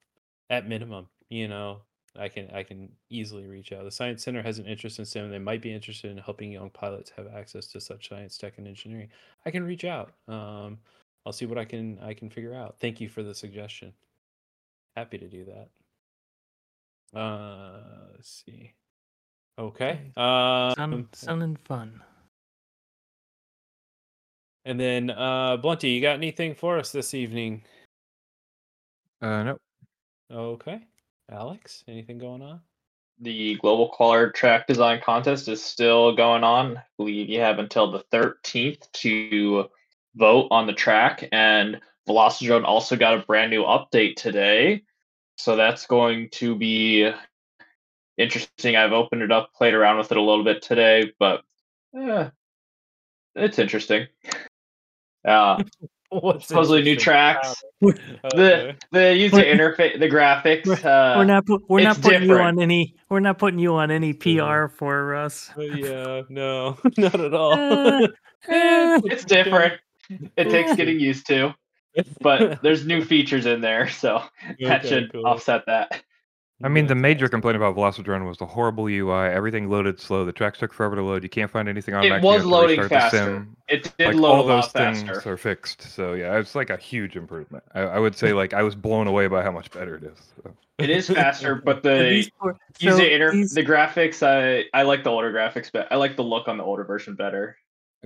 at 0.50 0.68
minimum, 0.68 1.08
you 1.30 1.48
know, 1.48 1.80
I 2.18 2.28
can 2.28 2.48
I 2.52 2.62
can 2.62 2.90
easily 3.10 3.46
reach 3.46 3.72
out. 3.72 3.84
The 3.84 3.90
Science 3.90 4.22
Center 4.22 4.42
has 4.42 4.58
an 4.58 4.66
interest 4.66 4.98
in 4.98 5.04
STEM. 5.04 5.30
They 5.30 5.38
might 5.38 5.60
be 5.62 5.72
interested 5.72 6.10
in 6.10 6.18
helping 6.18 6.52
young 6.52 6.70
pilots 6.70 7.10
have 7.16 7.26
access 7.34 7.66
to 7.68 7.80
such 7.80 8.08
science, 8.08 8.38
tech, 8.38 8.54
and 8.58 8.66
engineering. 8.66 9.08
I 9.44 9.50
can 9.50 9.64
reach 9.64 9.84
out. 9.84 10.12
Um, 10.28 10.78
I'll 11.24 11.32
see 11.32 11.46
what 11.46 11.58
I 11.58 11.64
can 11.64 11.98
I 12.00 12.14
can 12.14 12.30
figure 12.30 12.54
out. 12.54 12.76
Thank 12.80 13.00
you 13.00 13.08
for 13.08 13.22
the 13.22 13.34
suggestion. 13.34 13.92
Happy 14.96 15.18
to 15.18 15.28
do 15.28 15.44
that. 15.44 17.18
Uh, 17.18 17.80
let's 18.14 18.44
see. 18.46 18.72
Okay. 19.58 20.12
Um, 20.16 20.74
Sun, 20.74 21.08
sun 21.12 21.42
and 21.42 21.58
fun. 21.60 22.02
and 24.64 24.78
then 24.78 25.10
uh, 25.10 25.56
Blunty, 25.56 25.90
you 25.90 26.00
got 26.02 26.14
anything 26.14 26.54
for 26.54 26.78
us 26.78 26.92
this 26.92 27.14
evening? 27.14 27.62
Uh, 29.22 29.42
no. 29.42 29.58
Okay. 30.30 30.80
Alex, 31.30 31.82
anything 31.88 32.18
going 32.18 32.42
on? 32.42 32.60
The 33.20 33.56
Global 33.56 33.88
Color 33.88 34.30
Track 34.30 34.66
Design 34.66 35.00
Contest 35.04 35.48
is 35.48 35.64
still 35.64 36.14
going 36.14 36.44
on. 36.44 36.76
I 36.76 36.82
believe 36.96 37.28
you 37.28 37.40
have 37.40 37.58
until 37.58 37.90
the 37.90 38.04
13th 38.12 38.90
to 38.92 39.68
vote 40.14 40.48
on 40.50 40.66
the 40.66 40.72
track. 40.72 41.28
And 41.32 41.80
Velocidrone 42.08 42.64
also 42.64 42.96
got 42.96 43.18
a 43.18 43.24
brand 43.26 43.50
new 43.50 43.64
update 43.64 44.16
today. 44.16 44.84
So 45.38 45.56
that's 45.56 45.86
going 45.86 46.28
to 46.32 46.54
be 46.54 47.10
interesting. 48.16 48.76
I've 48.76 48.92
opened 48.92 49.22
it 49.22 49.32
up, 49.32 49.52
played 49.54 49.74
around 49.74 49.98
with 49.98 50.12
it 50.12 50.18
a 50.18 50.22
little 50.22 50.44
bit 50.44 50.62
today, 50.62 51.12
but 51.18 51.42
eh, 51.96 52.30
it's 53.34 53.58
interesting. 53.58 54.06
Uh, 55.26 55.62
What's 56.10 56.48
supposedly 56.48 56.82
new 56.82 56.96
tracks. 56.96 57.62
about 57.80 57.98
it? 57.98 58.00
The 58.36 58.56
Okay. 58.56 58.76
the 58.92 59.14
user 59.16 59.36
interface, 59.42 59.98
the 59.98 60.08
graphics. 60.08 60.84
Uh, 60.84 61.18
we're 61.18 61.24
not 61.24 61.46
put, 61.46 61.62
we're 61.68 61.82
not 61.82 61.98
it's 61.98 62.06
putting 62.06 62.28
you 62.28 62.38
on 62.38 62.60
any 62.60 62.94
we're 63.10 63.20
not 63.20 63.38
putting 63.38 63.58
you 63.58 63.74
on 63.74 63.90
any 63.90 64.12
PR 64.12 64.68
for 64.68 65.14
us. 65.14 65.50
Uh, 65.56 65.62
yeah, 65.62 66.22
no, 66.28 66.78
not 66.98 67.20
at 67.20 67.34
all. 67.34 68.08
Uh, 68.48 69.00
it's 69.06 69.24
different. 69.24 69.74
It 70.36 70.50
takes 70.50 70.76
getting 70.76 71.00
used 71.00 71.26
to, 71.26 71.52
but 72.20 72.62
there's 72.62 72.86
new 72.86 73.04
features 73.04 73.44
in 73.44 73.60
there, 73.60 73.88
so 73.88 74.22
that 74.60 74.86
should 74.86 75.10
cool. 75.10 75.26
offset 75.26 75.64
that. 75.66 76.02
I 76.62 76.68
mean, 76.68 76.86
the 76.86 76.94
major 76.94 77.28
complaint 77.28 77.56
about 77.56 77.76
Velocidrone 77.76 78.26
was 78.26 78.38
the 78.38 78.46
horrible 78.46 78.86
UI. 78.86 79.26
Everything 79.28 79.68
loaded 79.68 80.00
slow. 80.00 80.24
The 80.24 80.32
tracks 80.32 80.58
took 80.58 80.72
forever 80.72 80.96
to 80.96 81.02
load. 81.02 81.22
You 81.22 81.28
can't 81.28 81.50
find 81.50 81.68
anything 81.68 81.94
on 81.94 82.02
It 82.02 82.08
Mac. 82.08 82.22
you 82.22 82.26
was 82.26 82.36
have 82.36 82.42
to 82.44 82.48
loading 82.48 82.80
restart 82.80 82.88
the 82.90 82.96
faster. 83.18 83.18
sim. 83.18 83.56
It 83.68 83.92
did 83.98 84.06
Like 84.06 84.16
load 84.16 84.28
all 84.32 84.40
a 84.40 84.46
lot 84.46 84.62
those 84.62 84.72
things 84.72 85.02
faster. 85.02 85.32
are 85.32 85.36
fixed. 85.36 85.82
So 85.82 86.14
yeah, 86.14 86.38
it's 86.38 86.54
like 86.54 86.70
a 86.70 86.78
huge 86.78 87.14
improvement. 87.16 87.62
I, 87.74 87.80
I 87.80 87.98
would 87.98 88.16
say 88.16 88.32
like 88.32 88.54
I 88.54 88.62
was 88.62 88.74
blown 88.74 89.06
away 89.06 89.26
by 89.26 89.42
how 89.42 89.50
much 89.50 89.70
better 89.70 89.96
it 89.96 90.04
is. 90.04 90.18
So. 90.42 90.50
It 90.78 90.88
is 90.88 91.08
faster, 91.10 91.54
but 91.64 91.76
And 91.76 91.84
the 91.84 92.08
these 92.08 92.30
poor- 92.40 92.56
user 92.78 92.96
so 92.98 93.04
inter- 93.04 93.32
these- 93.32 93.52
the 93.52 93.62
graphics. 93.64 94.22
I 94.26 94.64
I 94.72 94.82
like 94.82 95.04
the 95.04 95.10
older 95.10 95.32
graphics, 95.32 95.70
but 95.70 95.88
I 95.90 95.96
like 95.96 96.16
the 96.16 96.24
look 96.24 96.48
on 96.48 96.56
the 96.56 96.64
older 96.64 96.84
version 96.84 97.16
better. 97.16 97.58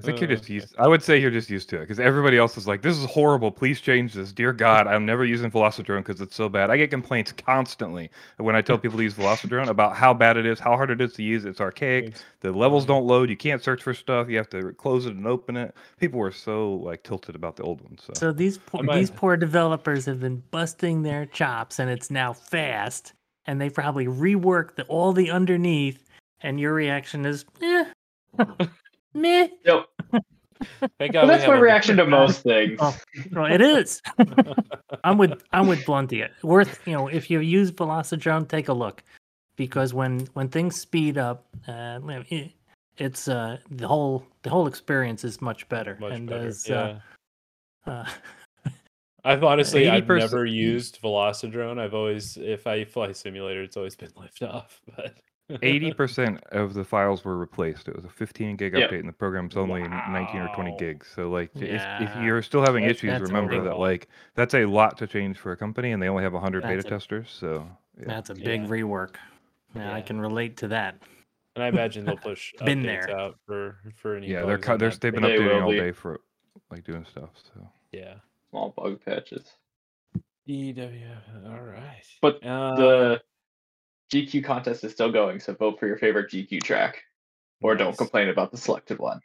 I 0.02 0.06
think 0.06 0.20
you're 0.20 0.30
Uh, 0.30 0.34
just 0.34 0.48
used. 0.48 0.74
I 0.78 0.88
would 0.88 1.02
say 1.02 1.18
you're 1.18 1.30
just 1.30 1.50
used 1.50 1.68
to 1.70 1.76
it 1.76 1.80
because 1.80 2.00
everybody 2.00 2.38
else 2.38 2.56
is 2.56 2.66
like, 2.66 2.82
"This 2.82 2.96
is 2.96 3.04
horrible. 3.04 3.50
Please 3.50 3.80
change 3.80 4.14
this." 4.14 4.32
Dear 4.32 4.52
God, 4.52 4.86
I'm 4.86 5.04
never 5.04 5.24
using 5.24 5.50
Velocidrone 5.50 5.98
because 5.98 6.20
it's 6.20 6.34
so 6.34 6.48
bad. 6.48 6.70
I 6.70 6.76
get 6.76 6.90
complaints 6.90 7.32
constantly 7.32 8.10
when 8.38 8.56
I 8.56 8.62
tell 8.62 8.78
people 8.78 8.96
to 8.98 9.02
use 9.02 9.14
Velocidrone 9.14 9.68
about 9.68 9.94
how 9.96 10.14
bad 10.14 10.36
it 10.36 10.46
is, 10.46 10.58
how 10.58 10.76
hard 10.76 10.90
it 10.90 11.00
is 11.00 11.12
to 11.14 11.22
use. 11.22 11.44
It's 11.44 11.60
archaic. 11.60 12.14
The 12.40 12.52
levels 12.52 12.86
don't 12.86 13.04
load. 13.06 13.28
You 13.30 13.36
can't 13.36 13.62
search 13.62 13.82
for 13.82 13.94
stuff. 13.94 14.28
You 14.28 14.36
have 14.38 14.50
to 14.50 14.72
close 14.72 15.06
it 15.06 15.14
and 15.14 15.26
open 15.26 15.56
it. 15.56 15.74
People 15.98 16.18
were 16.18 16.32
so 16.32 16.74
like 16.74 17.02
tilted 17.02 17.34
about 17.34 17.56
the 17.56 17.62
old 17.62 17.80
ones. 17.82 18.02
So, 18.04 18.12
So 18.14 18.32
these 18.32 18.58
poor, 18.58 18.82
might- 18.82 18.96
these 18.98 19.10
poor 19.10 19.36
developers 19.36 20.06
have 20.06 20.20
been 20.20 20.42
busting 20.50 21.02
their 21.02 21.26
chops, 21.26 21.78
and 21.78 21.90
it's 21.90 22.10
now 22.10 22.32
fast, 22.32 23.12
and 23.46 23.60
they 23.60 23.68
probably 23.70 24.06
reworked 24.06 24.76
the, 24.76 24.84
all 24.84 25.12
the 25.12 25.30
underneath. 25.30 26.04
And 26.42 26.58
your 26.58 26.72
reaction 26.72 27.26
is, 27.26 27.44
eh, 27.60 27.84
meh. 29.14 29.48
Yep. 29.64 29.86
Thank 30.98 31.14
God 31.14 31.26
Well, 31.26 31.26
that's 31.26 31.46
my 31.46 31.58
reaction 31.58 31.96
to 31.96 32.06
most 32.06 32.42
things. 32.42 32.78
Oh, 32.80 32.96
it 33.44 33.60
is. 33.62 34.02
I'm 35.04 35.16
with 35.16 35.42
I'm 35.52 35.66
with 35.66 35.84
Blunty. 35.86 36.24
Worth 36.42 36.80
you 36.86 36.92
know 36.92 37.08
if 37.08 37.30
you 37.30 37.40
use 37.40 37.70
Velocidrone, 37.70 38.46
take 38.48 38.68
a 38.68 38.72
look, 38.72 39.02
because 39.56 39.94
when 39.94 40.20
when 40.34 40.48
things 40.48 40.78
speed 40.78 41.16
up, 41.16 41.46
uh, 41.66 41.98
it's 42.98 43.28
uh 43.28 43.56
the 43.70 43.88
whole 43.88 44.26
the 44.42 44.50
whole 44.50 44.66
experience 44.66 45.24
is 45.24 45.40
much 45.40 45.68
better. 45.68 45.96
Much 46.00 46.12
and 46.12 46.28
better. 46.28 46.46
as, 46.48 46.68
yeah. 46.68 46.98
uh, 47.86 47.90
uh, 47.90 48.04
I've 49.24 49.44
honestly, 49.44 49.88
I've 49.88 50.08
never 50.08 50.46
used 50.46 51.00
Velocidrone. 51.02 51.78
I've 51.78 51.94
always, 51.94 52.38
if 52.38 52.66
I 52.66 52.84
fly 52.84 53.12
simulator, 53.12 53.62
it's 53.62 53.76
always 53.76 53.94
been 53.94 54.10
Liftoff. 54.10 54.80
But 54.96 55.14
eighty 55.62 55.92
percent 55.92 56.42
of 56.52 56.74
the 56.74 56.84
files 56.84 57.24
were 57.24 57.36
replaced. 57.38 57.88
It 57.88 57.96
was 57.96 58.04
a 58.04 58.08
15 58.08 58.56
gig 58.56 58.74
Yep. 58.76 58.90
update, 58.90 59.00
and 59.00 59.08
the 59.08 59.12
program's 59.12 59.56
only 59.56 59.82
19 59.82 60.40
or 60.40 60.48
20 60.54 60.76
gigs. 60.78 61.08
So 61.14 61.30
like, 61.30 61.50
if, 61.56 61.82
if 62.00 62.22
you're 62.22 62.42
still 62.42 62.62
having 62.62 62.84
That- 62.84 62.90
issues, 62.92 63.10
that's 63.10 63.22
remember 63.22 63.62
that 63.64 63.78
like 63.78 64.08
that's 64.34 64.54
a 64.54 64.64
lot 64.64 64.98
to 64.98 65.06
change 65.06 65.38
for 65.38 65.52
a 65.52 65.56
company, 65.56 65.92
and 65.92 66.02
they 66.02 66.08
only 66.08 66.22
have 66.22 66.32
100 66.32 66.62
beta 66.62 66.78
a- 66.78 66.82
testers. 66.82 67.30
So 67.30 67.66
yeah. 67.98 68.04
that's 68.06 68.30
a 68.30 68.34
big 68.34 68.62
Yeah. 68.62 68.68
rework. 68.68 69.16
Yeah, 69.74 69.94
I 69.94 70.00
can 70.00 70.20
relate 70.20 70.56
to 70.58 70.68
that. 70.68 70.96
and 71.56 71.64
I 71.64 71.68
imagine 71.68 72.04
they'll 72.04 72.16
push 72.16 72.52
Been 72.64 72.80
updates 72.82 73.06
there. 73.06 73.18
out 73.18 73.36
for 73.46 73.78
for 73.96 74.14
any. 74.16 74.28
yeah, 74.28 74.42
they're 74.44 74.56
bugs 74.56 74.66
cu- 74.66 74.78
they're 74.78 74.90
they've 74.90 75.12
been 75.12 75.22
thing. 75.22 75.38
They 75.38 75.44
updating 75.44 75.62
all 75.62 75.70
be. 75.70 75.76
day 75.78 75.92
for 75.92 76.20
like 76.70 76.84
doing 76.84 77.04
stuff. 77.04 77.30
So 77.54 77.68
Yeah. 77.92 78.14
Small 78.50 78.70
bug 78.76 79.00
patches. 79.04 79.54
EW. 80.46 81.06
All 81.46 81.60
right. 81.60 82.02
But 82.20 82.44
uh, 82.44 82.74
the 82.76 83.20
GQ 84.10 84.44
contest 84.44 84.84
is 84.84 84.92
still 84.92 85.10
going, 85.12 85.40
so 85.40 85.54
vote 85.54 85.78
for 85.78 85.86
your 85.86 85.96
favorite 85.98 86.30
GQ 86.30 86.62
track, 86.62 87.02
or 87.62 87.74
don't 87.76 87.96
complain 87.96 88.28
about 88.28 88.50
the 88.50 88.56
selected 88.58 88.98
one. 88.98 89.20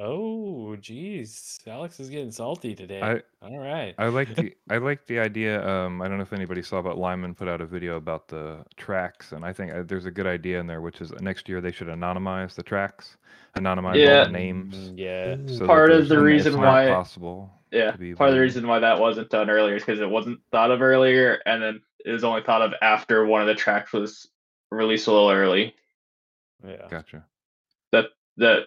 Oh, 0.00 0.76
geez, 0.76 1.58
Alex 1.66 1.98
is 1.98 2.08
getting 2.08 2.30
salty 2.30 2.72
today. 2.76 3.00
I 3.02 3.20
All 3.44 3.58
right. 3.58 3.96
I 3.98 4.06
like 4.06 4.32
the 4.36 4.54
I 4.70 4.78
like 4.78 5.04
the 5.06 5.18
idea. 5.18 5.66
Um, 5.68 6.00
I 6.00 6.06
don't 6.06 6.18
know 6.18 6.22
if 6.22 6.32
anybody 6.32 6.62
saw, 6.62 6.80
but 6.80 6.96
Lyman 6.98 7.34
put 7.34 7.48
out 7.48 7.60
a 7.60 7.66
video 7.66 7.96
about 7.96 8.28
the 8.28 8.64
tracks, 8.76 9.32
and 9.32 9.44
I 9.44 9.52
think 9.52 9.72
uh, 9.72 9.82
there's 9.84 10.06
a 10.06 10.10
good 10.12 10.26
idea 10.28 10.60
in 10.60 10.68
there, 10.68 10.80
which 10.80 11.00
is 11.00 11.12
next 11.20 11.48
year 11.48 11.60
they 11.60 11.72
should 11.72 11.88
anonymize 11.88 12.54
the 12.54 12.62
tracks, 12.62 13.16
anonymize 13.56 13.96
Yeah. 13.96 14.18
all 14.20 14.24
the 14.26 14.30
names. 14.30 14.92
Yeah. 14.94 15.36
So 15.46 15.66
Part 15.66 15.90
of 15.90 16.08
the 16.08 16.14
and 16.16 16.24
reason 16.24 16.52
it's 16.52 16.58
why- 16.58 16.86
possible. 16.88 17.50
Yeah, 17.72 17.90
to 17.90 17.98
be 17.98 18.14
part 18.14 18.30
of 18.30 18.34
the 18.36 18.40
reason 18.40 18.66
why 18.66 18.78
that 18.78 18.98
wasn't 18.98 19.28
done 19.28 19.50
earlier 19.50 19.74
is 19.76 19.84
because 19.84 20.00
it 20.00 20.08
wasn't 20.08 20.40
thought 20.52 20.70
of 20.70 20.80
earlier, 20.80 21.42
and 21.44 21.60
then 21.62 21.80
it 22.08 22.12
was 22.12 22.24
only 22.24 22.42
thought 22.42 22.62
of 22.62 22.72
after 22.80 23.26
one 23.26 23.40
of 23.42 23.46
the 23.46 23.54
tracks 23.54 23.92
was 23.92 24.28
released 24.70 25.06
a 25.06 25.12
little 25.12 25.30
early. 25.30 25.74
Yeah. 26.66 26.86
Gotcha. 26.88 27.24
That 27.92 28.06
that 28.38 28.64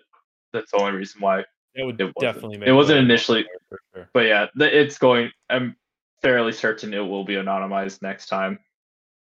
that's 0.53 0.71
the 0.71 0.77
only 0.77 0.93
reason 0.97 1.21
why. 1.21 1.43
It 1.73 1.83
would 1.85 1.99
It 1.99 2.11
wasn't- 2.15 2.21
definitely 2.21 2.67
it 2.67 2.71
wasn't 2.73 2.99
initially- 2.99 3.45
sure. 3.93 4.09
But 4.13 4.25
yeah, 4.25 4.47
th- 4.57 4.73
it's 4.73 4.97
going. 4.97 5.31
I'm 5.49 5.75
fairly 6.21 6.51
certain 6.51 6.93
it 6.93 6.99
will 6.99 7.23
be 7.23 7.35
anonymized 7.35 8.01
next 8.01 8.27
time. 8.27 8.59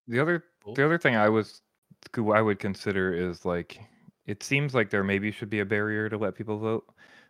The 0.07 0.19
other 0.19 0.43
the 0.75 0.85
other 0.85 0.97
thing 0.97 1.15
I 1.15 1.29
was 1.29 1.61
I 2.17 2.41
would 2.41 2.59
consider 2.59 3.13
is 3.13 3.45
like 3.45 3.79
it 4.25 4.43
seems 4.43 4.73
like 4.73 4.89
there 4.89 5.03
maybe 5.03 5.31
should 5.31 5.49
be 5.49 5.59
a 5.59 5.65
barrier 5.65 6.09
to 6.09 6.17
let 6.17 6.35
people 6.35 6.57
vote. 6.57 6.85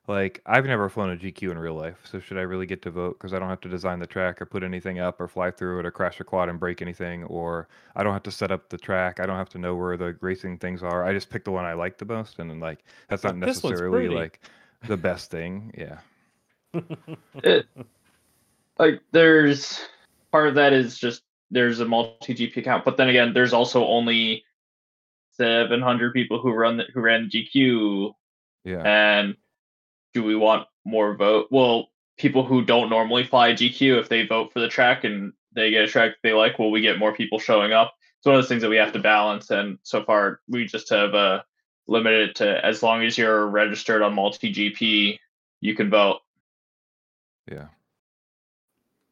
Like 0.07 0.41
I've 0.45 0.65
never 0.65 0.87
flown 0.87 1.09
a 1.11 1.17
GQ 1.17 1.51
in 1.51 1.59
real 1.59 1.73
life, 1.73 1.99
so 2.09 2.21
should 2.21 2.37
I 2.37 2.41
really 2.41 2.65
get 2.65 2.81
to 2.83 2.91
vote 2.91 3.17
because 3.19 3.33
I 3.33 3.39
don't 3.39 3.49
have 3.49 3.59
to 3.61 3.69
design 3.69 3.99
the 3.99 4.07
track 4.07 4.41
or 4.41 4.45
put 4.45 4.63
anything 4.63 4.99
up 4.99 5.19
or 5.19 5.27
fly 5.27 5.51
through 5.51 5.79
it 5.79 5.85
or 5.85 5.91
crash 5.91 6.21
a 6.21 6.23
quad 6.23 6.47
and 6.47 6.57
break 6.57 6.81
anything 6.81 7.25
or 7.25 7.67
I 7.93 8.03
don't 8.03 8.13
have 8.13 8.23
to 8.23 8.31
set 8.31 8.49
up 8.49 8.69
the 8.69 8.77
track. 8.77 9.19
I 9.19 9.25
don't 9.25 9.35
have 9.35 9.49
to 9.49 9.57
know 9.57 9.75
where 9.75 9.97
the 9.97 10.15
racing 10.21 10.59
things 10.59 10.81
are. 10.81 11.03
I 11.03 11.11
just 11.11 11.29
pick 11.29 11.43
the 11.43 11.51
one 11.51 11.65
I 11.65 11.73
like 11.73 11.97
the 11.97 12.05
most 12.05 12.39
and 12.39 12.49
then 12.49 12.61
like 12.61 12.85
that's 13.09 13.25
not 13.25 13.37
this 13.37 13.61
one's 13.61 13.63
necessarily 13.63 14.07
pretty. 14.07 14.15
like 14.15 14.39
the 14.87 14.95
best 14.95 15.29
thing. 15.29 15.73
Yeah. 15.77 15.99
It, 17.43 17.65
like 18.79 19.01
there's 19.11 19.81
part 20.31 20.47
of 20.47 20.55
that 20.55 20.71
is 20.71 20.97
just 20.97 21.23
there's 21.51 21.79
a 21.79 21.85
MultiGP 21.85 22.55
account, 22.57 22.85
but 22.85 22.97
then 22.97 23.09
again, 23.09 23.33
there's 23.33 23.53
also 23.53 23.85
only 23.85 24.43
700 25.31 26.13
people 26.13 26.39
who 26.39 26.51
run 26.51 26.77
the, 26.77 26.85
who 26.93 27.01
ran 27.01 27.29
the 27.31 27.43
GQ 27.53 28.13
Yeah. 28.63 28.81
And 28.83 29.35
do 30.17 30.23
we 30.23 30.35
want 30.35 30.67
more 30.83 31.15
vote? 31.15 31.47
Well, 31.51 31.89
people 32.17 32.43
who 32.43 32.65
don't 32.65 32.89
normally 32.89 33.23
fly 33.23 33.53
GQ, 33.53 33.99
if 33.99 34.09
they 34.09 34.25
vote 34.25 34.51
for 34.51 34.59
the 34.59 34.67
track 34.67 35.03
and 35.03 35.31
they 35.53 35.69
get 35.69 35.83
a 35.83 35.87
track 35.87 36.13
they 36.23 36.33
like, 36.33 36.57
will 36.57 36.71
we 36.71 36.81
get 36.81 36.97
more 36.97 37.13
people 37.13 37.37
showing 37.37 37.71
up? 37.71 37.93
It's 38.17 38.25
one 38.25 38.33
of 38.33 38.41
those 38.41 38.49
things 38.49 38.63
that 38.63 38.69
we 38.69 38.77
have 38.77 38.93
to 38.93 38.99
balance. 38.99 39.51
And 39.51 39.77
so 39.83 40.03
far, 40.03 40.39
we 40.47 40.65
just 40.65 40.89
have 40.89 41.13
uh, 41.13 41.43
limited 41.87 42.29
it 42.29 42.35
to 42.37 42.65
as 42.65 42.81
long 42.81 43.03
as 43.03 43.15
you're 43.15 43.45
registered 43.45 44.01
on 44.01 44.15
MultiGP, 44.15 45.19
you 45.61 45.75
can 45.75 45.91
vote. 45.91 46.21
Yeah. 47.47 47.67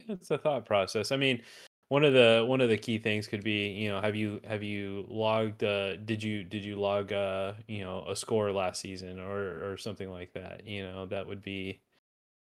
it's 0.09 0.31
a 0.31 0.39
thought 0.39 0.65
process. 0.65 1.11
I 1.11 1.17
mean, 1.17 1.43
one 1.89 2.03
of 2.03 2.13
the 2.13 2.43
one 2.47 2.61
of 2.61 2.69
the 2.69 2.77
key 2.77 2.97
things 2.97 3.27
could 3.27 3.43
be, 3.43 3.69
you 3.69 3.89
know, 3.89 4.01
have 4.01 4.15
you 4.15 4.41
have 4.47 4.63
you 4.63 5.05
logged 5.07 5.63
uh 5.63 5.95
did 5.97 6.23
you 6.23 6.43
did 6.43 6.63
you 6.63 6.75
log 6.77 7.13
uh, 7.13 7.53
you 7.67 7.83
know, 7.83 8.05
a 8.07 8.15
score 8.15 8.51
last 8.51 8.81
season 8.81 9.19
or 9.19 9.71
or 9.71 9.77
something 9.77 10.09
like 10.09 10.33
that, 10.33 10.65
you 10.67 10.83
know, 10.83 11.05
that 11.07 11.27
would 11.27 11.41
be 11.43 11.79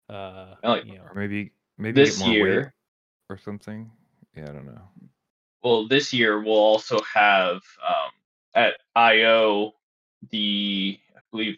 uh, 0.09 0.55
Like, 0.63 0.85
you 0.85 0.97
know, 0.97 1.03
Or 1.09 1.15
maybe 1.15 1.51
maybe 1.77 2.01
This 2.01 2.17
get 2.17 2.25
more 2.25 2.29
weight 2.29 2.41
year, 2.41 2.73
or 3.29 3.37
something. 3.37 3.91
Yeah, 4.35 4.49
I 4.49 4.53
don't 4.53 4.65
know. 4.65 4.81
well, 5.61 5.87
this 5.87 6.13
year 6.13 6.41
we'll 6.41 6.53
also 6.53 7.01
have 7.01 7.55
um, 7.87 8.11
at 8.55 8.75
IO 8.95 9.73
the 10.31 10.99
I 11.15 11.19
believe 11.31 11.57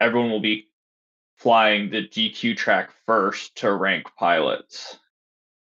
everyone 0.00 0.30
will 0.30 0.40
be 0.40 0.68
flying 1.38 1.90
the 1.90 2.02
GQ 2.08 2.56
track 2.56 2.90
first 3.06 3.56
to 3.56 3.72
rank 3.72 4.06
pilots. 4.16 4.98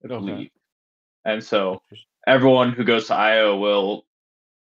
I 0.03 0.07
Okay. 0.07 0.15
believe. 0.17 0.51
And 1.25 1.43
so 1.43 1.81
everyone 2.27 2.71
who 2.71 2.83
goes 2.83 3.07
to 3.07 3.15
IO 3.15 3.57
will 3.57 4.05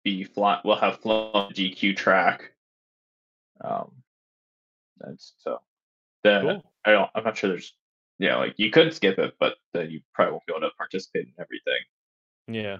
be 0.04 0.24
fly 0.24 0.60
will 0.64 0.76
have 0.76 1.00
flown 1.00 1.52
the 1.54 1.70
GQ 1.70 1.96
track. 1.96 2.52
Um 3.62 3.92
that's 4.98 5.34
so 5.38 5.58
the 6.24 6.40
cool. 6.42 6.72
I 6.84 6.92
don't 6.92 7.10
I'm 7.14 7.24
not 7.24 7.36
sure 7.36 7.50
there's 7.50 7.72
yeah, 8.18 8.36
like 8.36 8.54
you 8.58 8.70
could 8.70 8.92
skip 8.92 9.18
it, 9.18 9.34
but 9.40 9.54
then 9.72 9.90
you 9.90 10.00
probably 10.12 10.32
won't 10.32 10.46
be 10.46 10.52
able 10.52 10.68
to 10.68 10.76
participate 10.76 11.26
in 11.26 11.32
everything. 11.38 11.80
Yeah. 12.48 12.78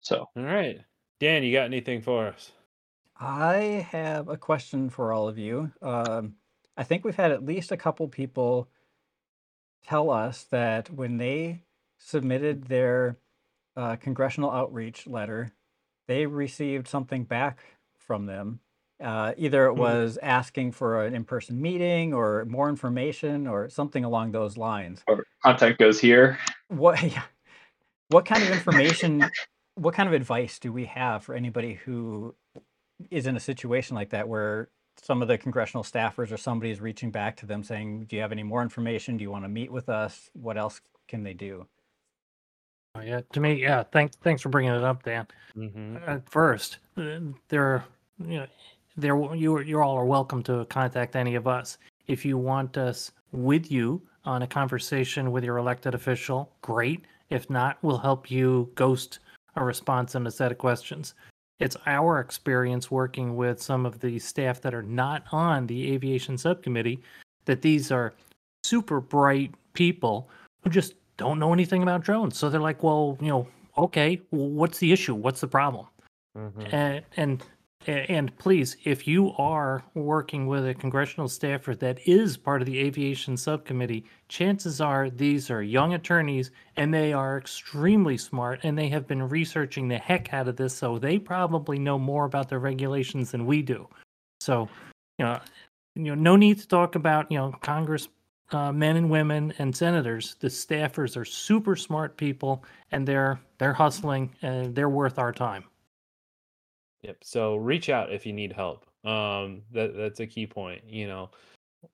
So 0.00 0.28
All 0.36 0.42
right. 0.42 0.80
Dan, 1.18 1.42
you 1.42 1.52
got 1.52 1.64
anything 1.64 2.02
for 2.02 2.26
us? 2.26 2.52
I 3.18 3.86
have 3.90 4.28
a 4.28 4.36
question 4.36 4.90
for 4.90 5.12
all 5.12 5.28
of 5.28 5.38
you. 5.38 5.70
Um, 5.80 6.34
I 6.76 6.82
think 6.82 7.04
we've 7.04 7.14
had 7.14 7.30
at 7.30 7.44
least 7.44 7.70
a 7.70 7.76
couple 7.76 8.08
people 8.08 8.68
tell 9.86 10.10
us 10.10 10.44
that 10.50 10.90
when 10.90 11.18
they 11.18 11.62
submitted 12.04 12.64
their 12.64 13.18
uh, 13.76 13.96
congressional 13.96 14.50
outreach 14.50 15.06
letter, 15.06 15.52
they 16.08 16.26
received 16.26 16.88
something 16.88 17.24
back 17.24 17.58
from 17.98 18.26
them, 18.26 18.60
Uh, 19.00 19.34
either 19.36 19.66
it 19.66 19.74
Mhm. 19.74 19.78
was 19.78 20.18
asking 20.22 20.72
for 20.72 21.04
an 21.04 21.14
in-person 21.14 21.60
meeting 21.60 22.14
or 22.14 22.44
more 22.44 22.68
information 22.68 23.46
or 23.48 23.68
something 23.68 24.04
along 24.04 24.32
those 24.32 24.56
lines. 24.56 25.02
Or 25.08 25.24
content 25.42 25.78
goes 25.78 26.00
here. 26.00 26.38
What 26.68 27.02
yeah, 27.02 27.24
what 28.08 28.26
kind 28.26 28.42
of 28.44 28.50
information, 28.50 29.32
what 29.76 29.94
kind 29.94 30.08
of 30.08 30.12
advice 30.14 30.58
do 30.60 30.72
we 30.72 30.86
have 30.86 31.24
for 31.24 31.34
anybody 31.34 31.74
who 31.74 32.36
is 33.10 33.26
in 33.26 33.36
a 33.36 33.40
situation 33.40 33.96
like 33.96 34.10
that 34.10 34.28
where 34.28 34.70
some 34.98 35.22
of 35.22 35.28
the 35.28 35.38
congressional 35.38 35.84
staffers 35.84 36.30
or 36.32 36.36
somebody 36.36 36.70
is 36.70 36.80
reaching 36.80 37.10
back 37.10 37.36
to 37.38 37.46
them 37.46 37.62
saying, 37.64 38.06
"Do 38.06 38.16
you 38.16 38.22
have 38.22 38.32
any 38.32 38.42
more 38.44 38.62
information? 38.62 39.16
Do 39.16 39.22
you 39.24 39.30
want 39.30 39.44
to 39.44 39.48
meet 39.48 39.72
with 39.72 39.88
us? 39.88 40.30
What 40.34 40.56
else 40.58 40.80
can 41.08 41.22
they 41.24 41.34
do?" 41.34 41.66
Oh, 42.94 43.00
yeah, 43.00 43.22
to 43.32 43.40
me, 43.40 43.54
yeah. 43.54 43.84
Thanks, 43.84 44.16
thanks 44.22 44.42
for 44.42 44.50
bringing 44.50 44.72
it 44.72 44.84
up, 44.84 45.02
Dan. 45.02 45.26
hmm 45.54 45.96
At 46.06 46.28
first, 46.28 46.78
uh, 46.98 47.20
there, 47.48 47.84
you 48.18 48.40
know, 48.40 48.46
there, 48.96 49.16
you 49.34 49.60
you 49.60 49.80
all 49.80 49.96
are 49.96 50.04
welcome 50.04 50.42
to 50.42 50.66
contact 50.66 51.16
any 51.16 51.34
of 51.34 51.46
us 51.46 51.78
if 52.06 52.24
you 52.24 52.36
want 52.36 52.76
us 52.76 53.12
with 53.32 53.70
you 53.72 54.02
on 54.26 54.42
a 54.42 54.46
conversation 54.46 55.32
with 55.32 55.42
your 55.42 55.56
elected 55.56 55.94
official. 55.94 56.52
Great. 56.60 57.06
If 57.30 57.48
not, 57.48 57.78
we'll 57.80 57.96
help 57.96 58.30
you 58.30 58.70
ghost 58.74 59.20
a 59.56 59.64
response 59.64 60.14
and 60.14 60.26
a 60.26 60.30
set 60.30 60.52
of 60.52 60.58
questions. 60.58 61.14
It's 61.60 61.78
our 61.86 62.20
experience 62.20 62.90
working 62.90 63.36
with 63.36 63.62
some 63.62 63.86
of 63.86 64.00
the 64.00 64.18
staff 64.18 64.60
that 64.60 64.74
are 64.74 64.82
not 64.82 65.24
on 65.32 65.66
the 65.66 65.92
aviation 65.94 66.36
subcommittee 66.36 67.00
that 67.46 67.62
these 67.62 67.90
are 67.90 68.12
super 68.64 69.00
bright 69.00 69.54
people 69.72 70.28
who 70.62 70.68
just 70.68 70.94
don't 71.22 71.38
know 71.38 71.52
anything 71.52 71.82
about 71.82 72.02
drones. 72.02 72.36
So 72.36 72.50
they're 72.50 72.60
like, 72.60 72.82
well, 72.82 73.16
you 73.20 73.28
know, 73.28 73.48
okay, 73.76 74.20
well, 74.30 74.48
what's 74.48 74.78
the 74.78 74.92
issue? 74.92 75.14
What's 75.14 75.40
the 75.40 75.48
problem? 75.48 75.86
hmm 76.34 76.62
And 76.72 77.04
and 77.16 77.42
and 77.86 78.36
please, 78.38 78.76
if 78.84 79.08
you 79.08 79.32
are 79.38 79.82
working 79.94 80.46
with 80.46 80.68
a 80.68 80.74
congressional 80.74 81.28
staffer 81.28 81.74
that 81.76 81.98
is 82.06 82.36
part 82.36 82.62
of 82.62 82.66
the 82.66 82.78
aviation 82.78 83.36
subcommittee, 83.36 84.04
chances 84.28 84.80
are 84.80 85.10
these 85.10 85.50
are 85.50 85.62
young 85.62 85.94
attorneys 85.94 86.52
and 86.76 86.94
they 86.94 87.12
are 87.12 87.38
extremely 87.38 88.16
smart 88.16 88.60
and 88.62 88.78
they 88.78 88.88
have 88.88 89.08
been 89.08 89.28
researching 89.28 89.88
the 89.88 89.98
heck 89.98 90.32
out 90.32 90.46
of 90.48 90.56
this, 90.56 90.74
so 90.76 90.98
they 90.98 91.18
probably 91.18 91.78
know 91.78 91.98
more 91.98 92.24
about 92.24 92.48
the 92.48 92.58
regulations 92.58 93.32
than 93.32 93.46
we 93.46 93.62
do. 93.62 93.88
So, 94.40 94.68
you 95.18 95.24
know, 95.24 95.40
you 95.96 96.04
know, 96.04 96.14
no 96.14 96.36
need 96.36 96.60
to 96.60 96.68
talk 96.68 96.94
about 96.94 97.30
you 97.32 97.38
know 97.38 97.52
Congress 97.62 98.08
uh, 98.52 98.72
men 98.72 98.96
and 98.96 99.10
women 99.10 99.52
and 99.58 99.74
senators. 99.74 100.36
The 100.40 100.48
staffers 100.48 101.16
are 101.16 101.24
super 101.24 101.76
smart 101.76 102.16
people 102.16 102.64
and 102.90 103.06
they're 103.06 103.40
they're 103.58 103.72
hustling 103.72 104.34
and 104.42 104.74
they're 104.74 104.88
worth 104.88 105.18
our 105.18 105.32
time. 105.32 105.64
Yep. 107.02 107.18
So 107.22 107.56
reach 107.56 107.88
out 107.88 108.12
if 108.12 108.24
you 108.24 108.32
need 108.32 108.52
help. 108.52 108.86
Um, 109.04 109.62
that 109.72 109.96
that's 109.96 110.20
a 110.20 110.26
key 110.26 110.46
point. 110.46 110.82
You 110.86 111.08
know, 111.08 111.30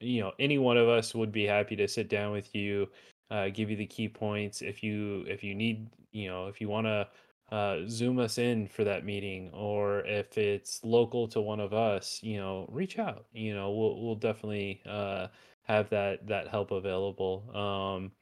you 0.00 0.20
know, 0.20 0.32
any 0.38 0.58
one 0.58 0.76
of 0.76 0.88
us 0.88 1.14
would 1.14 1.32
be 1.32 1.44
happy 1.44 1.76
to 1.76 1.88
sit 1.88 2.08
down 2.08 2.32
with 2.32 2.54
you, 2.54 2.88
uh, 3.30 3.48
give 3.48 3.70
you 3.70 3.76
the 3.76 3.86
key 3.86 4.08
points. 4.08 4.60
If 4.60 4.82
you 4.82 5.24
if 5.26 5.42
you 5.42 5.54
need, 5.54 5.88
you 6.12 6.28
know, 6.28 6.46
if 6.48 6.60
you 6.60 6.68
want 6.68 6.86
to 6.86 7.08
uh, 7.50 7.78
zoom 7.88 8.18
us 8.18 8.36
in 8.36 8.68
for 8.68 8.84
that 8.84 9.06
meeting, 9.06 9.50
or 9.54 10.00
if 10.00 10.36
it's 10.36 10.84
local 10.84 11.26
to 11.28 11.40
one 11.40 11.60
of 11.60 11.72
us, 11.72 12.20
you 12.22 12.36
know, 12.36 12.68
reach 12.70 12.98
out. 12.98 13.24
You 13.32 13.54
know, 13.54 13.70
we'll 13.70 14.02
we'll 14.02 14.16
definitely 14.16 14.82
uh, 14.86 15.28
have 15.68 15.90
that 15.90 16.26
that 16.26 16.48
help 16.48 16.70
available. 16.70 17.44
Um, 17.54 18.12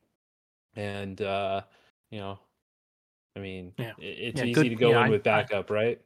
and 0.74 1.20
uh, 1.22 1.62
you 2.10 2.18
know, 2.20 2.38
I 3.36 3.40
mean, 3.40 3.72
Yeah. 3.78 3.92
it's 3.98 4.38
Yeah, 4.38 4.44
easy 4.46 4.52
good- 4.52 4.68
to 4.70 4.74
go 4.74 4.90
yeah, 4.90 4.98
in 5.00 5.04
I- 5.04 5.10
with 5.10 5.20
I- 5.26 5.42
backup, 5.42 5.70
right? 5.70 6.00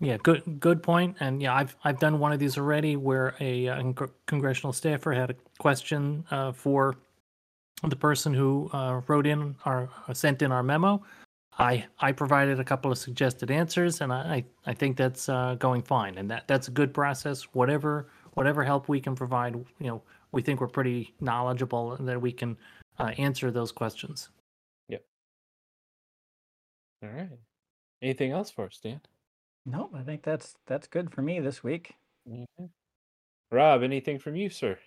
Yeah, 0.00 0.16
good 0.22 0.58
good 0.58 0.82
point. 0.82 1.16
And 1.20 1.40
yeah, 1.40 1.54
I've 1.54 1.76
I've 1.84 1.98
done 2.00 2.18
one 2.18 2.32
of 2.32 2.40
these 2.40 2.58
already 2.58 2.96
where 2.96 3.34
a, 3.40 3.68
uh, 3.68 3.80
congr- 3.82 4.10
congressional 4.26 4.72
staffer 4.72 5.12
had 5.12 5.30
a 5.30 5.34
question 5.58 6.24
uh, 6.32 6.50
for 6.52 6.96
the 7.84 7.94
person 7.96 8.34
who 8.34 8.68
uh, 8.72 9.00
wrote 9.06 9.26
in 9.28 9.54
our 9.64 9.88
uh, 10.08 10.12
sent 10.14 10.42
in 10.42 10.50
our 10.50 10.62
memo. 10.62 11.02
I 11.58 11.86
I 12.00 12.10
provided 12.12 12.58
a 12.58 12.64
couple 12.64 12.90
of 12.90 12.98
suggested 12.98 13.50
answers, 13.52 14.00
and 14.00 14.12
I 14.12 14.44
I, 14.66 14.70
I 14.72 14.74
think 14.74 14.96
that's 14.96 15.28
uh, 15.28 15.54
going 15.54 15.82
fine. 15.82 16.18
And 16.18 16.28
that 16.32 16.48
that's 16.48 16.66
a 16.66 16.72
good 16.72 16.92
process. 16.92 17.42
Whatever 17.54 18.08
whatever 18.34 18.64
help 18.64 18.88
we 18.88 19.00
can 19.00 19.14
provide, 19.14 19.54
you 19.54 19.86
know, 19.86 20.02
we 20.32 20.42
think 20.42 20.60
we're 20.60 20.68
pretty 20.68 21.14
knowledgeable 21.20 21.92
and 21.94 22.08
that 22.08 22.20
we 22.20 22.32
can 22.32 22.56
uh, 22.98 23.12
answer 23.18 23.50
those 23.50 23.70
questions. 23.72 24.30
Yep. 24.88 25.04
All 27.04 27.10
right. 27.10 27.28
Anything 28.02 28.32
else 28.32 28.50
for 28.50 28.64
us, 28.66 28.78
Dan? 28.82 29.00
No, 29.64 29.90
I 29.94 30.02
think 30.02 30.22
that's 30.22 30.56
that's 30.66 30.88
good 30.88 31.12
for 31.12 31.22
me 31.22 31.38
this 31.38 31.62
week. 31.62 31.94
Mhm. 32.28 32.70
Rob, 33.52 33.82
anything 33.82 34.18
from 34.18 34.34
you, 34.34 34.50
sir? 34.50 34.78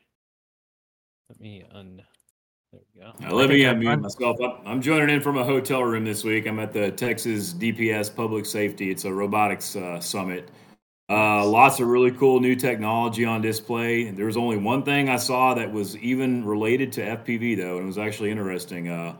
Let 1.29 1.39
me 1.39 1.63
un. 1.71 2.01
There 2.73 2.81
we 2.93 3.01
go. 3.01 3.13
Now, 3.19 3.31
let 3.33 3.49
me 3.49 3.63
think 3.63 3.69
I'm 3.77 3.81
unmute 3.81 4.01
myself. 4.01 4.37
I'm- 4.41 4.61
I'm 4.65 4.81
joining 4.81 5.15
in 5.15 5.21
from 5.21 5.37
a 5.37 5.43
hotel 5.45 5.83
room 5.83 6.03
this 6.03 6.23
week. 6.25 6.45
I'm 6.45 6.59
at 6.59 6.73
the 6.73 6.91
Texas 6.91 7.53
DPS 7.53 8.09
Public 8.13 8.45
Safety. 8.45 8.91
It's 8.91 9.05
a 9.05 9.13
robotics 9.13 9.75
uh, 9.77 9.99
summit. 10.01 10.51
Uh, 11.09 11.45
lots 11.45 11.79
of 11.79 11.87
really 11.87 12.11
cool 12.11 12.39
new 12.39 12.55
technology 12.55 13.25
on 13.25 13.41
display. 13.41 14.09
There 14.09 14.25
was 14.25 14.37
only 14.37 14.57
one 14.57 14.81
thing 14.83 15.07
I 15.07 15.17
saw 15.17 15.53
that 15.53 15.71
was 15.71 15.95
even 15.97 16.43
related 16.43 16.91
to 16.93 17.01
FPV, 17.01 17.57
though, 17.57 17.75
and 17.77 17.83
it 17.83 17.87
was 17.87 17.99
actually 17.99 18.31
interesting. 18.31 18.89
Uh, 18.89 19.15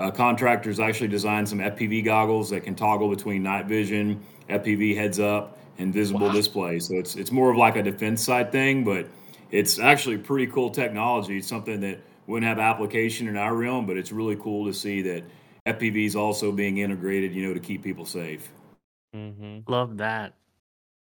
uh, 0.00 0.10
contractors 0.10 0.80
actually 0.80 1.08
designed 1.08 1.48
some 1.48 1.60
FPV 1.60 2.04
goggles 2.04 2.50
that 2.50 2.64
can 2.64 2.74
toggle 2.74 3.08
between 3.08 3.42
night 3.42 3.66
vision, 3.66 4.20
FPV 4.50 4.94
heads 4.94 5.18
up, 5.18 5.58
and 5.78 5.94
visible 5.94 6.26
Wow. 6.26 6.32
display. 6.32 6.78
So 6.78 6.96
it's 6.96 7.16
it's 7.16 7.32
more 7.32 7.50
of 7.50 7.56
like 7.56 7.76
a 7.76 7.82
defense 7.82 8.22
side 8.22 8.52
thing, 8.52 8.84
but 8.84 9.06
it's 9.50 9.78
actually 9.78 10.18
pretty 10.18 10.46
cool 10.48 10.70
technology. 10.70 11.38
It's 11.38 11.48
something 11.48 11.80
that 11.80 12.00
wouldn't 12.26 12.48
have 12.48 12.58
application 12.58 13.28
in 13.28 13.36
our 13.36 13.54
realm, 13.54 13.86
but 13.86 13.96
it's 13.96 14.12
really 14.12 14.36
cool 14.36 14.66
to 14.66 14.74
see 14.74 15.00
that 15.02 15.24
FPV 15.66 16.06
is 16.06 16.16
also 16.16 16.52
being 16.52 16.78
integrated, 16.78 17.34
you 17.34 17.46
know, 17.46 17.54
to 17.54 17.60
keep 17.60 17.82
people 17.82 18.04
safe. 18.04 18.50
Mm-hmm. 19.14 19.70
Love 19.70 19.96
that. 19.98 20.34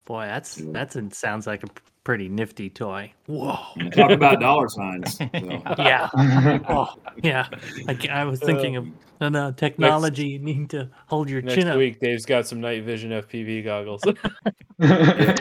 Boy, 0.04 0.24
that's 0.26 0.58
Yeah. 0.58 0.72
that's 0.72 0.96
a, 0.96 1.10
sounds 1.10 1.46
like 1.46 1.62
a 1.62 1.68
pretty 2.04 2.28
nifty 2.28 2.68
toy. 2.68 3.12
Whoa. 3.26 3.56
Talk 3.92 4.10
about 4.10 4.40
dollar 4.40 4.68
signs. 4.68 5.16
So. 5.18 5.28
Yeah. 5.78 6.08
Oh, 6.68 6.94
yeah. 7.22 7.48
I, 7.88 7.96
I 8.10 8.24
was 8.24 8.40
thinking 8.40 8.76
of 8.76 8.88
uh, 9.20 9.30
the 9.30 9.54
technology 9.56 10.26
you 10.28 10.38
need 10.40 10.70
to 10.70 10.90
hold 11.06 11.30
your 11.30 11.42
Next 11.42 11.54
chin 11.54 11.68
up. 11.68 11.76
Next 11.76 11.78
week, 11.78 12.00
Dave's 12.00 12.26
got 12.26 12.46
some 12.46 12.60
night 12.60 12.82
vision 12.84 13.10
FPV 13.12 13.64
goggles. 13.64 14.02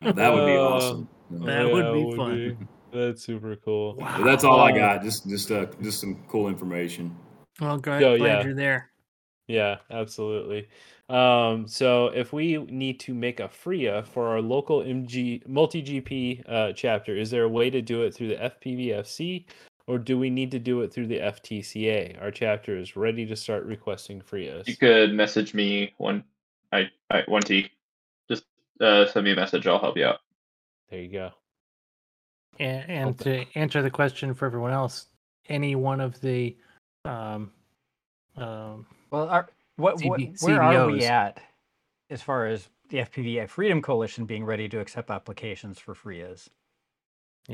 That 0.00 0.32
would 0.32 0.46
be 0.46 0.52
Uh, 0.56 0.60
awesome. 0.60 1.08
That 1.30 1.70
would 1.70 1.92
be 1.92 2.16
fun. 2.16 2.36
be. 2.36 2.56
That's 2.98 3.22
super 3.22 3.56
cool. 3.56 3.94
But 3.98 4.22
that's 4.24 4.44
all 4.44 4.60
I 4.60 4.70
Uh, 4.70 4.76
got. 4.76 5.02
Just 5.02 5.28
just 5.28 5.50
uh, 5.50 5.66
just 5.82 6.00
some 6.00 6.22
cool 6.28 6.48
information. 6.48 7.14
Well, 7.60 7.78
great. 7.78 8.02
Oh, 8.04 8.16
Glad 8.16 8.26
yeah. 8.38 8.44
you're 8.44 8.54
there. 8.54 8.90
Yeah, 9.48 9.78
absolutely. 9.90 10.68
Um, 11.08 11.66
so 11.66 12.08
if 12.08 12.34
we 12.34 12.58
need 12.58 13.00
to 13.00 13.14
make 13.14 13.40
a 13.40 13.48
FRIA 13.48 14.02
for 14.02 14.28
our 14.28 14.42
local 14.42 14.82
MG 14.82 15.46
MultiGP 15.48 16.48
uh, 16.48 16.72
chapter, 16.74 17.16
is 17.16 17.30
there 17.30 17.44
a 17.44 17.48
way 17.48 17.70
to 17.70 17.80
do 17.80 18.02
it 18.02 18.14
through 18.14 18.28
the 18.28 18.36
FPVFC, 18.36 19.46
or 19.86 19.98
do 19.98 20.18
we 20.18 20.28
need 20.28 20.50
to 20.50 20.58
do 20.58 20.82
it 20.82 20.92
through 20.92 21.06
the 21.06 21.18
FTCA? 21.18 22.20
Our 22.20 22.30
chapter 22.30 22.76
is 22.76 22.94
ready 22.94 23.24
to 23.24 23.34
start 23.34 23.64
requesting 23.64 24.20
FRIAs. 24.20 24.68
You 24.68 24.76
could 24.76 25.14
message 25.14 25.54
me 25.54 25.94
one 25.96 26.24
I, 26.70 26.90
I 27.10 27.22
one 27.26 27.42
T. 27.42 27.70
Just 28.28 28.44
uh, 28.82 29.06
send 29.06 29.24
me 29.24 29.32
a 29.32 29.36
message. 29.36 29.66
I'll 29.66 29.78
help 29.78 29.96
you 29.96 30.04
out. 30.04 30.20
There 30.90 31.00
you 31.00 31.08
go. 31.08 31.30
And, 32.58 32.90
and 32.90 33.18
to 33.20 33.46
answer 33.54 33.80
the 33.80 33.90
question 33.90 34.34
for 34.34 34.44
everyone 34.44 34.72
else, 34.72 35.06
any 35.48 35.74
one 35.74 36.02
of 36.02 36.20
the 36.20 36.54
um, 37.06 37.50
um, 38.36 38.86
Well, 39.10 39.28
are, 39.28 39.48
what, 39.76 40.02
what 40.02 40.20
CB 40.20 40.42
where 40.42 40.62
are 40.62 40.86
we 40.86 41.04
at 41.04 41.40
as 42.10 42.22
far 42.22 42.46
as 42.46 42.68
the 42.88 42.98
FPV 42.98 43.42
Freedom 43.50 43.82
Coalition 43.82 44.24
being 44.24 44.44
ready 44.44 44.68
to 44.68 44.80
accept 44.80 45.10
applications 45.10 45.78
for 45.78 45.94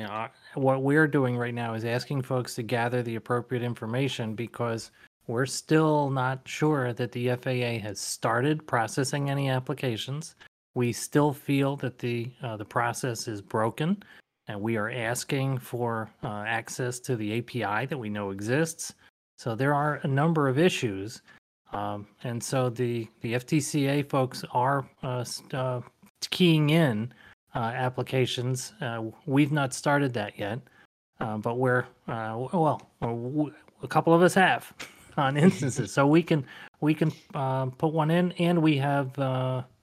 know, 0.03 0.09
uh, 0.09 0.29
what 0.55 0.83
we're 0.83 1.07
doing 1.07 1.37
right 1.37 1.55
now 1.55 1.75
is 1.75 1.85
asking 1.85 2.23
folks 2.23 2.55
to 2.57 2.63
gather 2.63 3.03
the 3.03 3.17
appropriate 3.17 3.63
information 3.63 4.35
because 4.35 4.91
we're 5.27 5.47
still 5.47 6.11
not 6.11 6.41
sure 6.45 6.93
that 6.93 7.13
the 7.13 7.31
FAA 7.37 7.79
has 7.83 7.99
started 8.01 8.67
processing 8.67 9.31
any 9.31 9.49
applications. 9.49 10.35
We 10.75 10.93
still 10.93 11.33
feel 11.33 11.77
that 11.77 11.99
the 11.99 12.31
uh, 12.43 12.57
the 12.57 12.65
process 12.65 13.29
is 13.29 13.41
broken, 13.41 14.03
and 14.49 14.61
we 14.61 14.77
are 14.77 14.91
asking 14.91 15.59
for 15.59 16.11
uh, 16.25 16.45
access 16.47 16.99
to 17.01 17.17
the 17.17 17.39
API 17.39 17.87
that 17.87 17.97
we 17.97 18.11
know 18.11 18.31
exists. 18.31 18.95
So 19.39 19.55
there 19.55 19.75
are 19.75 20.01
a 20.03 20.09
number 20.09 20.49
of 20.49 20.59
issues, 20.59 21.23
um, 21.75 22.07
and 22.23 22.43
so 22.43 22.71
the 22.71 23.09
the 23.21 23.35
FTCA 23.35 24.09
folks 24.09 24.45
are 24.53 24.89
uh, 25.03 25.25
uh, 25.53 25.81
keying 26.31 26.71
in 26.71 27.13
uh, 27.55 27.59
applications. 27.59 28.73
Uh, 28.81 29.03
we've 29.27 29.53
not 29.53 29.75
started 29.75 30.15
that 30.15 30.39
yet, 30.39 30.61
uh, 31.21 31.37
but 31.37 31.59
we're 31.59 31.85
well, 32.07 32.81
a 33.01 33.89
couple 33.89 34.15
of 34.15 34.23
us 34.23 34.35
have 34.35 34.73
on 35.17 35.37
instances, 35.37 35.93
so 35.93 36.07
we 36.07 36.23
can 36.23 36.47
we 36.81 36.95
can 36.95 37.13
uh, 37.35 37.67
put 37.67 37.93
one 37.93 38.11
in, 38.11 38.31
and 38.33 38.63
we 38.63 38.77
have 38.79 39.19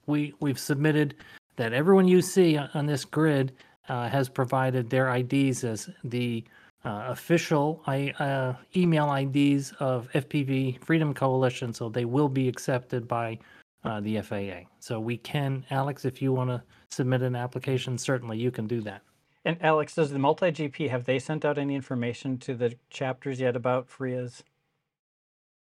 we 0.06 0.32
we've 0.40 0.58
submitted 0.58 1.14
that 1.56 1.74
everyone 1.74 2.08
you 2.08 2.22
see 2.22 2.56
on 2.56 2.86
this 2.86 3.04
grid 3.04 3.52
has 3.86 4.30
provided 4.30 4.88
their 4.88 5.14
IDs 5.14 5.62
as 5.64 5.90
the 6.04 6.42
uh, 6.84 7.04
official 7.08 7.82
I, 7.86 8.10
uh, 8.18 8.54
email 8.76 9.12
IDs 9.12 9.72
of 9.78 10.08
FPV 10.12 10.82
Freedom 10.84 11.14
Coalition, 11.14 11.72
so 11.72 11.88
they 11.88 12.04
will 12.04 12.28
be 12.28 12.48
accepted 12.48 13.06
by 13.06 13.38
uh, 13.84 14.00
the 14.00 14.20
FAA. 14.20 14.68
So 14.80 14.98
we 15.00 15.16
can, 15.16 15.64
Alex, 15.70 16.04
if 16.04 16.20
you 16.20 16.32
want 16.32 16.50
to 16.50 16.62
submit 16.90 17.22
an 17.22 17.36
application, 17.36 17.98
certainly 17.98 18.38
you 18.38 18.50
can 18.50 18.66
do 18.66 18.80
that. 18.82 19.02
And 19.44 19.56
Alex, 19.62 19.94
does 19.94 20.10
the 20.10 20.18
MultiGP 20.18 20.88
have 20.90 21.04
they 21.04 21.18
sent 21.18 21.44
out 21.44 21.58
any 21.58 21.74
information 21.74 22.38
to 22.38 22.54
the 22.54 22.74
chapters 22.90 23.40
yet 23.40 23.56
about 23.56 23.88
FRIAs? 23.88 24.42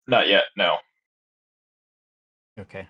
Not 0.09 0.27
yet. 0.29 0.45
No. 0.57 0.79
Okay. 2.59 2.89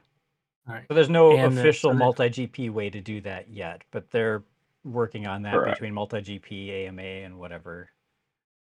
All 0.67 0.75
right. 0.75 0.85
So 0.89 0.95
there's 0.95 1.11
no 1.11 1.37
And 1.37 1.57
the- 1.57 1.61
official 1.61 1.93
so 1.93 1.99
the- 1.99 2.03
MultiGP 2.05 2.71
way 2.71 2.89
to 2.91 3.01
do 3.01 3.21
that 3.23 3.49
yet, 3.49 3.83
but 3.91 4.11
they're 4.11 4.43
working 4.85 5.27
on 5.27 5.43
that 5.43 5.53
Correct. 5.55 5.77
between 5.79 5.93
MultiGP, 5.95 6.71
AMA, 6.87 7.03
and 7.03 7.39
whatever. 7.39 7.91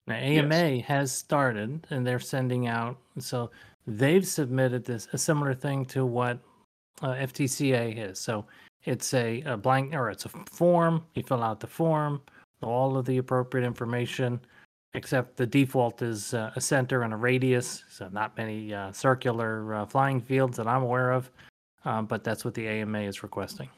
Now, 0.08 0.20
Yes. 0.20 0.44
AMA 0.44 0.82
has 0.82 1.12
started 1.12 1.88
and 1.90 2.06
they're 2.06 2.20
sending 2.20 2.68
out, 2.68 2.98
so 3.18 3.50
they've 3.88 4.28
submitted 4.28 4.86
this, 4.86 5.08
a 5.14 5.18
similar 5.18 5.54
thing 5.54 5.86
to 5.86 6.06
what 6.06 6.40
uh, 7.02 7.14
FTCA 7.14 7.98
is. 8.12 8.20
So 8.20 8.46
it's 8.84 9.14
a, 9.14 9.42
a 9.42 9.58
blank 9.58 9.96
or 9.96 10.12
it's 10.12 10.26
a 10.26 10.30
form, 10.30 11.04
you 11.16 11.24
fill 11.24 11.44
out 11.44 11.60
the 11.60 11.68
form, 11.68 12.22
all 12.62 12.98
of 12.98 13.06
the 13.06 13.18
appropriate 13.18 13.66
information, 13.66 14.40
except 14.94 15.38
the 15.38 15.46
default 15.46 16.02
is 16.02 16.34
uh, 16.34 16.52
a 16.56 16.62
center 16.62 17.02
and 17.02 17.14
a 17.14 17.18
radius. 17.18 17.84
So 17.90 18.08
not 18.10 18.38
many 18.38 18.74
uh, 18.74 18.92
circular 18.92 19.74
uh, 19.74 19.86
flying 19.86 20.22
fields 20.22 20.58
that 20.58 20.68
I'm 20.68 20.84
aware 20.84 21.12
of, 21.12 21.32
um, 21.84 22.06
but 22.06 22.24
that's 22.24 22.46
what 22.46 22.54
the 22.54 22.68
AMA 22.68 23.00
is 23.00 23.24
requesting. 23.24 23.70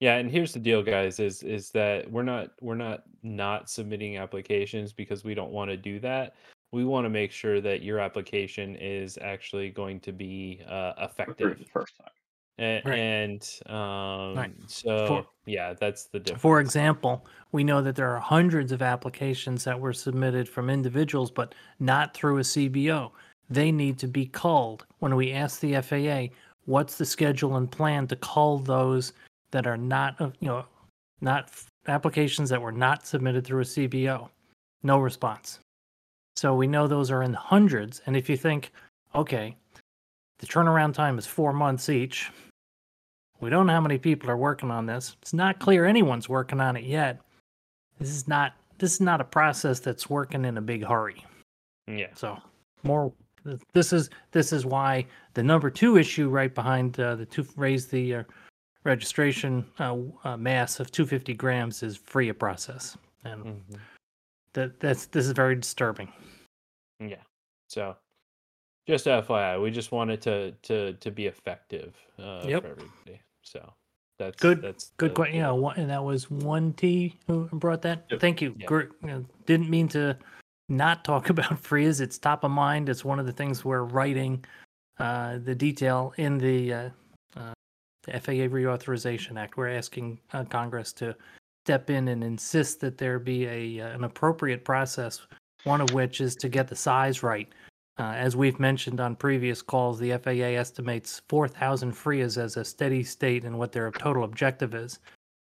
Yeah, 0.00 0.16
and 0.16 0.30
here's 0.30 0.52
the 0.54 0.58
deal, 0.60 0.82
guys: 0.82 1.20
is 1.20 1.42
is 1.42 1.70
that 1.72 2.10
we're 2.10 2.22
not 2.22 2.50
we're 2.60 2.74
not 2.74 3.02
not 3.22 3.68
submitting 3.68 4.16
applications 4.16 4.92
because 4.94 5.24
we 5.24 5.34
don't 5.34 5.52
want 5.52 5.70
to 5.70 5.76
do 5.76 6.00
that. 6.00 6.34
We 6.72 6.84
want 6.84 7.04
to 7.04 7.10
make 7.10 7.32
sure 7.32 7.60
that 7.60 7.82
your 7.82 7.98
application 7.98 8.76
is 8.76 9.18
actually 9.20 9.70
going 9.70 10.00
to 10.00 10.12
be 10.12 10.62
uh, 10.68 10.92
effective, 10.98 11.58
the 11.58 11.64
first 11.66 11.96
time. 11.98 12.08
A- 12.60 12.82
Right. 12.84 12.98
and 12.98 13.42
um, 13.66 14.54
so 14.66 15.06
For- 15.06 15.26
yeah, 15.46 15.74
that's 15.74 16.06
the 16.06 16.20
difference. 16.20 16.42
For 16.42 16.60
example, 16.60 17.26
we 17.52 17.64
know 17.64 17.82
that 17.82 17.96
there 17.96 18.08
are 18.14 18.20
hundreds 18.20 18.70
of 18.72 18.82
applications 18.82 19.64
that 19.64 19.78
were 19.78 19.92
submitted 19.94 20.48
from 20.48 20.70
individuals, 20.70 21.30
but 21.30 21.54
not 21.78 22.14
through 22.14 22.38
a 22.38 22.42
CBO. 22.42 23.10
They 23.48 23.72
need 23.72 23.98
to 23.98 24.06
be 24.06 24.26
called. 24.26 24.86
When 25.00 25.16
we 25.16 25.32
ask 25.32 25.58
the 25.60 25.74
FAA, 25.82 26.32
what's 26.66 26.96
the 26.98 27.06
schedule 27.06 27.56
and 27.56 27.70
plan 27.70 28.06
to 28.08 28.16
call 28.16 28.58
those 28.58 29.12
that 29.52 29.66
are 29.66 29.76
not, 29.76 30.20
uh, 30.20 30.30
you 30.40 30.48
know, 30.48 30.64
not 31.20 31.50
applications 31.86 32.48
that 32.50 32.60
were 32.60 32.72
not 32.72 33.06
submitted 33.06 33.44
through 33.44 33.60
a 33.60 33.64
CBO? 33.64 34.28
No 34.82 34.98
response. 34.98 35.60
So 36.36 36.54
we 36.54 36.66
know 36.66 36.86
those 36.86 37.10
are 37.10 37.22
in 37.22 37.34
hundreds. 37.34 38.00
And 38.06 38.16
if 38.16 38.28
you 38.30 38.36
think, 38.36 38.72
okay, 39.14 39.56
the 40.38 40.46
turnaround 40.46 40.94
time 40.94 41.18
is 41.18 41.26
four 41.26 41.52
months 41.52 41.88
each, 41.88 42.30
we 43.40 43.50
don't 43.50 43.66
know 43.66 43.72
how 43.72 43.80
many 43.80 43.98
people 43.98 44.30
are 44.30 44.36
working 44.36 44.70
on 44.70 44.86
this. 44.86 45.16
It's 45.22 45.34
not 45.34 45.58
clear 45.58 45.84
anyone's 45.84 46.28
working 46.28 46.60
on 46.60 46.76
it 46.76 46.84
yet. 46.84 47.20
This 47.98 48.10
is 48.10 48.28
not 48.28 48.54
this 48.78 48.94
is 48.94 49.00
not 49.00 49.20
a 49.20 49.24
process 49.24 49.78
that's 49.78 50.08
working 50.08 50.46
in 50.46 50.56
a 50.56 50.62
big 50.62 50.82
hurry. 50.82 51.22
yeah, 51.86 52.06
So 52.14 52.38
more 52.82 53.12
this 53.72 53.92
is 53.92 54.10
this 54.32 54.52
is 54.52 54.64
why 54.64 55.06
the 55.34 55.42
number 55.42 55.70
two 55.70 55.96
issue 55.96 56.28
right 56.28 56.54
behind 56.54 56.98
uh, 56.98 57.16
the 57.16 57.26
two 57.26 57.46
raise 57.56 57.86
the 57.86 58.14
uh, 58.16 58.22
registration 58.84 59.64
uh, 59.78 59.96
uh, 60.24 60.36
mass 60.36 60.80
of 60.80 60.90
250 60.90 61.34
grams 61.34 61.82
is 61.82 61.96
free 61.96 62.28
of 62.28 62.38
process, 62.38 62.96
and 63.24 63.44
mhm, 63.44 63.60
that 64.54 64.78
that's 64.80 65.06
this 65.06 65.26
is 65.26 65.32
very 65.32 65.54
disturbing. 65.56 66.12
yeah. 66.98 67.16
So 67.68 67.96
just 68.86 69.06
FYI, 69.06 69.62
we 69.62 69.70
just 69.70 69.92
wanted 69.92 70.20
to 70.22 70.52
to 70.62 70.94
to 70.94 71.10
be 71.10 71.26
effective 71.26 71.94
uh, 72.18 72.42
Yep. 72.46 72.62
for 72.62 72.68
everybody. 72.70 73.20
So 73.42 73.72
that's 74.18 74.40
Good- 74.40 74.60
That's 74.62 74.92
Good 74.98 75.14
question. 75.14 75.36
Yeah, 75.36 75.50
one, 75.52 75.76
and 75.78 75.88
that 75.90 76.02
was 76.04 76.30
one 76.30 76.72
T 76.74 77.16
who 77.26 77.48
brought 77.52 77.82
that. 77.82 78.04
Yep. 78.10 78.20
Thank 78.20 78.42
you. 78.42 78.54
Uh, 78.68 79.20
didn't 79.46 79.70
mean 79.70 79.88
to 79.88 80.16
not 80.68 81.04
talk 81.04 81.30
about 81.30 81.58
FRIAs. 81.58 82.00
It's 82.00 82.18
top 82.18 82.44
of 82.44 82.50
mind. 82.50 82.88
It's 82.88 83.04
one 83.04 83.18
of 83.18 83.26
the 83.26 83.32
things 83.32 83.64
we're 83.64 83.84
writing 83.84 84.44
uh, 84.98 85.38
the 85.38 85.54
detail 85.54 86.12
in 86.18 86.36
the, 86.36 86.72
uh, 86.74 86.90
the 87.09 87.09
FAA 88.12 88.48
Reauthorization 88.48 89.38
Act. 89.38 89.56
We're 89.56 89.68
asking 89.68 90.18
uh, 90.32 90.44
Congress 90.44 90.92
to 90.94 91.16
step 91.64 91.90
in 91.90 92.08
and 92.08 92.24
insist 92.24 92.80
that 92.80 92.98
there 92.98 93.18
be 93.18 93.46
a 93.46 93.80
uh, 93.80 93.94
an 93.94 94.04
appropriate 94.04 94.64
process. 94.64 95.20
One 95.64 95.80
of 95.82 95.92
which 95.92 96.20
is 96.20 96.34
to 96.36 96.48
get 96.48 96.68
the 96.68 96.76
size 96.76 97.22
right. 97.22 97.48
Uh, 97.98 98.14
as 98.14 98.34
we've 98.34 98.58
mentioned 98.58 98.98
on 98.98 99.14
previous 99.14 99.60
calls, 99.60 99.98
the 99.98 100.16
FAA 100.16 100.56
estimates 100.58 101.20
4,000 101.28 101.92
FRIAs 101.92 102.38
as 102.38 102.56
a 102.56 102.64
steady 102.64 103.02
state 103.02 103.44
and 103.44 103.58
what 103.58 103.72
their 103.72 103.90
total 103.90 104.24
objective 104.24 104.74
is. 104.74 105.00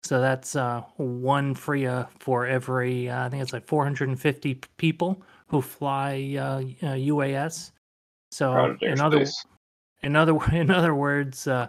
So 0.04 0.22
that's 0.22 0.56
uh, 0.56 0.84
one 0.96 1.54
FRIA 1.54 2.08
for 2.20 2.48
every, 2.48 3.10
uh, 3.10 3.26
I 3.26 3.30
think 3.30 3.44
it's 3.44 3.52
like 3.52 3.68
450 3.68 4.62
people 4.78 5.22
who 5.48 5.62
fly 5.62 6.36
uh, 6.40 6.60
uh, 6.88 6.96
UAS. 6.96 7.72
So 8.32 8.78
in 8.82 9.02
other, 9.02 9.26
in 10.04 10.16
other 10.16 10.38
in 10.54 10.72
other 10.72 10.96
words, 10.96 11.48
uh, 11.48 11.68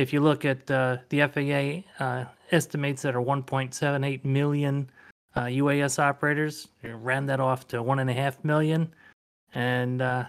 if 0.00 0.14
you 0.14 0.20
look 0.20 0.46
at 0.46 0.70
uh, 0.70 0.96
the 1.10 1.20
FAA 1.28 2.02
uh, 2.02 2.24
estimates 2.52 3.02
that 3.02 3.14
are 3.14 3.20
1.78 3.20 4.24
million 4.24 4.90
uh, 5.36 5.42
UAS 5.42 5.98
operators, 5.98 6.68
you 6.82 6.94
round 6.94 7.28
that 7.28 7.38
off 7.38 7.68
to 7.68 7.82
one 7.82 7.98
and 7.98 8.08
a 8.08 8.14
half 8.14 8.42
million, 8.42 8.92
and 9.54 10.00
uh, 10.00 10.24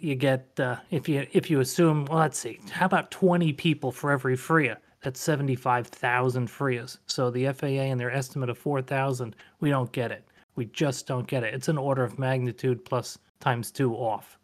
you 0.00 0.14
get 0.14 0.48
uh, 0.58 0.76
if 0.90 1.06
you 1.08 1.26
if 1.32 1.50
you 1.50 1.60
assume 1.60 2.06
well, 2.06 2.18
let's 2.18 2.38
see, 2.38 2.58
how 2.70 2.86
about 2.86 3.10
20 3.10 3.52
people 3.52 3.92
for 3.92 4.10
every 4.10 4.36
FRIA? 4.36 4.78
That's 5.02 5.20
75,000 5.20 6.48
FRIAs. 6.48 6.98
So 7.06 7.30
the 7.30 7.52
FAA 7.52 7.88
and 7.90 8.00
their 8.00 8.10
estimate 8.10 8.50
of 8.50 8.58
4,000, 8.58 9.36
we 9.60 9.70
don't 9.70 9.90
get 9.92 10.10
it. 10.12 10.24
We 10.56 10.66
just 10.66 11.06
don't 11.06 11.26
get 11.26 11.42
it. 11.42 11.54
It's 11.54 11.68
an 11.68 11.78
order 11.78 12.04
of 12.04 12.18
magnitude 12.18 12.84
plus 12.84 13.18
times 13.38 13.70
two 13.70 13.94
off. 13.94 14.38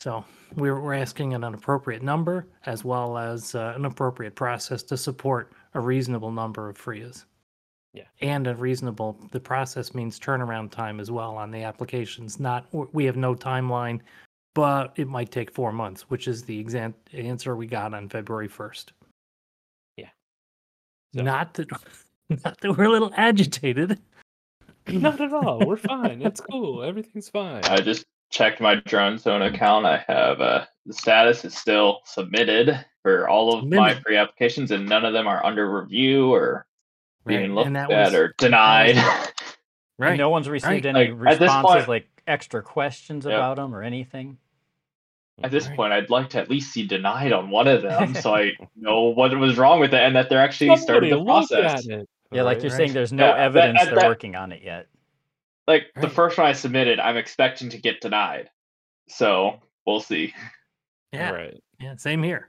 So 0.00 0.24
we're, 0.56 0.80
we're 0.80 0.94
asking 0.94 1.34
an 1.34 1.42
appropriate 1.44 2.02
number 2.02 2.46
as 2.66 2.84
well 2.84 3.16
as 3.18 3.54
uh, 3.54 3.72
an 3.76 3.84
appropriate 3.86 4.34
process 4.34 4.82
to 4.84 4.96
support 4.96 5.52
a 5.74 5.80
reasonable 5.80 6.30
number 6.30 6.68
of 6.68 6.76
FRIAs. 6.76 7.24
Yeah. 7.94 8.04
And 8.20 8.46
a 8.46 8.54
reasonable, 8.54 9.18
the 9.30 9.40
process 9.40 9.94
means 9.94 10.20
turnaround 10.20 10.70
time 10.70 11.00
as 11.00 11.10
well 11.10 11.36
on 11.36 11.50
the 11.50 11.62
applications. 11.62 12.38
Not, 12.38 12.66
we 12.94 13.06
have 13.06 13.16
no 13.16 13.34
timeline, 13.34 14.00
but 14.54 14.92
it 14.96 15.08
might 15.08 15.30
take 15.30 15.50
four 15.50 15.72
months, 15.72 16.02
which 16.02 16.28
is 16.28 16.42
the 16.42 16.58
exam, 16.58 16.94
answer 17.14 17.56
we 17.56 17.66
got 17.66 17.94
on 17.94 18.08
February 18.10 18.48
1st. 18.48 18.90
Yeah. 19.96 20.08
So- 21.14 21.22
Not 21.22 21.54
that, 21.54 21.68
not 22.28 22.60
that 22.60 22.76
we're 22.76 22.84
a 22.84 22.90
little 22.90 23.12
agitated. 23.16 23.98
Not 24.88 25.20
at 25.20 25.32
all. 25.32 25.66
We're 25.66 25.78
fine. 25.78 26.22
It's 26.22 26.40
cool. 26.40 26.82
Everything's 26.84 27.28
fine. 27.28 27.64
I 27.64 27.80
just 27.80 28.04
checked 28.30 28.60
my 28.60 28.76
DroneZone 28.76 29.52
account. 29.54 29.86
I 29.86 30.04
have 30.08 30.40
uh, 30.40 30.64
the 30.86 30.92
status 30.92 31.44
is 31.44 31.56
still 31.56 32.00
submitted 32.04 32.84
for 33.02 33.28
all 33.28 33.54
of 33.54 33.64
my 33.64 33.90
Submitted. 33.90 34.04
pre 34.04 34.16
applications, 34.16 34.70
and 34.70 34.88
none 34.88 35.04
of 35.04 35.12
them 35.12 35.26
are 35.26 35.44
under 35.44 35.70
review 35.80 36.32
or 36.32 36.66
being 37.26 37.54
looked 37.54 37.74
at 37.74 37.88
was- 37.88 38.14
or 38.14 38.34
denied. 38.38 38.96
Right. 39.98 40.18
No 40.18 40.28
one's 40.28 40.46
received 40.46 40.84
right. 40.84 40.94
any 40.94 41.10
Like, 41.10 41.38
responses, 41.40 41.74
point- 41.76 41.88
like 41.88 42.22
extra 42.26 42.62
questions 42.62 43.24
Yep. 43.24 43.32
about 43.34 43.56
them 43.56 43.74
or 43.74 43.82
anything. 43.82 44.36
at 45.42 45.50
this 45.50 45.68
Right. 45.68 45.76
point, 45.76 45.92
I'd 45.94 46.10
like 46.10 46.28
to 46.30 46.38
at 46.38 46.50
least 46.50 46.70
see 46.70 46.86
denied 46.86 47.32
on 47.32 47.48
one 47.48 47.66
of 47.66 47.80
them, 47.80 48.14
so 48.14 48.34
I 48.34 48.52
know 48.76 49.04
what 49.04 49.34
was 49.38 49.56
wrong 49.56 49.80
with 49.80 49.94
it 49.94 50.00
and 50.02 50.14
that 50.14 50.28
they're 50.28 50.38
actually 50.42 50.76
starting 50.76 51.08
the 51.10 51.24
process. 51.24 51.86
at 51.88 52.00
it. 52.00 52.08
Yeah, 52.30 52.42
like 52.42 52.60
you're 52.62 52.70
right. 52.72 52.76
saying, 52.76 52.92
there's 52.92 53.10
no 53.12 53.26
Yeah, 53.28 53.36
evidence 53.42 53.80
at 53.80 53.84
they're 53.86 53.94
that- 53.94 54.06
working 54.08 54.36
on 54.36 54.52
it 54.52 54.60
yet. 54.62 54.86
Like 55.66 55.86
the 56.00 56.10
first 56.10 56.38
one 56.38 56.46
I 56.46 56.52
submitted, 56.52 57.00
I'm 57.00 57.16
expecting 57.16 57.68
to 57.70 57.78
get 57.78 58.00
denied. 58.00 58.50
So 59.08 59.60
we'll 59.86 60.00
see. 60.00 60.32
Yeah. 61.12 61.30
Right. 61.30 61.62
Yeah. 61.80 61.96
Same 61.96 62.22
here. 62.22 62.48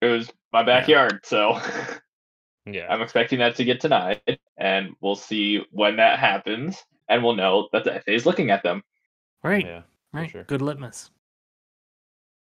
It 0.00 0.06
was 0.06 0.30
my 0.52 0.62
backyard, 0.62 1.20
so 1.24 1.60
Yeah. 2.72 2.86
I'm 2.88 3.02
expecting 3.02 3.38
that 3.38 3.56
to 3.56 3.64
get 3.64 3.80
denied, 3.80 4.38
and 4.56 4.94
we'll 5.00 5.16
see 5.16 5.64
when 5.70 5.96
that 5.96 6.18
happens, 6.18 6.84
and 7.08 7.22
we'll 7.22 7.34
know 7.34 7.68
that 7.72 7.84
the 7.84 7.92
FAA 7.92 8.12
is 8.12 8.26
looking 8.26 8.50
at 8.50 8.62
them. 8.62 8.82
Right. 9.42 9.64
Yeah. 9.64 9.82
right. 10.12 10.30
sure. 10.30 10.44
Good 10.44 10.62
litmus. 10.62 11.10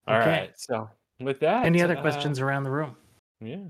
All 0.08 0.18
right. 0.20 0.28
Okay. 0.28 0.52
So 0.56 0.90
with 1.20 1.40
that, 1.42 1.66
Any 1.66 1.82
other 1.82 1.98
uh, 1.98 2.02
questions 2.02 2.40
around 2.40 2.64
the 2.64 2.72
room? 2.72 2.96
Yeah. 3.42 3.66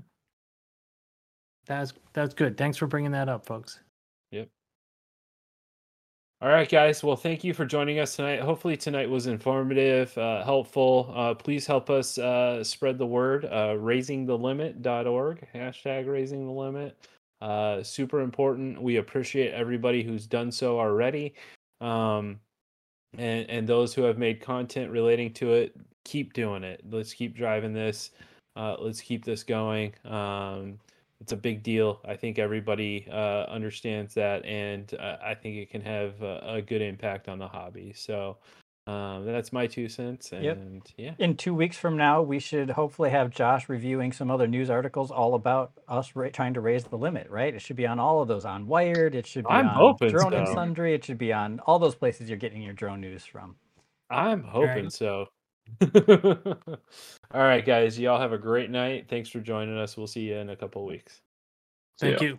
That's 1.66 1.92
that's 2.12 2.34
good. 2.34 2.56
Thanks 2.56 2.76
for 2.76 2.86
bringing 2.86 3.10
that 3.12 3.28
up, 3.28 3.44
folks. 3.44 3.80
All 6.42 6.50
right, 6.50 6.68
guys. 6.68 7.02
Well, 7.02 7.16
thank 7.16 7.44
you 7.44 7.54
for 7.54 7.64
joining 7.64 7.98
us 7.98 8.16
tonight. 8.16 8.40
Hopefully, 8.40 8.76
tonight 8.76 9.08
was 9.08 9.26
informative, 9.26 10.16
uh, 10.18 10.44
helpful. 10.44 11.10
Uh, 11.16 11.32
please 11.32 11.66
help 11.66 11.88
us 11.88 12.18
uh, 12.18 12.62
spread 12.62 12.98
the 12.98 13.06
word. 13.06 13.46
Uh, 13.46 13.74
raisingthelimit.org, 13.78 15.48
hashtag 15.54 16.06
raising 16.06 16.44
the 16.44 16.52
limit. 16.52 17.08
Uh, 17.40 17.82
super 17.82 18.20
important. 18.20 18.82
We 18.82 18.96
appreciate 18.96 19.54
everybody 19.54 20.02
who's 20.02 20.26
done 20.26 20.52
so 20.52 20.78
already. 20.78 21.32
Um, 21.80 22.38
and, 23.16 23.48
and 23.48 23.66
those 23.66 23.94
who 23.94 24.02
have 24.02 24.18
made 24.18 24.42
content 24.42 24.90
relating 24.90 25.32
to 25.34 25.54
it, 25.54 25.74
keep 26.04 26.34
doing 26.34 26.64
it. 26.64 26.82
Let's 26.90 27.14
keep 27.14 27.34
driving 27.34 27.72
this. 27.72 28.10
Uh, 28.56 28.76
let's 28.78 29.00
keep 29.00 29.24
this 29.24 29.42
going. 29.42 29.94
Um, 30.04 30.78
it's 31.20 31.32
a 31.32 31.36
big 31.36 31.62
deal. 31.62 32.00
I 32.06 32.16
think 32.16 32.38
everybody 32.38 33.06
uh, 33.10 33.44
understands 33.48 34.14
that, 34.14 34.44
and 34.44 34.92
uh, 34.94 35.16
I 35.24 35.34
think 35.34 35.56
it 35.56 35.70
can 35.70 35.80
have 35.82 36.22
a, 36.22 36.54
a 36.56 36.62
good 36.62 36.82
impact 36.82 37.28
on 37.28 37.38
the 37.38 37.48
hobby. 37.48 37.94
So 37.96 38.38
um, 38.86 39.24
that's 39.26 39.52
my 39.52 39.66
two 39.66 39.88
cents. 39.88 40.32
And 40.32 40.44
Yep. 40.44 40.58
yeah, 40.96 41.14
In 41.18 41.36
two 41.36 41.54
weeks 41.54 41.78
from 41.78 41.96
now, 41.96 42.22
we 42.22 42.38
should 42.38 42.70
hopefully 42.70 43.10
have 43.10 43.30
Josh 43.30 43.68
reviewing 43.68 44.12
some 44.12 44.30
other 44.30 44.46
news 44.46 44.70
articles 44.70 45.10
all 45.10 45.34
about 45.34 45.72
us 45.88 46.14
ra- 46.14 46.28
trying 46.32 46.54
to 46.54 46.60
raise 46.60 46.84
the 46.84 46.98
limit, 46.98 47.28
right? 47.30 47.54
It 47.54 47.62
should 47.62 47.76
be 47.76 47.86
on 47.86 47.98
all 47.98 48.22
of 48.22 48.28
those 48.28 48.44
on 48.44 48.66
Wired. 48.66 49.14
It 49.14 49.26
should 49.26 49.48
be 49.48 49.50
I'm 49.50 49.66
on 49.66 49.74
hoping 49.74 50.10
Drone 50.10 50.32
and. 50.34 50.48
Sundry. 50.48 50.94
It 50.94 51.04
should 51.04 51.18
be 51.18 51.32
on 51.32 51.60
all 51.66 51.78
those 51.78 51.96
places 51.96 52.28
you're 52.28 52.38
getting 52.38 52.62
your 52.62 52.74
drone 52.74 53.00
news 53.00 53.24
from. 53.24 53.56
I'm 54.10 54.42
hoping 54.44 54.84
Right. 54.84 54.92
so. 54.92 55.26
All 57.30 57.42
right, 57.42 57.64
guys. 57.64 57.98
Y'all 57.98 58.20
have 58.20 58.32
a 58.32 58.38
great 58.38 58.70
night. 58.70 59.06
Thanks 59.08 59.28
for 59.28 59.40
joining 59.40 59.76
us. 59.76 59.96
We'll 59.96 60.06
see 60.06 60.22
you 60.22 60.36
in 60.36 60.50
a 60.50 60.56
couple 60.56 60.84
weeks. 60.86 61.20
So, 61.96 62.06
Thank 62.06 62.20
yeah. 62.20 62.28
you. 62.28 62.38